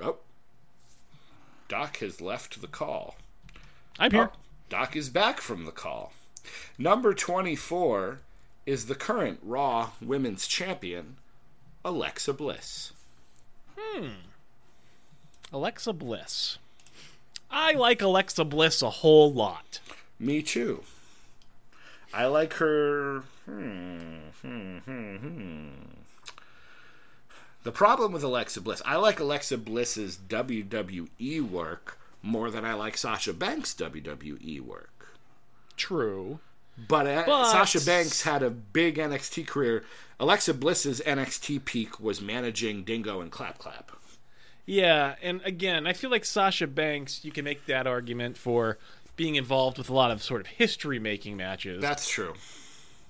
Oh, 0.00 0.18
Doc 1.68 1.96
has 1.98 2.20
left 2.20 2.60
the 2.60 2.68
call. 2.68 3.16
I'm 3.98 4.10
here. 4.10 4.30
Oh, 4.32 4.38
Doc 4.68 4.94
is 4.94 5.08
back 5.08 5.40
from 5.40 5.64
the 5.64 5.72
call. 5.72 6.12
Number 6.78 7.14
24 7.14 8.20
is 8.66 8.86
the 8.86 8.94
current 8.94 9.40
Raw 9.42 9.90
Women's 10.00 10.46
Champion, 10.46 11.16
Alexa 11.84 12.32
Bliss. 12.32 12.92
Hmm. 13.76 14.08
Alexa 15.52 15.92
Bliss. 15.92 16.58
I 17.50 17.72
like 17.72 18.00
Alexa 18.00 18.44
Bliss 18.44 18.82
a 18.82 18.90
whole 18.90 19.32
lot. 19.32 19.80
Me 20.18 20.42
too. 20.42 20.82
I 22.12 22.26
like 22.26 22.54
her. 22.54 23.24
Hmm, 23.44 24.28
hmm, 24.40 24.78
hmm, 24.78 25.16
hmm. 25.16 25.68
The 27.64 27.72
problem 27.72 28.12
with 28.12 28.22
Alexa 28.22 28.60
Bliss, 28.60 28.82
I 28.84 28.96
like 28.96 29.20
Alexa 29.20 29.58
Bliss's 29.58 30.18
WWE 30.28 31.48
work 31.48 31.98
more 32.22 32.50
than 32.50 32.64
I 32.64 32.74
like 32.74 32.96
Sasha 32.96 33.32
Banks' 33.32 33.74
WWE 33.74 34.60
work. 34.60 35.16
True. 35.76 36.40
But, 36.76 37.06
uh, 37.06 37.22
But- 37.26 37.50
Sasha 37.52 37.80
Banks 37.84 38.22
had 38.22 38.42
a 38.42 38.50
big 38.50 38.96
NXT 38.98 39.46
career. 39.46 39.84
Alexa 40.18 40.54
Bliss's 40.54 41.00
NXT 41.04 41.64
peak 41.64 42.00
was 42.00 42.20
managing 42.20 42.84
Dingo 42.84 43.20
and 43.20 43.30
Clap 43.30 43.58
Clap. 43.58 43.92
Yeah, 44.66 45.16
and 45.22 45.42
again, 45.44 45.86
I 45.86 45.92
feel 45.92 46.10
like 46.10 46.24
Sasha 46.24 46.66
Banks, 46.66 47.24
you 47.24 47.32
can 47.32 47.44
make 47.44 47.66
that 47.66 47.86
argument 47.86 48.38
for 48.38 48.78
being 49.16 49.34
involved 49.36 49.76
with 49.78 49.90
a 49.90 49.94
lot 49.94 50.10
of 50.10 50.22
sort 50.22 50.40
of 50.40 50.46
history 50.46 50.98
making 50.98 51.36
matches. 51.36 51.82
That's 51.82 52.08
true. 52.08 52.34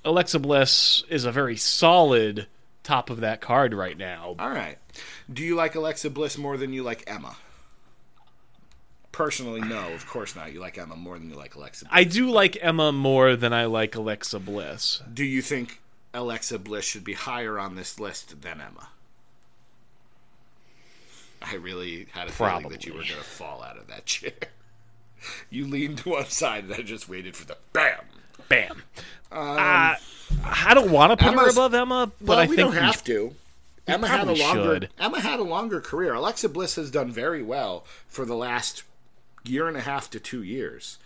Alexa 0.04 0.38
Bliss 0.40 1.02
is 1.08 1.24
a 1.24 1.32
very 1.32 1.56
solid 1.56 2.46
top 2.82 3.08
of 3.08 3.20
that 3.20 3.40
card 3.40 3.72
right 3.72 3.96
now. 3.96 4.34
All 4.38 4.50
right. 4.50 4.78
Do 5.32 5.42
you 5.42 5.54
like 5.54 5.74
Alexa 5.74 6.10
Bliss 6.10 6.36
more 6.36 6.56
than 6.56 6.72
you 6.72 6.82
like 6.82 7.04
Emma? 7.06 7.36
Personally, 9.14 9.60
no, 9.60 9.92
of 9.92 10.08
course 10.08 10.34
not. 10.34 10.52
You 10.52 10.58
like 10.58 10.76
Emma 10.76 10.96
more 10.96 11.16
than 11.20 11.30
you 11.30 11.36
like 11.36 11.54
Alexa. 11.54 11.84
Bliss. 11.84 11.92
I 11.94 12.02
do 12.02 12.28
like 12.30 12.58
Emma 12.60 12.90
more 12.90 13.36
than 13.36 13.52
I 13.52 13.66
like 13.66 13.94
Alexa 13.94 14.40
Bliss. 14.40 15.02
Do 15.12 15.24
you 15.24 15.40
think 15.40 15.80
Alexa 16.12 16.58
Bliss 16.58 16.84
should 16.84 17.04
be 17.04 17.12
higher 17.12 17.56
on 17.56 17.76
this 17.76 18.00
list 18.00 18.42
than 18.42 18.60
Emma? 18.60 18.88
I 21.40 21.54
really 21.54 22.08
had 22.12 22.26
a 22.26 22.32
feeling 22.32 22.68
that 22.70 22.84
you 22.86 22.92
were 22.92 23.00
going 23.02 23.10
to 23.14 23.22
fall 23.22 23.62
out 23.62 23.76
of 23.76 23.86
that 23.86 24.04
chair. 24.06 24.32
You 25.48 25.66
leaned 25.68 25.98
to 25.98 26.08
one 26.10 26.26
side, 26.26 26.64
and 26.64 26.74
I 26.74 26.78
just 26.82 27.08
waited 27.08 27.36
for 27.36 27.46
the 27.46 27.56
bam. 27.72 28.00
Bam. 28.48 28.82
uh, 29.30 29.94
I 30.44 30.74
don't 30.74 30.90
want 30.90 31.16
to 31.16 31.24
put 31.24 31.34
her 31.38 31.50
above 31.50 31.72
Emma, 31.72 32.10
but 32.20 32.26
Well, 32.28 32.38
I 32.38 32.46
we 32.46 32.56
think 32.56 32.72
don't 32.72 32.82
have 32.82 33.04
to. 33.04 33.34
Emma 33.86 34.08
had 34.08 34.26
a 34.26 34.32
longer. 34.32 34.62
should. 34.62 34.88
Emma 34.98 35.20
had 35.20 35.38
a 35.38 35.44
longer 35.44 35.80
career. 35.80 36.14
Alexa 36.14 36.48
Bliss 36.48 36.74
has 36.76 36.90
done 36.90 37.12
very 37.12 37.42
well 37.42 37.84
for 38.08 38.24
the 38.24 38.34
last 38.34 38.82
year 39.44 39.68
and 39.68 39.76
a 39.76 39.82
half 39.82 40.10
to 40.10 40.20
two 40.20 40.42
years. 40.42 40.98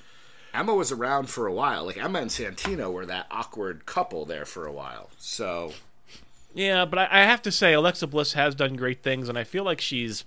Emma 0.55 0.75
was 0.75 0.91
around 0.91 1.29
for 1.29 1.47
a 1.47 1.53
while. 1.53 1.85
Like 1.85 2.03
Emma 2.03 2.21
and 2.21 2.31
Santino 2.31 2.93
were 2.93 3.07
that 3.07 3.27
awkward 3.31 3.87
couple 3.87 4.25
there 4.25 4.45
for 4.45 4.67
a 4.67 4.73
while. 4.73 5.11
So 5.19 5.73
Yeah, 6.55 6.85
but 6.85 6.99
I, 6.99 7.09
I 7.11 7.25
have 7.25 7.43
to 7.43 7.53
say 7.53 7.73
Alexa 7.73 8.07
Bliss 8.07 8.33
has 8.33 8.55
done 8.55 8.77
great 8.77 9.03
things, 9.03 9.29
and 9.29 9.39
I 9.39 9.45
feel 9.45 9.65
like 9.65 9.81
she's 9.81 10.25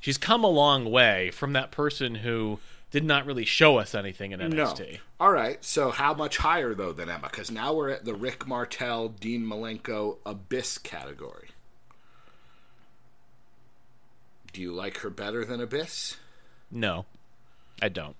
she's 0.00 0.18
come 0.18 0.44
a 0.44 0.48
long 0.48 0.90
way 0.90 1.30
from 1.30 1.54
that 1.54 1.70
person 1.70 2.16
who 2.16 2.58
did 2.90 3.04
not 3.04 3.26
really 3.26 3.44
show 3.44 3.78
us 3.78 3.94
anything 3.94 4.30
in 4.30 4.38
no. 4.38 4.46
NXT. 4.46 4.98
All 5.18 5.32
right. 5.32 5.64
So 5.64 5.90
how 5.90 6.14
much 6.14 6.36
higher 6.36 6.74
though 6.74 6.92
than 6.92 7.08
Emma? 7.08 7.28
Because 7.28 7.50
now 7.50 7.74
we're 7.74 7.88
at 7.88 8.04
the 8.04 8.14
Rick 8.14 8.46
Martel, 8.46 9.08
Dean 9.08 9.44
Malenko 9.44 10.18
Abyss 10.24 10.78
category. 10.78 11.48
Do 14.52 14.60
you 14.62 14.72
like 14.72 14.98
her 14.98 15.10
better 15.10 15.44
than 15.44 15.60
Abyss? 15.60 16.18
No, 16.74 17.06
I 17.80 17.88
don't. 17.88 18.16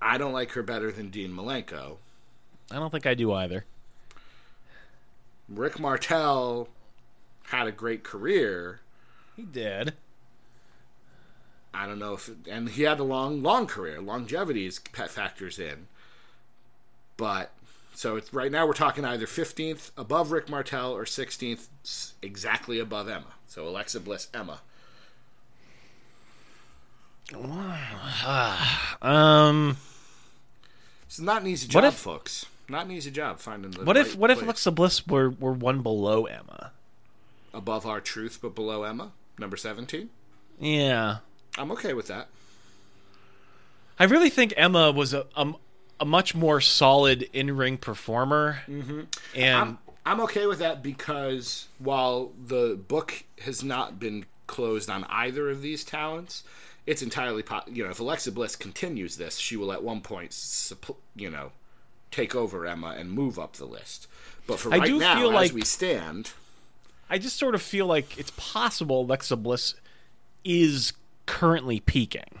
I 0.00 0.16
don't 0.16 0.32
like 0.32 0.52
her 0.52 0.62
better 0.62 0.92
than 0.92 1.10
Dean 1.10 1.32
Malenko. 1.32 1.96
I 2.70 2.76
don't 2.76 2.90
think 2.90 3.04
I 3.04 3.14
do 3.14 3.32
either. 3.32 3.64
Rick 5.48 5.78
Martel 5.80 6.68
had 7.44 7.66
a 7.66 7.72
great 7.72 8.04
career. 8.04 8.80
He 9.36 9.42
did. 9.42 9.94
I 11.74 11.86
don't 11.86 11.98
know 11.98 12.14
if, 12.14 12.30
and 12.48 12.70
he 12.70 12.84
had 12.84 13.00
a 13.00 13.04
long, 13.04 13.42
long 13.42 13.66
career. 13.66 14.00
Longevity 14.00 14.64
is 14.64 14.78
pet 14.78 15.10
factors 15.10 15.58
in, 15.58 15.88
but 17.16 17.50
so 17.92 18.16
it's 18.16 18.32
right 18.32 18.50
now 18.50 18.66
we're 18.66 18.72
talking 18.72 19.04
either 19.04 19.26
15th 19.26 19.90
above 19.96 20.30
Rick 20.30 20.48
Martel 20.48 20.92
or 20.92 21.04
16th 21.04 22.12
exactly 22.22 22.78
above 22.78 23.08
Emma. 23.08 23.34
So 23.46 23.68
Alexa 23.68 24.00
Bliss, 24.00 24.28
Emma. 24.32 24.60
Um, 29.02 29.76
It's 31.06 31.20
not 31.20 31.42
an 31.42 31.48
easy 31.48 31.66
What 31.66 31.82
job, 31.82 31.84
if- 31.84 31.94
folks. 31.94 32.46
Not 32.68 32.86
an 32.86 32.92
easy 32.92 33.10
job 33.12 33.38
finding 33.38 33.70
the. 33.70 33.84
what 33.84 33.96
if 33.96 34.08
right 34.08 34.18
what 34.18 34.30
if 34.32 34.38
place. 34.38 34.44
Alexa 34.46 34.70
Bliss 34.72 35.06
were 35.06 35.30
were 35.30 35.52
one 35.52 35.82
below 35.82 36.26
Emma? 36.26 36.72
above 37.54 37.86
R-Truth 37.86 38.40
but 38.42 38.54
below 38.56 38.82
Emma, 38.82 39.12
number 39.38 39.56
17? 39.56 40.10
Yeah, 40.60 41.18
I'm 41.56 41.70
okay 41.72 41.94
with 41.94 42.08
that. 42.08 42.26
I 44.00 44.04
really 44.04 44.30
think 44.30 44.52
Emma 44.56 44.90
was 44.90 45.14
a 45.14 45.26
a, 45.36 45.52
a 46.00 46.04
much 46.04 46.34
more 46.34 46.60
solid 46.60 47.22
in 47.32 47.56
ring 47.56 47.78
performer, 47.78 48.58
mm-hmm. 48.68 49.02
and 49.36 49.56
I'm, 49.56 49.78
I'm 50.04 50.20
okay 50.22 50.46
with 50.46 50.58
that 50.58 50.82
because 50.82 51.68
while 51.78 52.32
the 52.46 52.76
book 52.88 53.22
has 53.42 53.62
not 53.62 54.00
been 54.00 54.26
closed 54.48 54.90
on 54.90 55.04
either 55.04 55.48
of 55.50 55.62
these 55.62 55.84
talents, 55.84 56.42
it's 56.86 57.02
entirely 57.02 57.42
po- 57.42 57.62
you 57.66 57.84
know 57.84 57.90
if 57.90 58.00
Alexa 58.00 58.32
Bliss 58.32 58.56
continues 58.56 59.16
this, 59.16 59.38
she 59.38 59.56
will 59.56 59.72
at 59.72 59.82
one 59.82 60.00
point 60.00 60.30
supp- 60.30 60.96
you 61.14 61.30
know 61.30 61.52
take 62.10 62.34
over 62.34 62.66
Emma 62.66 62.94
and 62.96 63.10
move 63.10 63.38
up 63.38 63.54
the 63.54 63.64
list. 63.66 64.06
But 64.46 64.58
for 64.60 64.68
right 64.70 64.82
I 64.82 64.86
do 64.86 64.98
now, 64.98 65.16
feel 65.16 65.28
as 65.30 65.34
like- 65.34 65.52
we 65.52 65.62
stand, 65.62 66.32
I 67.10 67.18
just 67.18 67.36
sort 67.36 67.54
of 67.54 67.62
feel 67.62 67.86
like 67.86 68.16
it's 68.18 68.32
possible 68.36 69.00
Alexa 69.02 69.36
Bliss 69.36 69.74
is 70.44 70.92
currently 71.26 71.80
peaking. 71.80 72.38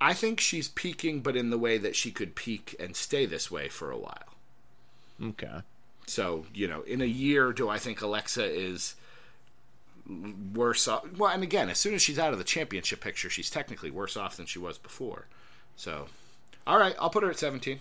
I 0.00 0.14
think 0.14 0.38
she's 0.40 0.68
peaking, 0.68 1.20
but 1.20 1.36
in 1.36 1.50
the 1.50 1.58
way 1.58 1.76
that 1.78 1.96
she 1.96 2.10
could 2.12 2.36
peak 2.36 2.76
and 2.78 2.94
stay 2.94 3.26
this 3.26 3.50
way 3.50 3.68
for 3.68 3.90
a 3.90 3.98
while. 3.98 4.34
Okay. 5.22 5.60
So, 6.08 6.46
you 6.54 6.66
know, 6.66 6.82
in 6.82 7.00
a 7.02 7.06
year, 7.06 7.52
do 7.52 7.68
I 7.68 7.78
think 7.78 8.00
Alexa 8.00 8.44
is 8.44 8.94
worse 10.54 10.88
off? 10.88 11.04
Well, 11.18 11.30
and 11.30 11.42
again, 11.42 11.68
as 11.68 11.78
soon 11.78 11.94
as 11.94 12.02
she's 12.02 12.18
out 12.18 12.32
of 12.32 12.38
the 12.38 12.44
championship 12.44 13.00
picture, 13.00 13.28
she's 13.28 13.50
technically 13.50 13.90
worse 13.90 14.16
off 14.16 14.36
than 14.36 14.46
she 14.46 14.58
was 14.58 14.78
before. 14.78 15.26
So, 15.76 16.06
all 16.66 16.78
right, 16.78 16.94
I'll 16.98 17.10
put 17.10 17.22
her 17.22 17.30
at 17.30 17.38
17. 17.38 17.80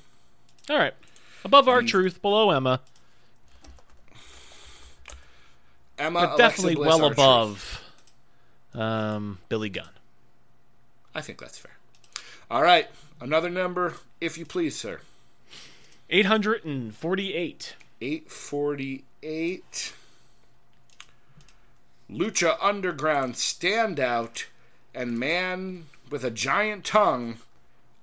All 0.69 0.77
right. 0.77 0.93
Above 1.45 1.69
R-Truth, 1.69 2.21
below 2.21 2.51
Emma, 2.51 2.81
Emma, 5.97 6.19
Alexa 6.19 6.37
definitely 6.37 6.75
Bliss, 6.75 6.87
well 6.87 7.05
above 7.05 7.83
um, 8.73 9.37
Billy 9.47 9.69
Gunn. 9.69 9.89
I 11.15 11.21
think 11.21 11.39
that's 11.39 11.57
fair. 11.57 11.77
All 12.51 12.61
right, 12.61 12.87
another 13.21 13.49
number, 13.49 13.95
if 14.19 14.37
you 14.37 14.45
please, 14.45 14.75
sir. 14.75 14.99
848. 16.09 17.75
848. 18.01 19.93
Lucha 22.09 22.57
Underground 22.61 23.33
standout 23.33 24.45
and 24.93 25.19
man 25.19 25.87
with 26.09 26.23
a 26.23 26.31
giant 26.31 26.85
tongue. 26.85 27.37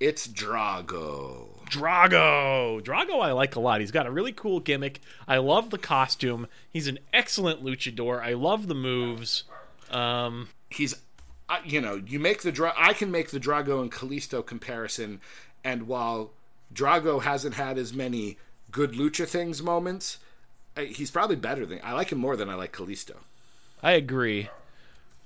It's 0.00 0.28
Drago. 0.28 1.46
Drago. 1.70 2.82
Drago, 2.82 3.22
I 3.22 3.32
like 3.32 3.56
a 3.56 3.60
lot. 3.60 3.80
He's 3.80 3.90
got 3.90 4.06
a 4.06 4.10
really 4.10 4.32
cool 4.32 4.60
gimmick. 4.60 5.00
I 5.26 5.38
love 5.38 5.70
the 5.70 5.78
costume. 5.78 6.46
He's 6.70 6.86
an 6.88 6.98
excellent 7.12 7.64
luchador. 7.64 8.20
I 8.20 8.34
love 8.34 8.66
the 8.66 8.74
moves. 8.74 9.44
Um, 9.90 10.48
He's, 10.68 10.94
uh, 11.48 11.58
you 11.64 11.80
know, 11.80 12.02
you 12.06 12.18
make 12.18 12.42
the 12.42 12.52
Dra- 12.52 12.74
I 12.76 12.92
can 12.92 13.10
make 13.10 13.30
the 13.30 13.40
Drago 13.40 13.80
and 13.80 13.90
Kalisto 13.90 14.44
comparison, 14.44 15.20
and 15.62 15.86
while 15.86 16.32
Drago 16.74 17.22
hasn't 17.22 17.54
had 17.54 17.78
as 17.78 17.94
many 17.94 18.36
good 18.74 18.92
lucha 18.92 19.26
things 19.26 19.62
moments, 19.62 20.18
he's 20.76 21.10
probably 21.12 21.36
better 21.36 21.64
than 21.64 21.78
I 21.84 21.92
like 21.92 22.10
him 22.10 22.18
more 22.18 22.36
than 22.36 22.50
I 22.50 22.54
like 22.54 22.72
Kalisto. 22.72 23.14
I 23.82 23.92
agree. 23.92 24.48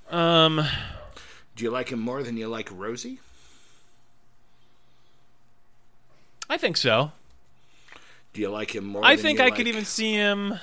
Um, 0.09 0.61
Do 1.55 1.63
you 1.63 1.71
like 1.71 1.89
him 1.91 1.99
more 1.99 2.21
than 2.23 2.37
you 2.37 2.47
like 2.47 2.69
Rosie? 2.71 3.19
I 6.49 6.57
think 6.57 6.77
so. 6.77 7.11
Do 8.33 8.41
you 8.41 8.49
like 8.49 8.75
him 8.75 8.85
more? 8.85 9.03
I 9.03 9.15
think 9.17 9.39
I 9.39 9.49
could 9.51 9.67
even 9.67 9.85
see 9.85 10.13
him. 10.13 10.59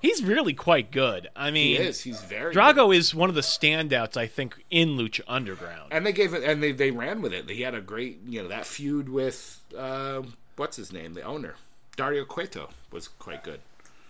He's 0.00 0.22
really 0.22 0.54
quite 0.54 0.90
good. 0.92 1.28
I 1.34 1.50
mean, 1.50 1.76
He 1.76 1.82
is. 1.82 2.00
He's 2.02 2.20
very 2.22 2.52
good. 2.54 2.60
Drago 2.60 2.94
is 2.96 3.14
one 3.14 3.28
of 3.28 3.34
the 3.34 3.40
standouts, 3.40 4.16
I 4.16 4.26
think, 4.28 4.64
in 4.70 4.90
Lucha 4.90 5.22
Underground. 5.26 5.92
and 5.92 6.06
they 6.06 6.12
gave 6.12 6.34
it, 6.34 6.44
and 6.44 6.62
they 6.62 6.70
they 6.72 6.90
ran 6.92 7.20
with 7.22 7.32
it. 7.32 7.48
He 7.50 7.62
had 7.62 7.74
a 7.74 7.80
great, 7.80 8.18
you 8.26 8.42
know, 8.42 8.48
that 8.48 8.66
feud 8.66 9.08
with 9.08 9.60
uh, 9.76 10.22
what's 10.58 10.76
his 10.76 10.92
name, 10.92 11.14
the 11.14 11.22
owner, 11.22 11.54
Dario 11.96 12.24
Cueto, 12.24 12.70
was 12.92 13.08
quite 13.08 13.42
good. 13.44 13.60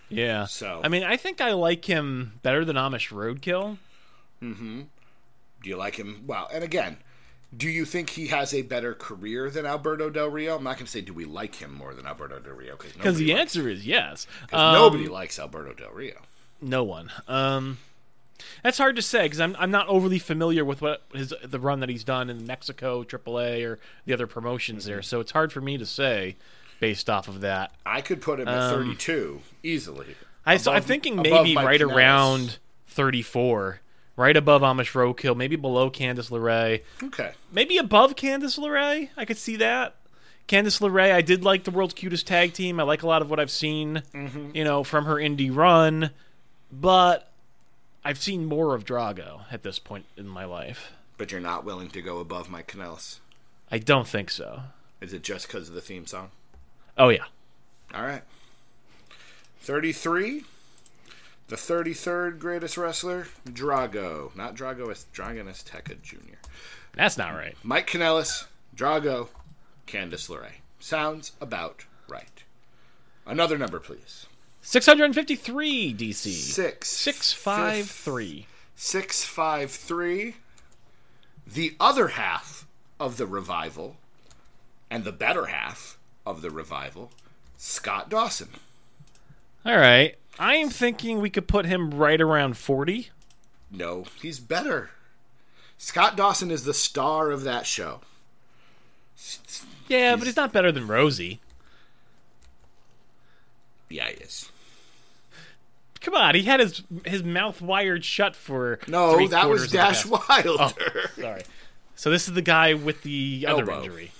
Yeah. 0.09 0.45
So- 0.45 0.81
I 0.83 0.87
mean, 0.87 1.03
I 1.03 1.17
think 1.17 1.39
I 1.41 1.53
like 1.53 1.85
him 1.85 2.33
better 2.41 2.65
than 2.65 2.75
Amish 2.75 3.09
Roadkill. 3.11 3.77
Do 4.41 5.69
you 5.69 5.75
like 5.75 5.95
him? 5.95 6.23
Well, 6.25 6.47
and 6.53 6.63
again, 6.63 6.97
do 7.55 7.67
you 7.67 7.83
think 7.85 8.11
he 8.11 8.27
has 8.27 8.53
a 8.53 8.61
better 8.61 8.93
career 8.93 9.49
than 9.49 9.65
Alberto 9.65 10.09
Del 10.09 10.29
Rio? 10.29 10.55
I'm 10.55 10.63
not 10.63 10.75
going 10.75 10.85
to 10.85 10.91
say 10.91 11.01
do 11.01 11.13
we 11.13 11.25
like 11.25 11.55
him 11.55 11.73
more 11.73 11.93
than 11.93 12.05
Alberto 12.05 12.39
Del 12.39 12.53
Rio 12.53 12.75
because 12.77 12.93
Because 12.93 13.17
the 13.17 13.33
answer 13.33 13.67
is 13.67 13.85
yes. 13.85 14.27
nobody 14.51 15.05
Um, 15.07 15.11
likes 15.11 15.37
Alberto 15.39 15.73
Del 15.73 15.91
Rio. 15.91 16.19
No 16.61 16.83
one. 16.83 17.11
Um, 17.27 17.77
that's 18.63 18.77
hard 18.77 18.95
to 18.95 19.01
say 19.01 19.23
because 19.23 19.39
I'm 19.39 19.55
I'm 19.59 19.71
not 19.71 19.87
overly 19.87 20.19
familiar 20.19 20.63
with 20.65 20.81
what 20.81 21.03
his 21.13 21.33
the 21.43 21.59
run 21.59 21.79
that 21.81 21.89
he's 21.89 22.03
done 22.03 22.29
in 22.29 22.45
Mexico, 22.47 23.03
AAA, 23.03 23.65
or 23.65 23.79
the 24.05 24.13
other 24.13 24.27
promotions 24.27 24.83
Mm-hmm. 24.83 24.91
there. 24.93 25.01
So 25.01 25.19
it's 25.19 25.31
hard 25.31 25.51
for 25.51 25.61
me 25.61 25.77
to 25.77 25.85
say 25.85 26.35
based 26.79 27.09
off 27.09 27.27
of 27.27 27.41
that. 27.41 27.71
I 27.85 28.01
could 28.01 28.21
put 28.21 28.39
him 28.39 28.47
at 28.47 28.71
32 28.71 29.41
easily. 29.63 30.07
Um, 30.07 30.15
I, 30.45 30.57
so 30.57 30.71
I'm 30.71 30.77
Above- 30.77 30.87
thinking 30.87 31.15
maybe 31.17 31.55
right 31.55 31.79
Kanellis. 31.81 31.93
around 31.95 32.57
34, 32.87 33.81
right 34.15 34.35
above 34.37 34.61
Amish 34.61 34.93
Roadkill, 34.93 35.35
maybe 35.35 35.55
below 35.55 35.89
Candice 35.91 36.29
LeRae, 36.31 36.81
Okay. 37.03 37.31
maybe 37.51 37.77
above 37.77 38.15
Candice 38.15 38.57
LeRae. 38.57 39.09
I 39.17 39.25
could 39.25 39.37
see 39.37 39.55
that. 39.57 39.95
Candice 40.47 40.79
LeRae, 40.81 41.11
I 41.13 41.21
did 41.21 41.43
like 41.43 41.65
the 41.65 41.71
world's 41.71 41.93
cutest 41.93 42.25
tag 42.25 42.53
team. 42.53 42.79
I 42.79 42.83
like 42.83 43.03
a 43.03 43.07
lot 43.07 43.21
of 43.21 43.29
what 43.29 43.39
I've 43.39 43.51
seen, 43.51 44.01
Mm-hmm. 44.13 44.51
you 44.55 44.63
know, 44.63 44.83
from 44.83 45.05
her 45.05 45.15
indie 45.15 45.53
run, 45.55 46.09
but 46.71 47.28
I've 48.03 48.17
seen 48.19 48.45
more 48.45 48.75
of 48.75 48.85
Drago 48.85 49.41
at 49.51 49.63
this 49.63 49.79
point 49.79 50.05
in 50.15 50.27
my 50.27 50.45
life. 50.45 50.91
But 51.17 51.31
you're 51.31 51.41
not 51.41 51.65
willing 51.65 51.89
to 51.89 52.01
go 52.01 52.19
above 52.19 52.49
Mike 52.49 52.71
Kanellis. 52.71 53.19
I 53.71 53.77
don't 53.77 54.07
think 54.07 54.29
so. 54.29 54.61
Is 55.01 55.13
it 55.13 55.21
just 55.23 55.47
because 55.47 55.69
of 55.69 55.75
the 55.75 55.81
theme 55.81 56.05
song? 56.05 56.31
Oh 56.97 57.09
yeah, 57.09 57.25
All 57.93 58.03
right. 58.03 58.23
33. 59.61 60.43
The 61.47 61.55
33rd 61.55 62.37
greatest 62.39 62.77
wrestler, 62.77 63.27
Drago. 63.47 64.35
Not 64.35 64.55
Drago, 64.55 64.89
it's 64.91 65.05
Dragon 65.05 65.47
Azteca 65.47 65.99
Jr. 66.01 66.35
that's 66.95 67.17
not 67.17 67.33
right. 67.33 67.55
Mike 67.63 67.89
Kanellis, 67.89 68.45
Drago, 68.75 69.29
Candice 69.87 70.29
LeRae. 70.29 70.59
Sounds 70.79 71.31
about 71.41 71.85
right. 72.07 72.43
Another 73.25 73.57
number, 73.57 73.79
please. 73.79 74.27
653 74.69 75.95
DC. 75.95 76.13
Six. 76.13 76.89
653. 76.89 78.45
653. 78.75 80.35
The 81.47 81.75
other 81.79 82.09
half 82.09 82.67
of 82.99 83.17
the 83.17 83.25
revival, 83.25 83.95
and 84.87 85.03
the 85.03 85.11
better 85.11 85.47
half 85.47 85.97
of 86.23 86.43
the 86.43 86.51
revival, 86.51 87.09
Scott 87.57 88.11
Dawson. 88.11 88.49
All 89.65 89.75
right. 89.75 90.15
I 90.37 90.57
am 90.57 90.69
thinking 90.69 91.19
we 91.19 91.31
could 91.31 91.47
put 91.47 91.65
him 91.65 91.89
right 91.89 92.21
around 92.21 92.55
40. 92.55 93.09
No, 93.71 94.05
he's 94.21 94.39
better. 94.39 94.91
Scott 95.79 96.15
Dawson 96.15 96.51
is 96.51 96.63
the 96.63 96.75
star 96.75 97.31
of 97.31 97.41
that 97.41 97.65
show. 97.65 98.01
Yeah, 99.87 100.15
but 100.15 100.27
he's 100.27 100.37
not 100.37 100.53
better 100.53 100.71
than 100.71 100.85
Rosie. 100.85 101.39
Yeah, 103.89 104.09
he 104.09 104.17
is. 104.17 104.51
Come 106.01 106.15
on, 106.15 106.33
he 106.35 106.43
had 106.43 106.59
his 106.59 106.83
his 107.05 107.23
mouth 107.23 107.61
wired 107.61 108.05
shut 108.05 108.35
for 108.35 108.79
No, 108.87 109.27
that 109.27 109.49
was 109.49 109.61
quarters 109.61 109.63
of 109.65 109.71
the 109.71 109.77
Dash 109.77 110.03
half. 110.03 110.45
Oh, 110.45 110.55
Wilder. 110.57 111.09
Sorry. 111.19 111.41
So 111.95 112.09
this 112.09 112.27
is 112.27 112.33
the 112.33 112.41
guy 112.41 112.73
with 112.73 113.03
the 113.03 113.45
other 113.47 113.69
Elbow. 113.69 113.83
injury. 113.83 114.11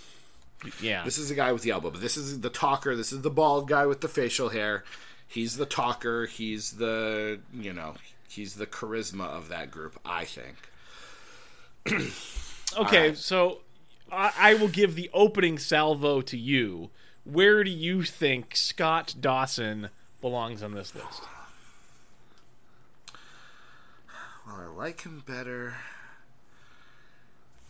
Yeah. 0.82 1.05
This 1.05 1.17
is 1.17 1.30
the 1.30 1.36
guy 1.36 1.53
with 1.53 1.61
the 1.61 1.71
elbow, 1.71 1.89
but 1.89 2.01
this 2.01 2.17
is 2.17 2.41
the 2.41 2.49
talker. 2.49 2.95
This 2.95 3.13
is 3.13 3.21
the 3.21 3.30
bald 3.30 3.69
guy 3.69 3.86
with 3.86 4.01
the 4.01 4.09
facial 4.09 4.49
hair. 4.49 4.84
He's 5.25 5.55
the 5.55 5.65
talker. 5.65 6.25
He's 6.25 6.71
the, 6.73 7.39
you 7.53 7.71
know, 7.71 7.93
he's 8.27 8.55
the 8.55 8.67
charisma 8.67 9.25
of 9.27 9.47
that 9.47 9.71
group, 9.71 9.97
I 10.03 10.25
think. 10.25 10.57
okay, 11.88 12.11
Alright. 12.77 13.17
so 13.17 13.59
I, 14.11 14.34
I 14.38 14.53
will 14.55 14.67
give 14.67 14.95
the 14.95 15.09
opening 15.13 15.57
salvo 15.57 16.19
to 16.21 16.38
you. 16.38 16.89
Where 17.23 17.63
do 17.63 17.71
you 17.71 18.03
think 18.03 18.55
Scott 18.57 19.15
Dawson 19.19 19.89
belongs 20.19 20.61
on 20.61 20.73
this 20.73 20.93
list? 20.93 21.21
Well, 24.50 24.62
I 24.62 24.86
like 24.86 25.02
him 25.02 25.24
better 25.28 25.76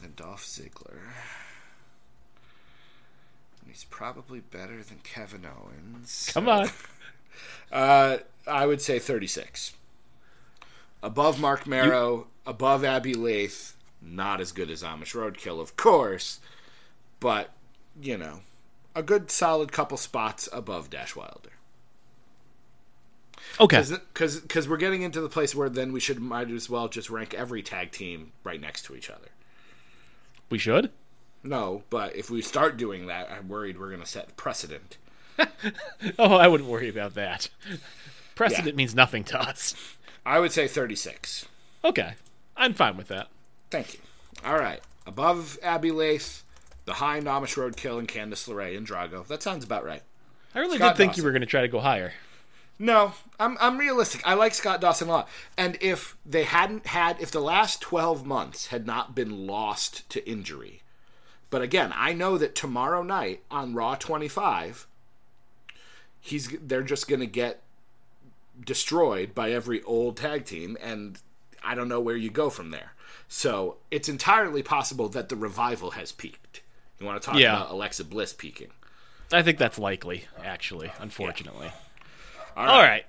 than 0.02 0.14
Dolph 0.16 0.46
Ziggler. 0.46 1.12
And 3.60 3.68
he's 3.70 3.84
probably 3.84 4.40
better 4.40 4.82
than 4.82 5.00
Kevin 5.04 5.46
Owens. 5.46 6.30
Come 6.34 6.48
on. 6.50 6.70
Uh, 7.72 8.18
I 8.48 8.66
would 8.66 8.82
say 8.82 9.00
36. 9.00 9.74
Above 11.02 11.40
Marc 11.40 11.66
Mero, 11.66 12.28
above 12.46 12.84
Abbey 12.84 13.14
Laith, 13.14 13.78
not 14.02 14.42
as 14.42 14.52
good 14.52 14.70
as 14.70 14.84
Amish 14.84 15.16
Roadkill, 15.16 15.62
of 15.62 15.78
course, 15.78 16.42
but, 17.22 17.52
you 18.02 18.18
know, 18.18 18.42
a 18.94 19.04
good 19.04 19.32
solid 19.32 19.72
couple 19.72 19.96
spots 19.96 20.50
above 20.52 20.90
Dash 20.90 21.16
Wilder. 21.16 21.52
Okay. 23.60 23.84
Because 24.14 24.68
we're 24.68 24.78
getting 24.78 25.02
into 25.02 25.22
the 25.22 25.30
place 25.30 25.54
where 25.56 25.70
then 25.70 25.92
we 25.92 26.00
should 26.00 26.20
might 26.20 26.50
as 26.52 26.70
well 26.70 26.88
just 26.88 27.10
rank 27.10 27.34
every 27.34 27.62
tag 27.62 27.92
team 27.92 28.32
right 28.44 28.60
next 28.60 28.84
to 28.86 28.96
each 28.96 29.10
other. 29.10 29.30
We 30.50 30.58
should? 30.58 30.92
No, 31.44 31.84
but 31.90 32.16
if 32.16 32.30
we 32.30 32.42
start 32.42 32.78
doing 32.78 33.08
that, 33.08 33.32
I'm 33.32 33.48
worried 33.48 33.80
we're 33.80 33.90
going 33.90 34.02
to 34.02 34.08
set 34.08 34.36
precedent. 34.38 34.98
Oh, 36.18 36.34
I 36.36 36.48
wouldn't 36.50 36.70
worry 36.70 36.90
about 36.90 37.14
that. 37.16 37.50
Precedent 38.36 38.76
means 38.76 38.94
nothing 38.94 39.24
to 39.26 39.40
us. 39.40 39.74
I 40.26 40.40
would 40.40 40.52
say 40.52 40.68
36. 40.68 41.46
Okay. 41.84 42.14
I'm 42.58 42.74
fine 42.74 42.98
with 42.98 43.08
that. 43.08 43.28
Thank 43.70 43.94
you. 43.94 44.00
All 44.44 44.58
right. 44.58 44.82
Above 45.06 45.58
Abbey 45.64 45.92
Laith, 45.92 46.44
behind 46.86 47.26
Amish 47.26 47.56
Roadkill 47.56 48.00
and 48.00 48.08
Candice 48.08 48.50
LeRae 48.50 48.76
and 48.76 48.86
Drago. 48.86 49.26
That 49.28 49.42
sounds 49.44 49.64
about 49.64 49.86
right. 49.86 50.02
I 50.54 50.60
really 50.60 50.78
Scott 50.78 50.96
did 50.96 50.98
think 50.98 51.12
Dawson. 51.12 51.22
you 51.22 51.26
were 51.26 51.32
going 51.32 51.42
to 51.42 51.48
try 51.48 51.62
to 51.62 51.68
go 51.68 51.80
higher. 51.80 52.14
No, 52.82 53.12
I'm 53.40 53.58
I'm 53.60 53.78
realistic. 53.78 54.22
I 54.26 54.34
like 54.36 54.54
Scott 54.54 54.80
Dawson 54.80 55.10
a 55.10 55.12
lot. 55.12 55.30
And 55.58 55.78
if 55.82 56.16
they 56.26 56.44
hadn't 56.46 56.88
had 56.88 57.20
if 57.20 57.30
the 57.30 57.42
last 57.42 57.82
12 57.82 58.26
months 58.26 58.68
had 58.68 58.88
not 58.88 59.14
been 59.14 59.46
lost 59.46 60.10
to 60.12 60.28
injury. 60.28 60.82
But 61.50 61.62
again, 61.62 61.92
I 61.96 62.14
know 62.14 62.38
that 62.38 62.56
tomorrow 62.56 63.04
night 63.04 63.44
on 63.52 63.74
Raw 63.74 63.96
25 63.96 64.88
he's 66.22 66.50
they're 66.62 66.82
just 66.84 67.08
going 67.08 67.20
to 67.22 67.26
get 67.26 67.62
destroyed 68.66 69.34
by 69.34 69.52
every 69.52 69.82
old 69.84 70.18
tag 70.18 70.46
team 70.46 70.78
and 70.82 71.20
I 71.64 71.76
don't 71.76 71.88
know 71.90 72.00
where 72.02 72.16
you 72.18 72.30
go 72.30 72.50
from 72.50 72.72
there. 72.72 72.94
So, 73.32 73.78
it's 73.92 74.10
entirely 74.10 74.64
possible 74.64 75.08
that 75.10 75.30
the 75.30 75.36
revival 75.36 75.92
has 75.92 76.12
peaked. 76.12 76.62
You 77.00 77.06
want 77.06 77.22
to 77.22 77.26
talk 77.30 77.40
Yeah. 77.40 77.58
about 77.58 77.72
Alexa 77.72 78.06
Bliss 78.06 78.34
peaking. 78.34 78.70
I 79.32 79.44
think 79.44 79.58
that's 79.60 79.78
likely, 79.78 80.26
actually, 80.44 80.92
unfortunately. 81.00 81.72
All 82.56 82.68
All 82.68 82.82
right. 82.82 83.06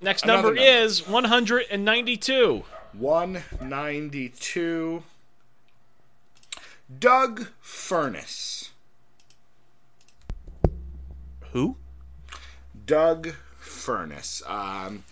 Next 0.00 0.24
Another 0.24 0.48
number, 0.48 0.60
number. 0.60 0.70
is 0.70 1.06
192. 1.08 2.64
192. 2.92 5.02
Doug 6.98 7.46
Furnace. 7.60 8.70
Who? 11.52 11.76
Doug 12.86 13.34
Furnace. 13.58 14.42
Um, 14.46 15.04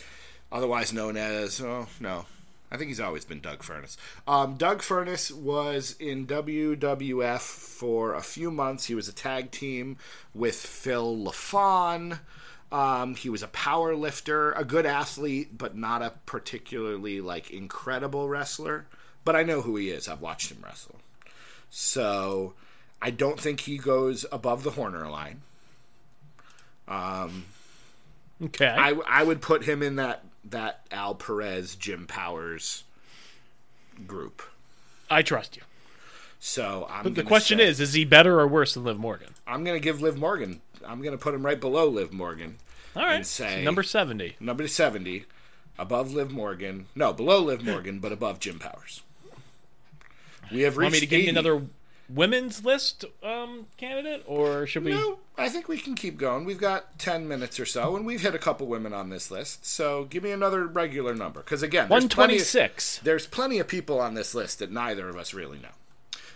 otherwise 0.51 0.93
known 0.93 1.17
as, 1.17 1.61
oh, 1.61 1.87
no. 2.01 2.27
I 2.71 2.77
think 2.79 2.89
he's 2.89 3.01
always 3.01 3.25
been 3.27 3.41
Doug 3.41 3.63
Furnace. 3.63 3.97
Um, 4.27 4.57
Doug 4.57 4.83
Furnace 4.83 5.31
was 5.31 5.95
in 6.01 6.27
WWF 6.27 7.41
for 7.41 8.15
a 8.15 8.23
few 8.23 8.51
months. 8.51 8.87
He 8.87 8.95
was 8.95 9.09
a 9.09 9.13
tag 9.13 9.51
team 9.51 9.99
with 10.35 10.55
Phil 10.57 11.15
LaFon. 11.17 12.21
Um, 12.73 13.15
he 13.15 13.29
was 13.29 13.43
a 13.43 13.49
power 13.49 13.95
lifter, 13.95 14.53
a 14.53 14.65
good 14.65 14.87
athlete, 14.87 15.59
but 15.59 15.77
not 15.77 16.01
a 16.03 16.15
particularly 16.27 17.21
like 17.21 17.51
incredible 17.51 18.29
wrestler. 18.29 18.87
But 19.25 19.37
I 19.37 19.43
know 19.43 19.61
who 19.61 19.77
he 19.77 19.91
is. 19.91 20.09
I've 20.09 20.23
watched 20.23 20.51
him 20.51 20.59
wrestle. 20.65 20.97
So 21.71 22.55
I 23.01 23.11
don't 23.11 23.39
think 23.39 23.61
he 23.61 23.79
goes 23.79 24.25
above 24.33 24.63
the 24.63 24.71
Horner 24.71 25.09
line. 25.09 25.43
Okay. 28.43 28.67
I, 28.67 28.95
I 29.09 29.23
would 29.23 29.41
put 29.41 29.65
him 29.65 29.83
in 29.83 29.97
that 29.97 30.25
that 30.45 30.81
Al 30.91 31.15
Perez, 31.15 31.77
Jim 31.77 32.07
Powers 32.07 32.85
group. 34.07 34.43
I 35.11 35.23
trust 35.23 35.57
you. 35.57 35.63
So 36.41 36.87
I'm. 36.91 37.05
But 37.05 37.15
the 37.15 37.23
question 37.23 37.59
say- 37.59 37.67
is, 37.67 37.81
is 37.81 37.93
he 37.93 38.05
better 38.05 38.41
or 38.41 38.49
worse 38.49 38.75
than 38.75 38.85
Liv 38.85 38.99
Morgan? 38.99 39.29
I'm 39.47 39.63
going 39.63 39.77
to 39.77 39.85
give 39.85 40.03
Liv 40.03 40.17
Morgan. 40.19 40.61
I'm 40.87 41.01
going 41.03 41.13
to 41.17 41.23
put 41.23 41.35
him 41.35 41.45
right 41.45 41.61
below 41.61 41.89
Liv 41.89 42.13
Morgan, 42.13 42.57
All 42.97 43.03
right. 43.05 43.17
And 43.17 43.27
say- 43.27 43.63
number 43.65 43.83
70. 43.83 44.37
number 44.41 44.67
seventy, 44.69 45.25
above 45.79 46.13
Liv 46.13 46.31
Morgan. 46.31 46.87
No, 46.95 47.13
below 47.13 47.41
Liv 47.41 47.65
Morgan, 47.65 47.99
but 48.01 48.13
above 48.13 48.39
Jim 48.41 48.59
Powers. 48.59 49.03
We 50.51 50.63
have 50.63 50.77
reached. 50.77 50.85
Want 50.87 50.93
me 50.95 51.01
to 51.01 51.07
give 51.07 51.23
you 51.23 51.31
another 51.31 51.63
women's 52.09 52.63
list 52.65 53.05
um, 53.23 53.67
candidate, 53.79 54.23
or 54.27 54.67
should 54.67 54.85
we? 54.85 54.91
No, 54.91 55.19
I 55.39 55.49
think 55.49 55.67
we 55.69 55.79
can 55.79 55.95
keep 55.95 56.19
going. 56.19 56.45
We've 56.45 56.61
got 56.61 56.99
ten 56.99 57.27
minutes 57.27 57.59
or 57.59 57.65
so, 57.65 57.97
and 57.97 58.05
we've 58.05 58.21
hit 58.21 58.35
a 58.35 58.39
couple 58.39 58.67
women 58.67 58.93
on 58.93 59.09
this 59.09 59.31
list. 59.31 59.65
So 59.65 60.05
give 60.05 60.23
me 60.23 60.31
another 60.31 60.67
regular 60.67 61.15
number, 61.15 61.41
because 61.41 61.63
again, 61.63 61.89
there's 61.89 62.03
126. 62.05 63.01
there's 63.03 63.27
plenty 63.27 63.59
of 63.61 63.69
people 63.69 63.99
on 63.99 64.13
this 64.15 64.35
list 64.35 64.59
that 64.59 64.71
neither 64.71 65.09
of 65.09 65.17
us 65.17 65.33
really 65.33 65.59
know. 65.59 65.69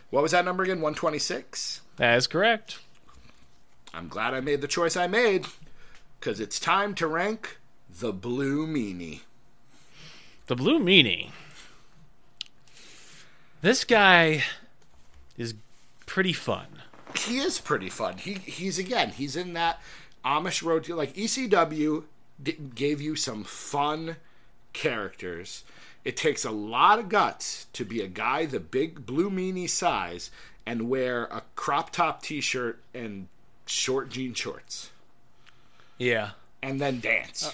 What 0.09 0.23
was 0.23 0.33
that 0.33 0.45
number 0.45 0.63
again? 0.63 0.77
126? 0.81 1.83
That 1.97 2.17
is 2.17 2.27
correct. 2.27 2.79
I'm 3.97 4.09
glad 4.09 4.35
I 4.35 4.41
made 4.41 4.61
the 4.61 4.69
choice 4.69 4.95
I 4.95 5.07
made 5.07 5.47
because 6.21 6.39
it's 6.39 6.61
time 6.61 6.95
to 6.97 7.07
rank 7.07 7.57
the 7.89 8.13
Blue 8.13 8.67
Meanie. 8.67 9.21
The 10.49 10.55
Blue 10.55 10.79
Meanie. 10.79 11.31
This 13.63 13.85
guy 13.85 14.45
is 15.39 15.55
pretty 16.05 16.35
fun. 16.35 16.67
He 17.17 17.39
is 17.39 17.59
pretty 17.59 17.89
fun. 17.89 18.19
He 18.19 18.35
he's 18.35 18.79
again 18.79 19.13
he's 19.13 19.35
in 19.35 19.55
that 19.55 19.81
Amish 20.23 20.63
road 20.63 20.87
like 20.91 21.15
ECW 21.15 22.05
d- 22.43 22.59
gave 22.75 23.01
you 23.01 23.17
some 23.17 23.45
fun 23.45 24.17
characters. 24.75 25.65
It 26.05 26.19
takes 26.19 26.45
a 26.45 26.51
lot 26.51 26.99
of 26.99 27.09
guts 27.09 27.67
to 27.73 27.85
be 27.87 28.03
a 28.03 28.09
guy 28.09 28.45
the 28.45 28.61
big 28.61 29.07
blue 29.07 29.31
meanie 29.31 29.71
size 29.71 30.31
and 30.67 30.91
wear 30.91 31.25
a 31.25 31.43
crop 31.55 31.91
top 31.91 32.23
t-shirt 32.23 32.83
and 32.93 33.29
short 33.67 34.09
jean 34.09 34.33
shorts 34.35 34.91
Yeah. 35.99 36.31
and 36.63 36.81
then 36.81 37.01
dance. 37.01 37.47
Uh, 37.49 37.53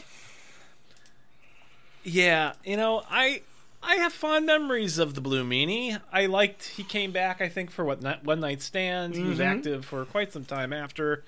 yeah, 2.04 2.52
you 2.64 2.76
know, 2.76 3.02
I 3.10 3.42
I 3.82 3.96
have 3.96 4.12
fond 4.12 4.46
memories 4.46 4.98
of 4.98 5.14
the 5.14 5.20
Blue 5.20 5.44
Meanie. 5.44 6.00
I 6.12 6.26
liked 6.26 6.64
he 6.64 6.84
came 6.84 7.12
back. 7.12 7.40
I 7.40 7.48
think 7.48 7.70
for 7.70 7.84
what 7.84 8.02
one 8.24 8.40
night 8.40 8.62
stand. 8.62 9.14
He 9.14 9.22
was 9.22 9.38
mm-hmm. 9.38 9.58
active 9.58 9.84
for 9.84 10.04
quite 10.04 10.32
some 10.32 10.44
time 10.44 10.72
after. 10.72 11.24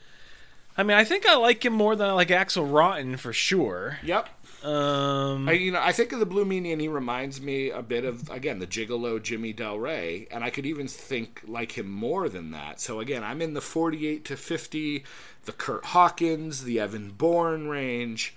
I 0.76 0.82
mean, 0.82 0.96
I 0.96 1.04
think 1.04 1.26
I 1.26 1.36
like 1.36 1.64
him 1.64 1.72
more 1.72 1.94
than 1.94 2.08
I 2.08 2.12
like 2.12 2.30
Axel 2.30 2.66
Rotten 2.66 3.16
for 3.16 3.32
sure. 3.32 3.98
yep. 4.02 4.28
Um, 4.64 5.46
I, 5.46 5.52
you 5.52 5.70
know, 5.72 5.80
I 5.82 5.92
think 5.92 6.12
of 6.12 6.20
the 6.20 6.26
Blue 6.26 6.46
Meanie, 6.46 6.72
and 6.72 6.80
he 6.80 6.88
reminds 6.88 7.38
me 7.38 7.68
a 7.68 7.82
bit 7.82 8.04
of 8.04 8.30
again 8.30 8.60
the 8.60 8.66
Gigolo 8.66 9.22
Jimmy 9.22 9.52
Del 9.52 9.78
Ray, 9.78 10.26
and 10.30 10.42
I 10.42 10.48
could 10.48 10.64
even 10.64 10.88
think 10.88 11.42
like 11.46 11.72
him 11.76 11.90
more 11.90 12.30
than 12.30 12.50
that. 12.52 12.80
So 12.80 12.98
again, 12.98 13.22
I'm 13.22 13.42
in 13.42 13.52
the 13.52 13.60
48 13.60 14.24
to 14.24 14.36
50, 14.36 15.04
the 15.44 15.52
Kurt 15.52 15.84
Hawkins, 15.86 16.64
the 16.64 16.80
Evan 16.80 17.10
Bourne 17.10 17.68
range. 17.68 18.34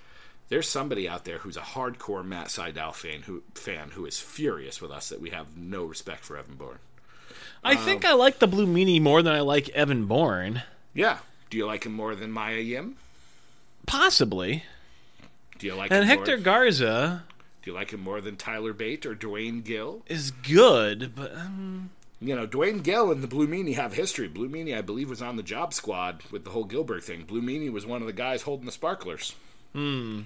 There's 0.50 0.68
somebody 0.68 1.08
out 1.08 1.24
there 1.24 1.40
who's 1.40 1.58
a 1.58 1.62
hardcore 1.62 2.26
Matt 2.26 2.48
Sydal 2.48 2.94
fan 2.94 3.22
who 3.22 3.44
fan 3.54 3.92
who 3.92 4.06
is 4.06 4.20
furious 4.20 4.82
with 4.82 4.92
us 4.92 5.08
that 5.08 5.22
we 5.22 5.30
have 5.30 5.58
no 5.58 5.86
respect 5.86 6.26
for 6.26 6.38
Evan 6.38 6.56
Bourne. 6.56 6.80
I 7.64 7.76
think 7.76 8.06
I 8.06 8.14
like 8.14 8.40
the 8.40 8.48
Blue 8.48 8.68
Meanie 8.68 9.02
more 9.02 9.22
than 9.22 9.34
I 9.34 9.42
like 9.42 9.70
Evan 9.70 10.06
Bourne. 10.06 10.64
Yeah. 10.94 11.20
Do 11.50 11.58
you 11.58 11.66
like 11.66 11.86
him 11.86 11.94
more 11.94 12.16
than 12.16 12.34
Mia 12.34 12.60
Yim? 12.60 12.98
Possibly. 13.86 14.64
Do 15.60 15.68
you 15.68 15.76
like 15.76 15.92
And 15.92 16.06
Hector 16.06 16.38
more, 16.38 16.44
Garza 16.44 17.24
Do 17.64 17.72
you 17.72 17.76
like 17.76 17.92
him 17.92 18.02
more 18.02 18.22
than 18.22 18.36
Tyler 18.36 18.74
Bate 18.74 19.06
or 19.06 19.16
Duane 19.16 19.62
Gill? 19.62 20.04
is 20.08 20.32
good, 20.32 21.14
but 21.16 21.36
um, 21.36 21.90
you 22.20 22.36
know, 22.36 22.46
Duane 22.46 22.80
Gill 22.80 23.12
and 23.12 23.22
the 23.22 23.28
Blue 23.28 23.48
Meanie 23.48 23.76
have 23.76 23.94
history. 23.94 24.28
Blue 24.28 24.50
Meanie, 24.50 24.76
I 24.78 24.82
believe, 24.82 25.10
was 25.10 25.22
on 25.22 25.36
the 25.36 25.44
job 25.44 25.74
squad 25.74 26.24
with 26.32 26.44
the 26.46 26.50
whole 26.50 26.66
Gillberg 26.66 27.04
thing. 27.04 27.24
Blue 27.24 27.42
Meanie 27.42 27.72
was 27.72 27.86
one 27.86 28.02
of 28.02 28.08
the 28.08 28.14
guys 28.14 28.42
holding 28.42 28.66
the 28.66 28.72
sparklers. 28.72 29.36
Hmm. 29.74 30.22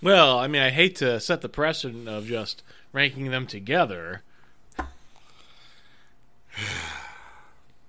well, 0.00 0.38
I 0.38 0.46
mean, 0.46 0.62
I 0.62 0.70
hate 0.70 0.96
to 0.96 1.20
set 1.20 1.42
the 1.42 1.48
precedent 1.50 2.08
of 2.08 2.26
just 2.26 2.62
ranking 2.92 3.30
them 3.30 3.46
together. 3.46 4.22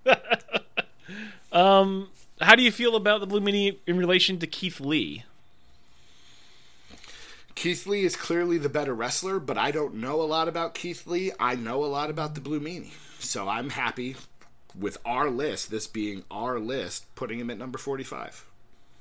um, 1.53 2.09
how 2.43 2.55
do 2.55 2.63
you 2.63 2.71
feel 2.71 2.95
about 2.95 3.19
the 3.19 3.27
Blue 3.27 3.41
Meanie 3.41 3.77
in 3.87 3.97
relation 3.97 4.39
to 4.39 4.47
Keith 4.47 4.79
Lee? 4.79 5.23
Keith 7.55 7.85
Lee 7.85 8.03
is 8.03 8.15
clearly 8.15 8.57
the 8.57 8.69
better 8.69 8.93
wrestler, 8.93 9.39
but 9.39 9.57
I 9.57 9.71
don't 9.71 9.95
know 9.95 10.21
a 10.21 10.23
lot 10.23 10.47
about 10.47 10.73
Keith 10.73 11.05
Lee. 11.05 11.31
I 11.39 11.55
know 11.55 11.83
a 11.83 11.87
lot 11.87 12.09
about 12.09 12.35
the 12.35 12.41
Blue 12.41 12.59
Meanie. 12.59 12.91
So 13.19 13.47
I'm 13.47 13.69
happy 13.71 14.15
with 14.77 14.97
our 15.05 15.29
list, 15.29 15.69
this 15.69 15.87
being 15.87 16.23
our 16.31 16.59
list, 16.59 17.13
putting 17.15 17.39
him 17.39 17.49
at 17.49 17.57
number 17.57 17.77
45. 17.77 18.45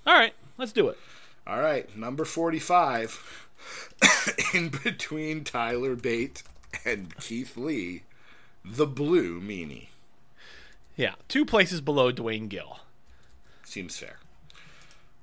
All 0.07 0.15
right, 0.15 0.35
let's 0.59 0.73
do 0.73 0.89
it. 0.89 0.99
All 1.47 1.61
right, 1.61 1.97
number 1.97 2.25
45, 2.25 3.49
in 4.55 4.69
between 4.69 5.45
Tyler 5.45 5.97
Bate 5.97 6.43
and 6.85 7.17
Keith 7.17 7.57
Lee, 7.57 8.03
the 8.65 8.87
Blue 8.87 9.41
Meanie. 9.41 9.89
Yeah, 10.95 11.15
two 11.27 11.45
places 11.45 11.81
below 11.81 12.13
Duane 12.13 12.49
Gill. 12.49 12.81
Seems 13.73 13.97
fair. 13.97 14.17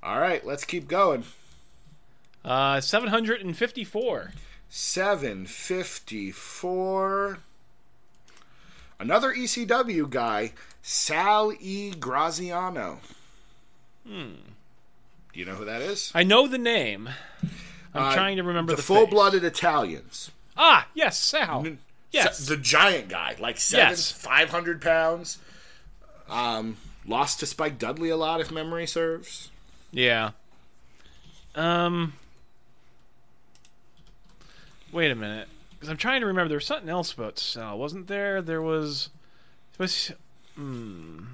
All 0.02 0.20
right, 0.20 0.44
let's 0.44 0.66
keep 0.66 0.88
going. 0.88 1.24
Uh, 2.44 2.82
754. 2.82 4.32
754. 4.70 7.38
Another 9.00 9.32
ECW 9.36 10.10
guy, 10.10 10.54
Sal 10.82 11.54
E. 11.60 11.92
Graziano. 11.92 13.02
Hmm. 14.08 14.32
Do 15.32 15.40
you 15.40 15.46
know 15.46 15.54
who 15.54 15.66
that 15.66 15.84
is? 15.84 16.12
I 16.16 16.24
know 16.24 16.48
the 16.48 16.58
name. 16.58 17.08
I'm 17.94 18.02
Uh, 18.04 18.14
trying 18.16 18.38
to 18.38 18.44
remember 18.44 18.72
the, 18.72 18.78
the 18.78 18.82
full-blooded 18.82 19.44
Italians. 19.44 20.32
Ah, 20.58 20.88
yes, 20.96 21.20
Sal. 21.20 21.68
Yes. 22.12 22.48
the 22.48 22.58
giant 22.58 23.10
guy, 23.10 23.36
like 23.40 23.60
seven, 23.60 23.90
Yes. 23.90 24.12
five 24.12 24.50
hundred 24.50 24.82
pounds. 24.82 25.38
Um, 26.28 26.78
lost 27.10 27.40
to 27.40 27.46
Spike 27.46 27.78
Dudley 27.78 28.10
a 28.10 28.16
lot, 28.16 28.40
if 28.40 28.52
memory 28.52 28.88
serves. 28.88 29.52
Yeah. 29.92 30.32
Um. 31.56 32.14
Wait 34.92 35.12
a 35.12 35.16
minute, 35.16 35.48
because 35.72 35.90
I'm 35.90 35.98
trying 35.98 36.22
to 36.22 36.28
remember. 36.28 36.50
There 36.50 36.58
was 36.58 36.66
something 36.66 36.90
else 36.90 37.12
about 37.12 37.40
Sal, 37.40 37.78
wasn't 37.78 38.08
there? 38.08 38.42
There 38.42 38.62
was. 38.62 39.10
Was. 39.78 40.12
Hmm. 40.56 41.26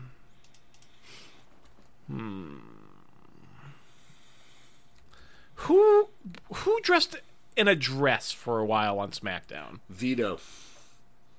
Hmm. 2.07 2.57
Who 5.55 6.09
who 6.53 6.79
dressed 6.81 7.17
in 7.55 7.67
a 7.67 7.75
dress 7.75 8.31
for 8.31 8.59
a 8.59 8.65
while 8.65 8.99
on 8.99 9.11
SmackDown? 9.11 9.79
Vito. 9.89 10.39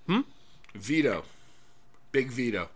Hmm. 0.06 0.22
Vito. 0.74 1.24
Big 2.12 2.30
Vito. 2.30 2.68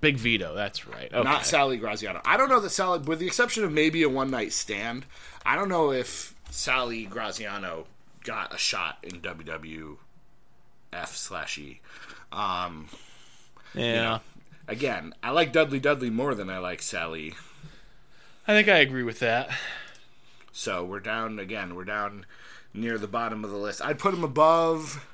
Big 0.00 0.16
Vito, 0.16 0.54
that's 0.54 0.86
right. 0.86 1.12
Okay. 1.12 1.22
Not 1.22 1.44
Sally 1.44 1.76
Graziano. 1.76 2.20
I 2.24 2.36
don't 2.36 2.48
know 2.48 2.60
that 2.60 2.70
Sally, 2.70 3.00
with 3.00 3.18
the 3.18 3.26
exception 3.26 3.64
of 3.64 3.72
maybe 3.72 4.02
a 4.02 4.08
one 4.08 4.30
night 4.30 4.52
stand, 4.52 5.06
I 5.44 5.56
don't 5.56 5.68
know 5.68 5.92
if 5.92 6.34
Sally 6.50 7.04
Graziano 7.04 7.86
got 8.22 8.54
a 8.54 8.58
shot 8.58 8.98
in 9.02 9.20
WWF 9.20 9.96
slash 11.06 11.58
E. 11.58 11.80
Um, 12.30 12.88
yeah. 13.74 14.20
Again, 14.68 15.14
I 15.22 15.30
like 15.30 15.52
Dudley 15.52 15.80
Dudley 15.80 16.10
more 16.10 16.34
than 16.34 16.50
I 16.50 16.58
like 16.58 16.82
Sally. 16.82 17.34
I 18.46 18.52
think 18.52 18.68
I 18.68 18.78
agree 18.78 19.02
with 19.02 19.18
that. 19.20 19.50
So 20.52 20.84
we're 20.84 21.00
down 21.00 21.38
again. 21.38 21.74
We're 21.74 21.84
down 21.84 22.26
near 22.74 22.98
the 22.98 23.08
bottom 23.08 23.44
of 23.44 23.50
the 23.50 23.56
list. 23.56 23.82
I'd 23.82 23.98
put 23.98 24.14
him 24.14 24.24
above. 24.24 25.06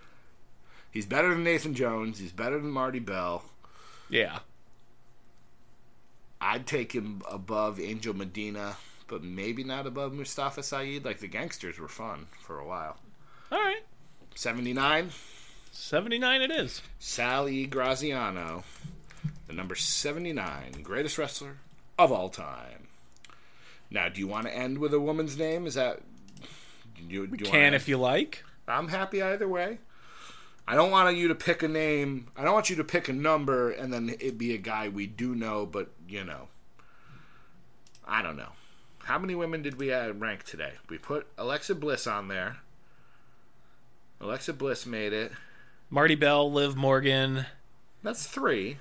He's 0.90 1.06
better 1.06 1.30
than 1.30 1.44
Nathan 1.44 1.74
Jones. 1.74 2.18
He's 2.18 2.32
better 2.32 2.58
than 2.58 2.70
Marti 2.70 2.98
Belle. 2.98 3.44
Yeah. 4.08 4.40
I'd 6.44 6.66
take 6.66 6.92
him 6.92 7.22
above 7.30 7.80
Angel 7.80 8.14
Medina, 8.14 8.76
but 9.08 9.24
maybe 9.24 9.64
not 9.64 9.86
above 9.86 10.12
Mustafa 10.12 10.62
Saeed. 10.62 11.02
Like 11.02 11.20
the 11.20 11.26
gangsters 11.26 11.78
were 11.78 11.88
fun 11.88 12.26
for 12.42 12.58
a 12.58 12.66
while. 12.66 12.98
All 13.50 13.60
right. 13.60 13.82
79, 14.34 15.10
79 15.72 16.42
it 16.42 16.50
is. 16.50 16.82
Sally 16.98 17.64
Graziano, 17.66 18.64
the 19.46 19.54
number 19.54 19.74
79 19.74 20.82
greatest 20.82 21.16
wrestler 21.16 21.56
of 21.98 22.12
all 22.12 22.28
time. 22.28 22.88
Now, 23.90 24.10
do 24.10 24.20
you 24.20 24.26
want 24.26 24.46
to 24.46 24.54
end 24.54 24.78
with 24.78 24.92
a 24.92 25.00
woman's 25.00 25.38
name? 25.38 25.66
Is 25.66 25.74
that. 25.74 26.00
You, 27.08 27.26
do 27.26 27.36
you 27.38 27.50
Can 27.50 27.72
if 27.72 27.88
you 27.88 27.96
like. 27.96 28.44
I'm 28.68 28.88
happy 28.88 29.22
either 29.22 29.48
way. 29.48 29.78
I 30.66 30.74
don't 30.74 30.90
want 30.90 31.16
you 31.16 31.28
to 31.28 31.34
pick 31.34 31.62
a 31.62 31.68
name. 31.68 32.28
I 32.36 32.44
don't 32.44 32.54
want 32.54 32.70
you 32.70 32.76
to 32.76 32.84
pick 32.84 33.08
a 33.08 33.12
number 33.12 33.70
and 33.70 33.92
then 33.92 34.16
it 34.18 34.38
be 34.38 34.54
a 34.54 34.58
guy 34.58 34.88
we 34.88 35.06
do 35.06 35.34
know, 35.34 35.66
but 35.66 35.90
you 36.08 36.24
know. 36.24 36.48
I 38.06 38.22
don't 38.22 38.36
know. 38.36 38.50
How 39.04 39.18
many 39.18 39.34
women 39.34 39.62
did 39.62 39.78
we 39.78 39.92
rank 39.92 40.44
today? 40.44 40.72
We 40.88 40.98
put 40.98 41.26
Alexa 41.36 41.74
Bliss 41.74 42.06
on 42.06 42.28
there. 42.28 42.58
Alexa 44.20 44.54
Bliss 44.54 44.86
made 44.86 45.12
it. 45.12 45.32
Marti 45.90 46.14
Belle, 46.14 46.50
Liv 46.50 46.76
Morgan. 46.76 47.46
That's 48.02 48.26
three. 48.26 48.78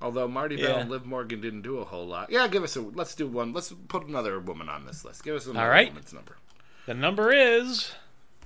Although 0.00 0.28
Marti 0.28 0.56
Belle 0.56 0.78
and 0.78 0.90
Liv 0.90 1.06
Morgan 1.06 1.40
didn't 1.40 1.62
do 1.62 1.78
a 1.78 1.84
whole 1.84 2.06
lot. 2.06 2.30
Yeah, 2.30 2.46
give 2.48 2.62
us 2.62 2.76
a. 2.76 2.80
Let's 2.80 3.14
do 3.14 3.26
one. 3.26 3.52
Let's 3.52 3.72
put 3.88 4.06
another 4.06 4.38
woman 4.38 4.68
on 4.68 4.86
this 4.86 5.04
list. 5.04 5.24
Give 5.24 5.34
us 5.34 5.46
another 5.46 5.68
right. 5.68 5.88
woman's 5.88 6.12
number. 6.12 6.36
The 6.86 6.94
number 6.94 7.32
is 7.32 7.92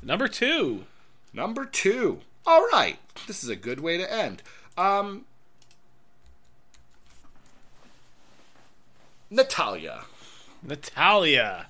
number 0.02 0.28
two. 0.28 0.84
Number 1.32 1.64
two. 1.64 2.20
All 2.46 2.66
right. 2.72 2.98
This 3.26 3.44
is 3.44 3.50
a 3.50 3.56
good 3.56 3.80
way 3.80 3.98
to 3.98 4.12
end. 4.12 4.42
Um, 4.76 5.26
Natalya. 9.32 10.04
Natalya. 10.62 11.66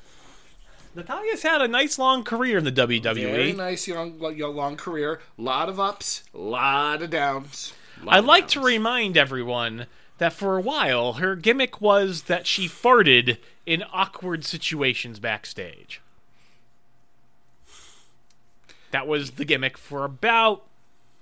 Natalya's 0.97 1.43
had 1.43 1.63
a 1.63 1.69
nice 1.69 1.97
long 1.97 2.25
career 2.25 2.59
in 2.59 2.65
the 2.65 2.73
WWE. 2.73 3.15
Very 3.15 3.53
nice 3.53 3.87
young, 3.87 4.19
long 4.19 4.77
career. 4.77 5.21
Lot 5.39 5.69
of 5.69 5.79
ups, 5.79 6.25
lot 6.35 7.03
of 7.03 7.11
downs. 7.11 7.73
lot 8.03 8.15
I'd 8.15 8.19
of 8.19 8.25
like 8.25 8.49
to 8.49 8.61
remind 8.61 9.17
everyone 9.17 9.87
that 10.19 10.33
for 10.33 10.59
a 10.59 10.61
while 10.61 11.15
her 11.15 11.37
gimmick 11.37 11.81
was 11.81 12.23
that 12.23 12.47
she 12.47 12.67
farted 12.67 13.39
in 13.65 13.85
awkward 13.93 14.45
situations 14.45 15.21
backstage. 15.21 16.01
That 18.91 19.07
was 19.07 19.33
the 19.33 19.45
gimmick 19.45 19.79
for 19.79 20.05
about 20.05 20.65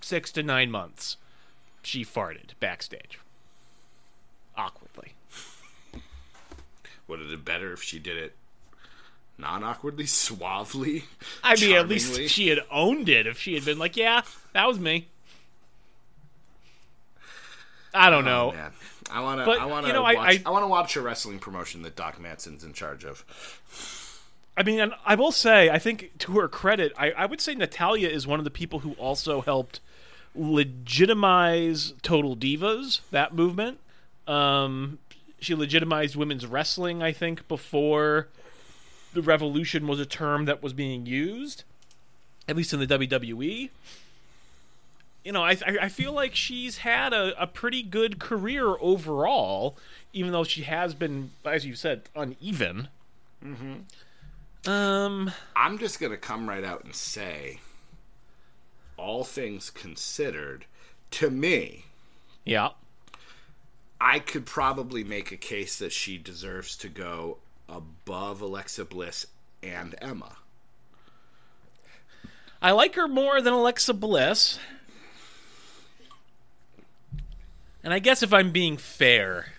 six 0.01 0.33
to 0.33 0.43
nine 0.43 0.71
months. 0.71 1.19
She 1.83 2.03
farted 2.03 2.53
backstage. 2.59 3.21
Awkwardly. 4.57 5.13
Would 7.11 7.21
it 7.21 7.23
have 7.25 7.31
been 7.33 7.55
better 7.55 7.73
if 7.73 7.83
she 7.83 7.99
did 7.99 8.17
it 8.17 8.37
non 9.37 9.65
awkwardly, 9.65 10.07
suavely? 10.07 11.05
I 11.43 11.57
mean, 11.57 11.75
at 11.77 11.89
least 11.89 12.29
she 12.31 12.49
had 12.49 12.61
owned 12.71 13.09
it 13.09 13.27
if 13.27 13.39
she 13.39 13.55
had 13.55 13.65
been 13.65 13.79
like, 13.79 13.97
yeah, 13.97 14.23
that 14.53 14.67
was 14.67 14.79
me. 14.79 15.09
I 17.93 18.09
don't 18.09 18.25
know. 18.25 18.53
Oh, 18.53 18.57
man. 18.57 18.71
I 19.11 19.21
want 19.23 19.45
to. 19.45 19.51
I 19.51 19.65
want 19.67 19.85
to 19.85 19.89
you 19.89 19.93
know, 19.93 20.05
I- 20.05 20.15
watch. 20.15 20.29
I, 20.29 20.43
I- 20.47 20.51
want 20.51 20.63
to 20.63 20.69
watch 20.69 20.97
a 20.97 21.01
wrestling 21.01 21.41
promotion 21.41 21.83
that 21.83 21.97
Doc 21.97 22.21
Manson's 22.21 22.63
in 22.63 22.73
charge 22.73 23.05
of. 23.05 23.25
I 24.57 24.63
mean, 24.63 24.79
and 24.79 24.93
I 25.05 25.15
will 25.17 25.33
say, 25.33 25.71
I 25.71 25.79
think 25.79 26.19
to 26.19 26.39
her 26.39 26.47
credit, 26.47 26.93
I, 26.97 27.11
I 27.13 27.27
would 27.27 27.41
say 27.41 27.55
Natalya 27.55 28.09
is 28.09 28.27
one 28.27 28.39
of 28.39 28.45
the 28.45 28.51
people 28.51 28.81
who 28.81 28.93
also 28.93 29.41
helped 29.41 29.81
legitimize 30.35 31.95
Total 32.03 32.37
Divas, 32.37 33.01
that 33.11 33.35
movement. 33.35 33.79
Um, 34.29 34.99
she 35.41 35.55
legitimized 35.55 36.17
women's 36.17 36.47
wrestling, 36.47 37.03
I 37.03 37.13
think, 37.13 37.49
before 37.49 38.29
the 39.13 39.23
revolution 39.23 39.87
was 39.87 39.99
a 39.99 40.07
term 40.07 40.45
that 40.45 40.63
was 40.63 40.73
being 40.73 41.07
used, 41.07 41.65
at 42.49 42.57
least 42.57 42.73
in 42.73 42.81
the 42.81 42.87
WWE. 42.87 43.71
You 45.25 45.33
know, 45.33 45.43
I, 45.43 45.53
I 45.67 45.77
I 45.83 45.89
feel 45.89 46.13
like 46.13 46.35
she's 46.35 46.79
had 46.79 47.13
a, 47.13 47.41
a 47.41 47.47
pretty 47.47 47.83
good 47.83 48.19
career 48.19 48.77
overall, 48.81 49.77
even 50.13 50.33
though 50.33 50.45
she 50.45 50.63
has 50.63 50.95
been, 50.95 51.33
as 51.45 51.67
you 51.67 51.75
said, 51.75 52.03
uneven. 52.15 52.89
Hmm. 53.43 53.75
Um, 54.67 55.31
I'm 55.57 55.79
just 55.79 56.01
gonna 56.01 56.17
come 56.17 56.49
right 56.49 56.65
out 56.65 56.85
and 56.85 56.95
say, 56.95 57.61
all 58.97 59.25
things 59.25 59.71
considered, 59.71 60.67
to 61.13 61.31
me, 61.31 61.87
yeah. 62.45 62.71
I 64.01 64.19
could 64.19 64.47
probably 64.47 65.05
make 65.05 65.31
a 65.31 65.37
case 65.37 65.79
that 65.79 65.93
she 65.93 66.17
deserves 66.17 66.77
to 66.79 66.89
go 66.89 67.39
above 67.69 68.41
Alexa 68.41 68.87
Bliss 68.87 69.27
and 69.63 69.95
Emma. 70.01 70.37
I 72.63 72.73
like 72.73 72.95
her 72.95 73.09
more 73.09 73.41
than 73.41 73.53
Alexa 73.53 73.95
Bliss. 73.95 74.59
And 77.83 77.93
I 77.95 77.99
guess 77.99 78.23
if 78.23 78.33
I'm 78.33 78.53
being 78.53 78.77
fair, 78.77 79.53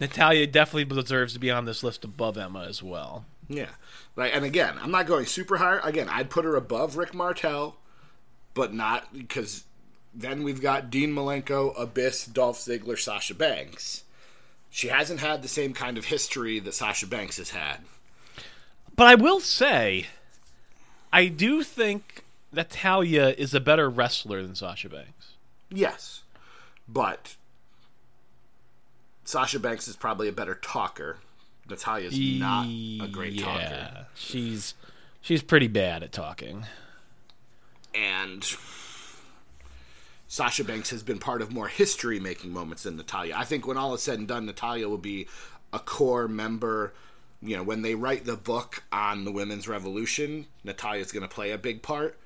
Natalya 0.00 0.46
definitely 0.46 0.84
deserves 0.84 1.34
to 1.34 1.38
be 1.38 1.50
on 1.50 1.64
this 1.64 1.82
list 1.82 2.04
above 2.04 2.38
Emma 2.38 2.64
as 2.68 2.82
well. 2.82 3.26
Yeah, 3.48 3.70
like, 4.16 4.34
and 4.34 4.44
again, 4.44 4.76
I'm 4.80 4.90
not 4.90 5.06
going 5.06 5.26
super 5.26 5.58
high. 5.58 5.78
Again, 5.82 6.08
I'd 6.08 6.30
put 6.30 6.46
her 6.46 6.56
above 6.56 6.96
Rick 6.96 7.12
Martel, 7.12 7.76
but 8.54 8.72
not 8.72 9.12
because 9.12 9.64
then 10.14 10.42
we've 10.42 10.60
got 10.60 10.90
Dean 10.90 11.12
Malenko, 11.14 11.78
Abyss, 11.78 12.26
Dolph 12.26 12.58
Ziggler, 12.58 12.98
Sasha 12.98 13.34
Banks. 13.34 14.04
She 14.70 14.88
hasn't 14.88 15.20
had 15.20 15.42
the 15.42 15.48
same 15.48 15.72
kind 15.72 15.98
of 15.98 16.06
history 16.06 16.58
that 16.60 16.74
Sasha 16.74 17.06
Banks 17.06 17.36
has 17.36 17.50
had. 17.50 17.78
But 18.96 19.06
I 19.06 19.14
will 19.16 19.40
say, 19.40 20.06
I 21.12 21.26
do 21.26 21.62
think 21.62 22.24
Natalya 22.52 23.34
is 23.36 23.54
a 23.54 23.60
better 23.60 23.88
wrestler 23.90 24.42
than 24.42 24.54
Sasha 24.54 24.88
Banks. 24.88 25.34
Yes, 25.70 26.22
but 26.88 27.36
Sasha 29.24 29.58
Banks 29.58 29.88
is 29.88 29.96
probably 29.96 30.28
a 30.28 30.32
better 30.32 30.54
talker. 30.54 31.18
Natalya's 31.68 32.18
not 32.18 32.66
a 32.66 33.08
great 33.10 33.40
talker. 33.40 33.60
Yeah, 33.60 34.04
she's 34.14 34.74
she's 35.20 35.42
pretty 35.42 35.68
bad 35.68 36.02
at 36.02 36.12
talking. 36.12 36.66
and 37.94 38.44
Sasha 40.34 40.64
Banks 40.64 40.90
has 40.90 41.04
been 41.04 41.20
part 41.20 41.42
of 41.42 41.52
more 41.52 41.68
history 41.68 42.18
making 42.18 42.52
moments 42.52 42.82
than 42.82 42.96
Natalya. 42.96 43.36
I 43.36 43.44
think 43.44 43.68
when 43.68 43.76
all 43.76 43.94
is 43.94 44.02
said 44.02 44.18
and 44.18 44.26
done, 44.26 44.46
Natalya 44.46 44.88
will 44.88 44.98
be 44.98 45.28
a 45.72 45.78
core 45.78 46.26
member. 46.26 46.92
You 47.40 47.56
know, 47.56 47.62
when 47.62 47.82
they 47.82 47.94
write 47.94 48.24
the 48.24 48.36
book 48.36 48.82
on 48.90 49.24
the 49.24 49.30
women's 49.30 49.68
revolution, 49.68 50.46
Natalya's 50.64 51.12
going 51.12 51.22
to 51.22 51.32
play 51.32 51.52
a 51.52 51.56
big 51.56 51.82
part. 51.82 52.18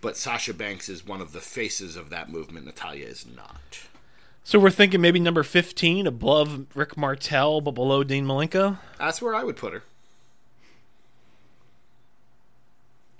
But 0.00 0.16
Sasha 0.16 0.54
Banks 0.54 0.88
is 0.88 1.06
one 1.06 1.20
of 1.20 1.32
the 1.34 1.40
faces 1.42 1.96
of 1.96 2.08
that 2.08 2.30
movement. 2.30 2.64
Natalya 2.64 3.04
is 3.04 3.26
not. 3.26 3.80
So 4.42 4.58
we're 4.58 4.70
thinking 4.70 5.02
maybe 5.02 5.20
number 5.20 5.42
15 5.42 6.06
above 6.06 6.64
Rick 6.74 6.96
Martel, 6.96 7.60
but 7.60 7.72
below 7.72 8.02
Dean 8.04 8.24
Malenko. 8.24 8.78
That's 8.98 9.20
where 9.20 9.34
I 9.34 9.44
would 9.44 9.56
put 9.56 9.74
her. 9.74 9.82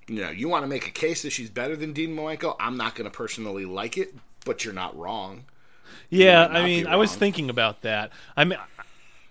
You 0.09 0.23
know, 0.23 0.31
you 0.31 0.49
want 0.49 0.65
to 0.65 0.67
make 0.67 0.87
a 0.87 0.91
case 0.91 1.21
that 1.25 1.31
she's 1.31 1.51
better 1.51 1.77
than 1.77 1.93
Dean 1.93 2.17
Malenko. 2.17 2.57
I'm 2.59 2.79
not 2.79 2.95
going 2.95 3.05
to 3.05 3.15
personally 3.15 3.67
like 3.67 3.99
it, 3.99 4.15
but 4.45 4.65
you're 4.65 4.75
not 4.75 4.97
wrong. 4.99 5.45
Yeah, 6.09 6.47
I 6.47 6.65
mean, 6.65 6.87
I 6.87 6.97
was 6.97 7.15
thinking 7.15 7.51
about 7.51 7.83
that. 7.83 8.11
I 8.37 8.45
mean, 8.45 8.59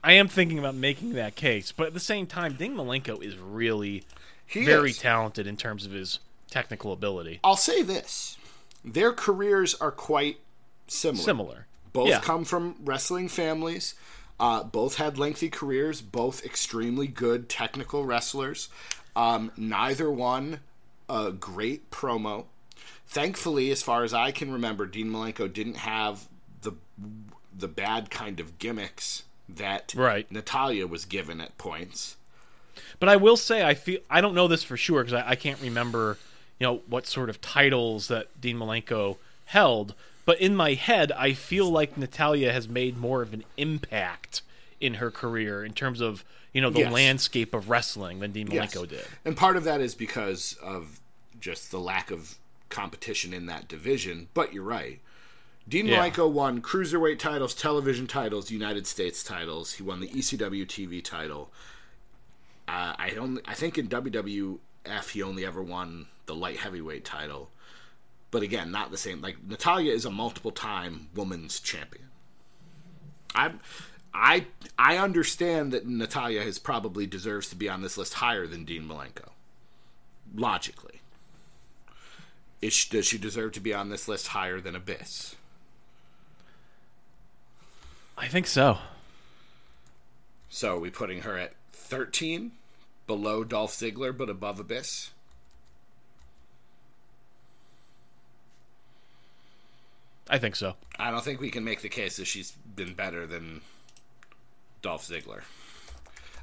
I 0.04 0.14
am 0.14 0.28
thinking 0.28 0.60
about 0.60 0.76
making 0.76 1.14
that 1.14 1.36
case, 1.36 1.72
but 1.72 1.88
at 1.88 1.94
the 1.94 2.00
same 2.00 2.26
time, 2.26 2.54
Dean 2.54 2.76
Malenko 2.76 3.22
is 3.22 3.38
really 3.38 4.04
He 4.46 4.64
very 4.66 4.92
is. 4.92 4.98
talented 4.98 5.46
in 5.46 5.58
terms 5.58 5.86
of 5.86 5.92
his 5.92 6.20
technical 6.50 6.94
ability. 6.94 7.40
I'll 7.44 7.58
say 7.58 7.82
this: 7.84 8.38
their 8.84 9.12
careers 9.12 9.76
are 9.76 9.92
quite 9.92 10.40
similar. 10.88 11.24
Similar. 11.24 11.66
Both 11.92 12.10
yeah. 12.10 12.20
come 12.20 12.46
from 12.46 12.76
wrestling 12.84 13.28
families. 13.28 13.96
Uh, 14.40 14.64
both 14.64 14.96
had 14.96 15.18
lengthy 15.18 15.50
careers. 15.50 16.02
Both 16.02 16.46
extremely 16.46 17.08
good 17.08 17.50
technical 17.50 18.06
wrestlers. 18.06 18.70
Um, 19.16 19.52
neither 19.58 20.10
one 20.10 20.62
a 21.10 21.32
great 21.32 21.90
promo. 21.92 22.46
Thankfully, 23.10 23.72
as 23.72 23.82
far 23.82 24.04
as 24.04 24.14
I 24.14 24.32
can 24.32 24.52
remember, 24.52 24.86
Dean 24.86 25.10
Malenko 25.10 25.52
didn't 25.52 25.78
have 25.78 26.28
the 26.62 26.74
the 27.58 27.68
bad 27.68 28.12
kind 28.12 28.40
of 28.40 28.60
gimmicks 28.60 29.24
that 29.50 29.94
Right. 29.96 30.32
Natalya 30.32 30.86
was 30.86 31.06
given 31.06 31.42
at 31.42 31.58
points. 31.58 32.16
But 33.00 33.10
I 33.10 33.16
will 33.16 33.36
say, 33.36 33.64
I 33.66 33.74
feel 33.74 34.00
I 34.12 34.22
don't 34.22 34.36
know 34.36 34.48
this 34.48 34.64
for 34.64 34.78
sure 34.78 35.04
because 35.04 35.14
I, 35.26 35.32
I 35.32 35.36
can't 35.36 35.60
remember, 35.60 36.20
you 36.60 36.68
know, 36.68 36.82
what 36.88 37.08
sort 37.08 37.30
of 37.32 37.42
titles 37.42 38.10
that 38.10 38.40
Dean 38.40 38.58
Malenko 38.58 39.18
held. 39.46 39.96
but 40.26 40.40
in 40.40 40.56
my 40.56 40.76
head, 40.76 41.12
I 41.14 41.34
feel 41.34 41.68
like 41.72 41.98
Natalya 41.98 42.54
has 42.54 42.70
made 42.70 42.96
more 42.96 43.24
of 43.24 43.34
an 43.34 43.44
impact 43.58 44.44
in 44.80 44.94
her 44.96 45.10
career 45.10 45.66
in 45.66 45.74
terms 45.74 46.00
of 46.00 46.24
you 46.54 46.62
know 46.62 46.70
the 46.70 46.82
Yes. 46.82 46.94
landscape 46.94 47.56
of 47.56 47.72
wrestling 47.72 48.20
than 48.20 48.32
Dean 48.34 48.52
Yes. 48.52 48.76
Malenko 48.76 48.88
did. 48.88 49.06
And 49.26 49.36
part 49.36 49.58
of 49.58 49.64
that 49.64 49.82
is 49.82 49.96
because 49.96 50.54
of 50.62 51.00
just 51.40 51.72
the 51.72 51.80
lack 51.80 52.12
of 52.12 52.36
competition 52.70 53.34
in 53.34 53.46
that 53.48 53.68
division. 53.68 54.28
But 54.34 54.54
you're 54.54 54.64
right. 54.64 55.00
Dean 55.68 55.86
Yeah. 55.88 56.10
Malenko 56.10 56.30
won 56.32 56.62
cruiserweight 56.62 57.20
titles, 57.20 57.54
television 57.54 58.08
titles, 58.08 58.50
United 58.50 58.88
States 58.88 59.24
titles. 59.24 59.74
He 59.74 59.84
won 59.84 60.00
the 60.00 60.08
ECW 60.08 60.66
TV 60.66 61.04
title. 61.04 61.52
Uh, 62.68 62.94
I 62.98 63.12
only, 63.20 63.42
I 63.46 63.54
think 63.54 63.78
in 63.78 63.88
WWF 63.88 65.10
he 65.12 65.22
only 65.22 65.46
ever 65.46 65.62
won 65.62 66.08
the 66.26 66.36
light 66.36 66.58
heavyweight 66.58 67.06
title. 67.06 67.50
But 68.32 68.44
again, 68.44 68.72
not 68.72 68.92
the 68.92 68.98
same. 68.98 69.22
Like 69.22 69.44
Natalya 69.44 69.92
is 69.92 70.06
a 70.06 70.12
multiple 70.12 70.52
time 70.52 71.10
women's 71.16 71.60
champion. 71.60 72.06
I, 73.36 73.54
I, 74.14 74.46
I 74.78 74.98
understand 74.98 75.72
that 75.74 75.88
Natalya 75.88 76.44
has 76.44 76.58
probably 76.60 77.06
deserves 77.06 77.50
to 77.50 77.56
be 77.56 77.70
on 77.70 77.82
this 77.82 77.98
list 77.98 78.16
higher 78.16 78.48
than 78.48 78.66
Dean 78.66 78.84
Malenko. 78.88 79.30
Logically, 80.36 80.99
is 82.62 82.74
she, 82.74 82.90
does 82.90 83.06
she 83.06 83.18
deserve 83.18 83.54
to 83.54 83.60
be 83.60 83.74
on 83.74 83.90
this 83.90 84.08
list 84.08 84.28
higher 84.28 84.60
than 84.60 84.76
Abyss? 84.76 85.36
I 88.18 88.28
think 88.28 88.48
so. 88.48 88.80
So 90.50 90.76
are 90.76 90.80
we 90.80 90.90
putting 90.90 91.22
her 91.22 91.38
at 91.38 91.54
thirteen, 91.72 92.52
below 93.08 93.44
Dolph 93.44 93.72
Ziggler 93.72 94.16
but 94.16 94.30
above 94.30 94.60
Abyss? 94.60 95.12
I 100.30 100.38
think 100.38 100.56
so. 100.56 100.76
I 100.98 101.10
don't 101.12 101.24
think 101.24 101.40
we 101.40 101.50
can 101.50 101.64
make 101.64 101.82
the 101.82 101.90
case 101.90 102.18
that 102.18 102.26
she's 102.26 102.52
been 102.52 102.94
better 102.94 103.26
than 103.26 103.62
Dolph 104.82 105.08
Ziggler. 105.08 105.42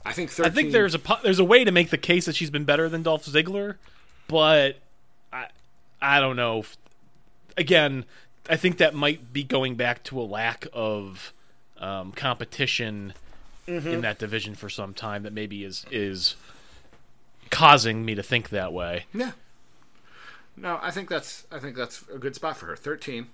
I 0.04 0.12
think 0.12 0.30
13, 0.30 0.50
I 0.50 0.54
think 0.54 0.72
there's 0.72 0.94
a 0.94 1.00
there's 1.22 1.38
a 1.38 1.44
way 1.44 1.64
to 1.64 1.72
make 1.72 1.90
the 1.90 1.98
case 1.98 2.26
that 2.26 2.36
she's 2.36 2.50
been 2.50 2.64
better 2.64 2.88
than 2.88 3.02
Dolph 3.02 3.26
Ziggler, 3.26 3.76
but 4.28 4.76
I 6.00 6.20
don't 6.20 6.36
know. 6.36 6.64
Again, 7.56 8.04
I 8.50 8.56
think 8.56 8.78
that 8.78 8.94
might 8.94 9.32
be 9.32 9.42
going 9.44 9.74
back 9.76 10.02
to 10.04 10.20
a 10.20 10.22
lack 10.22 10.66
of 10.72 11.32
um, 11.78 12.12
competition 12.12 13.12
Mm-hmm. 13.66 13.88
in 13.88 14.00
that 14.02 14.20
division 14.20 14.54
for 14.54 14.68
some 14.68 14.94
time 14.94 15.24
that 15.24 15.32
maybe 15.32 15.64
is 15.64 15.84
is 15.90 16.36
causing 17.50 18.04
me 18.04 18.14
to 18.14 18.22
think 18.22 18.50
that 18.50 18.72
way. 18.72 19.06
Yeah. 19.12 19.32
No, 20.56 20.78
I 20.80 20.92
think 20.92 21.08
that's 21.08 21.48
I 21.50 21.58
think 21.58 21.76
that's 21.76 22.04
a 22.14 22.18
good 22.18 22.36
spot 22.36 22.56
for 22.56 22.66
her. 22.66 22.76
Thirteen. 22.76 23.26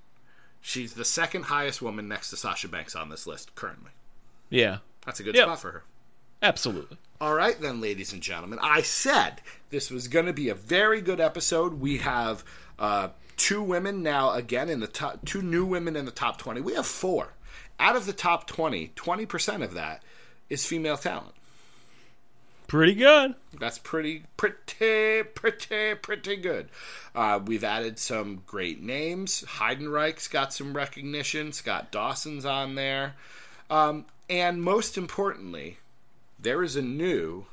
She's 0.63 0.95
the 0.95 1.05
second 1.05 1.45
highest 1.45 1.83
woman 1.83 2.09
next 2.09 2.31
to 2.31 2.37
Sasha 2.39 2.67
Banks 2.69 2.97
on 2.97 3.11
this 3.11 3.27
list 3.27 3.55
currently. 3.55 3.91
Yeah, 4.49 4.79
That's 5.05 5.21
a 5.21 5.23
good 5.23 5.35
Yep. 5.35 5.45
spot 5.45 5.61
for 5.61 5.71
her. 5.73 5.83
Absolutely. 6.43 6.99
All 7.21 7.35
right, 7.35 7.61
then, 7.61 7.81
ladies 7.81 8.13
and 8.13 8.21
gentlemen. 8.21 8.59
I 8.61 8.83
said 8.83 9.41
this 9.71 9.91
was 9.91 10.09
going 10.09 10.27
to 10.27 10.33
be 10.33 10.49
a 10.49 10.55
very 10.55 11.01
good 11.01 11.21
episode. 11.21 11.75
We 11.75 11.99
have 11.99 12.45
uh, 12.79 13.11
two 13.37 13.63
women 13.63 14.03
now, 14.03 14.33
again, 14.33 14.69
in 14.69 14.81
the 14.81 14.87
top, 14.87 15.25
two 15.25 15.43
new 15.43 15.65
women 15.65 15.97
in 15.97 16.05
the 16.05 16.11
top 16.11 16.39
20. 16.39 16.61
We 16.61 16.75
have 16.75 16.87
four. 16.87 17.35
Out 17.79 17.97
of 17.97 18.07
the 18.07 18.13
top 18.13 18.47
20, 18.47 18.93
20% 18.97 19.63
of 19.63 19.75
that 19.75 20.03
is 20.51 20.67
female 20.67 20.97
talent. 20.97 21.35
Pretty 22.67 22.95
good. 22.95 23.35
That's 23.59 23.79
pretty, 23.79 24.25
pretty, 24.37 25.23
pretty, 25.35 25.95
pretty 25.95 26.37
good. 26.37 26.71
Uh, 27.15 27.39
we've 27.45 27.65
added 27.65 27.99
some 27.99 28.43
great 28.47 28.83
names. 28.83 29.45
Heidenreich's 29.59 30.27
got 30.27 30.53
some 30.53 30.75
recognition. 30.75 31.53
Scott 31.53 31.93
Dawson's 31.93 32.45
on 32.45 32.75
there. 32.75 33.15
Um, 33.69 34.07
and 34.31 34.63
most 34.63 34.97
importantly, 34.97 35.79
there 36.43 36.63
is 36.63 36.77
a 36.77 36.83
new 36.83 37.47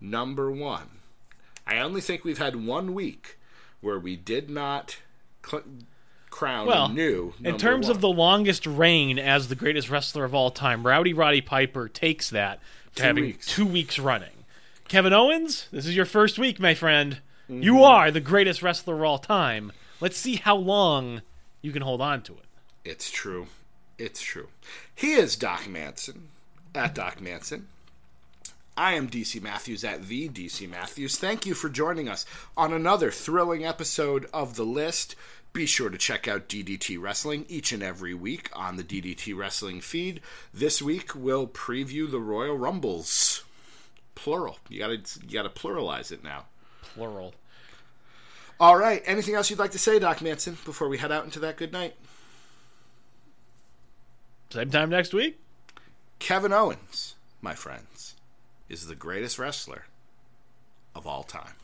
number 0.00 0.50
one. 0.50 0.88
I 1.66 1.78
only 1.78 2.00
think 2.00 2.24
we've 2.24 2.38
had 2.38 2.56
one 2.56 2.94
week 2.94 3.38
where 3.80 3.98
we 3.98 4.16
did 4.16 4.50
not 4.50 4.98
cl- 5.46 5.62
crown 6.30 6.66
Well, 6.66 6.86
a 6.86 6.92
new. 6.92 7.34
In 7.44 7.58
terms 7.58 7.86
one. 7.86 7.96
of 7.96 8.00
the 8.00 8.08
longest 8.08 8.66
reign 8.66 9.18
as 9.18 9.48
the 9.48 9.54
greatest 9.54 9.90
wrestler 9.90 10.24
of 10.24 10.34
all 10.34 10.50
time, 10.50 10.86
Rowdy 10.86 11.12
Roddy 11.12 11.40
Piper 11.40 11.88
takes 11.88 12.30
that 12.30 12.60
to 12.96 13.02
Two 13.02 13.06
having 13.06 13.24
weeks. 13.24 13.46
two 13.46 13.66
weeks 13.66 13.98
running. 13.98 14.30
Kevin 14.88 15.12
Owens, 15.12 15.68
this 15.70 15.86
is 15.86 15.94
your 15.94 16.04
first 16.06 16.38
week, 16.38 16.58
my 16.58 16.74
friend. 16.74 17.20
Mm-hmm. 17.48 17.62
You 17.62 17.84
are 17.84 18.10
the 18.10 18.20
greatest 18.20 18.62
wrestler 18.62 18.96
of 18.96 19.02
all 19.02 19.18
time. 19.18 19.70
Let's 20.00 20.16
see 20.16 20.36
how 20.36 20.56
long 20.56 21.22
you 21.62 21.72
can 21.72 21.82
hold 21.82 22.00
on 22.00 22.22
to 22.22 22.32
it. 22.32 22.44
It's 22.84 23.10
true. 23.10 23.46
It's 23.98 24.20
true. 24.20 24.48
He 24.94 25.12
is 25.12 25.36
Doc 25.36 25.68
Manson 25.68 26.28
at 26.74 26.94
Doc 26.94 27.20
Manson. 27.20 27.68
I 28.80 28.94
am 28.94 29.10
DC 29.10 29.42
Matthews 29.42 29.84
at 29.84 30.06
the 30.06 30.30
DC 30.30 30.66
Matthews. 30.66 31.18
Thank 31.18 31.44
you 31.44 31.52
for 31.52 31.68
joining 31.68 32.08
us 32.08 32.24
on 32.56 32.72
another 32.72 33.10
thrilling 33.10 33.62
episode 33.62 34.26
of 34.32 34.56
The 34.56 34.64
List. 34.64 35.14
Be 35.52 35.66
sure 35.66 35.90
to 35.90 35.98
check 35.98 36.26
out 36.26 36.48
DDT 36.48 36.98
Wrestling 36.98 37.44
each 37.50 37.72
and 37.72 37.82
every 37.82 38.14
week 38.14 38.48
on 38.54 38.78
the 38.78 38.82
DDT 38.82 39.36
Wrestling 39.36 39.82
feed. 39.82 40.22
This 40.54 40.80
week 40.80 41.14
we'll 41.14 41.46
preview 41.46 42.10
the 42.10 42.20
Royal 42.20 42.56
Rumbles. 42.56 43.44
Plural. 44.14 44.56
You 44.70 44.78
gotta 44.78 44.94
you 44.94 45.30
gotta 45.30 45.50
pluralize 45.50 46.10
it 46.10 46.24
now. 46.24 46.46
Plural. 46.80 47.34
All 48.58 48.78
right. 48.78 49.02
Anything 49.04 49.34
else 49.34 49.50
you'd 49.50 49.58
like 49.58 49.72
to 49.72 49.78
say, 49.78 49.98
Doc 49.98 50.22
Manson, 50.22 50.56
before 50.64 50.88
we 50.88 50.96
head 50.96 51.12
out 51.12 51.24
into 51.26 51.40
that 51.40 51.58
good 51.58 51.74
night? 51.74 51.96
Same 54.48 54.70
time 54.70 54.88
next 54.88 55.12
week. 55.12 55.38
Kevin 56.18 56.54
Owens, 56.54 57.16
my 57.42 57.54
friends, 57.54 57.89
is 58.70 58.86
the 58.86 58.94
greatest 58.94 59.38
wrestler 59.38 59.84
of 60.94 61.06
all 61.06 61.24
time. 61.24 61.54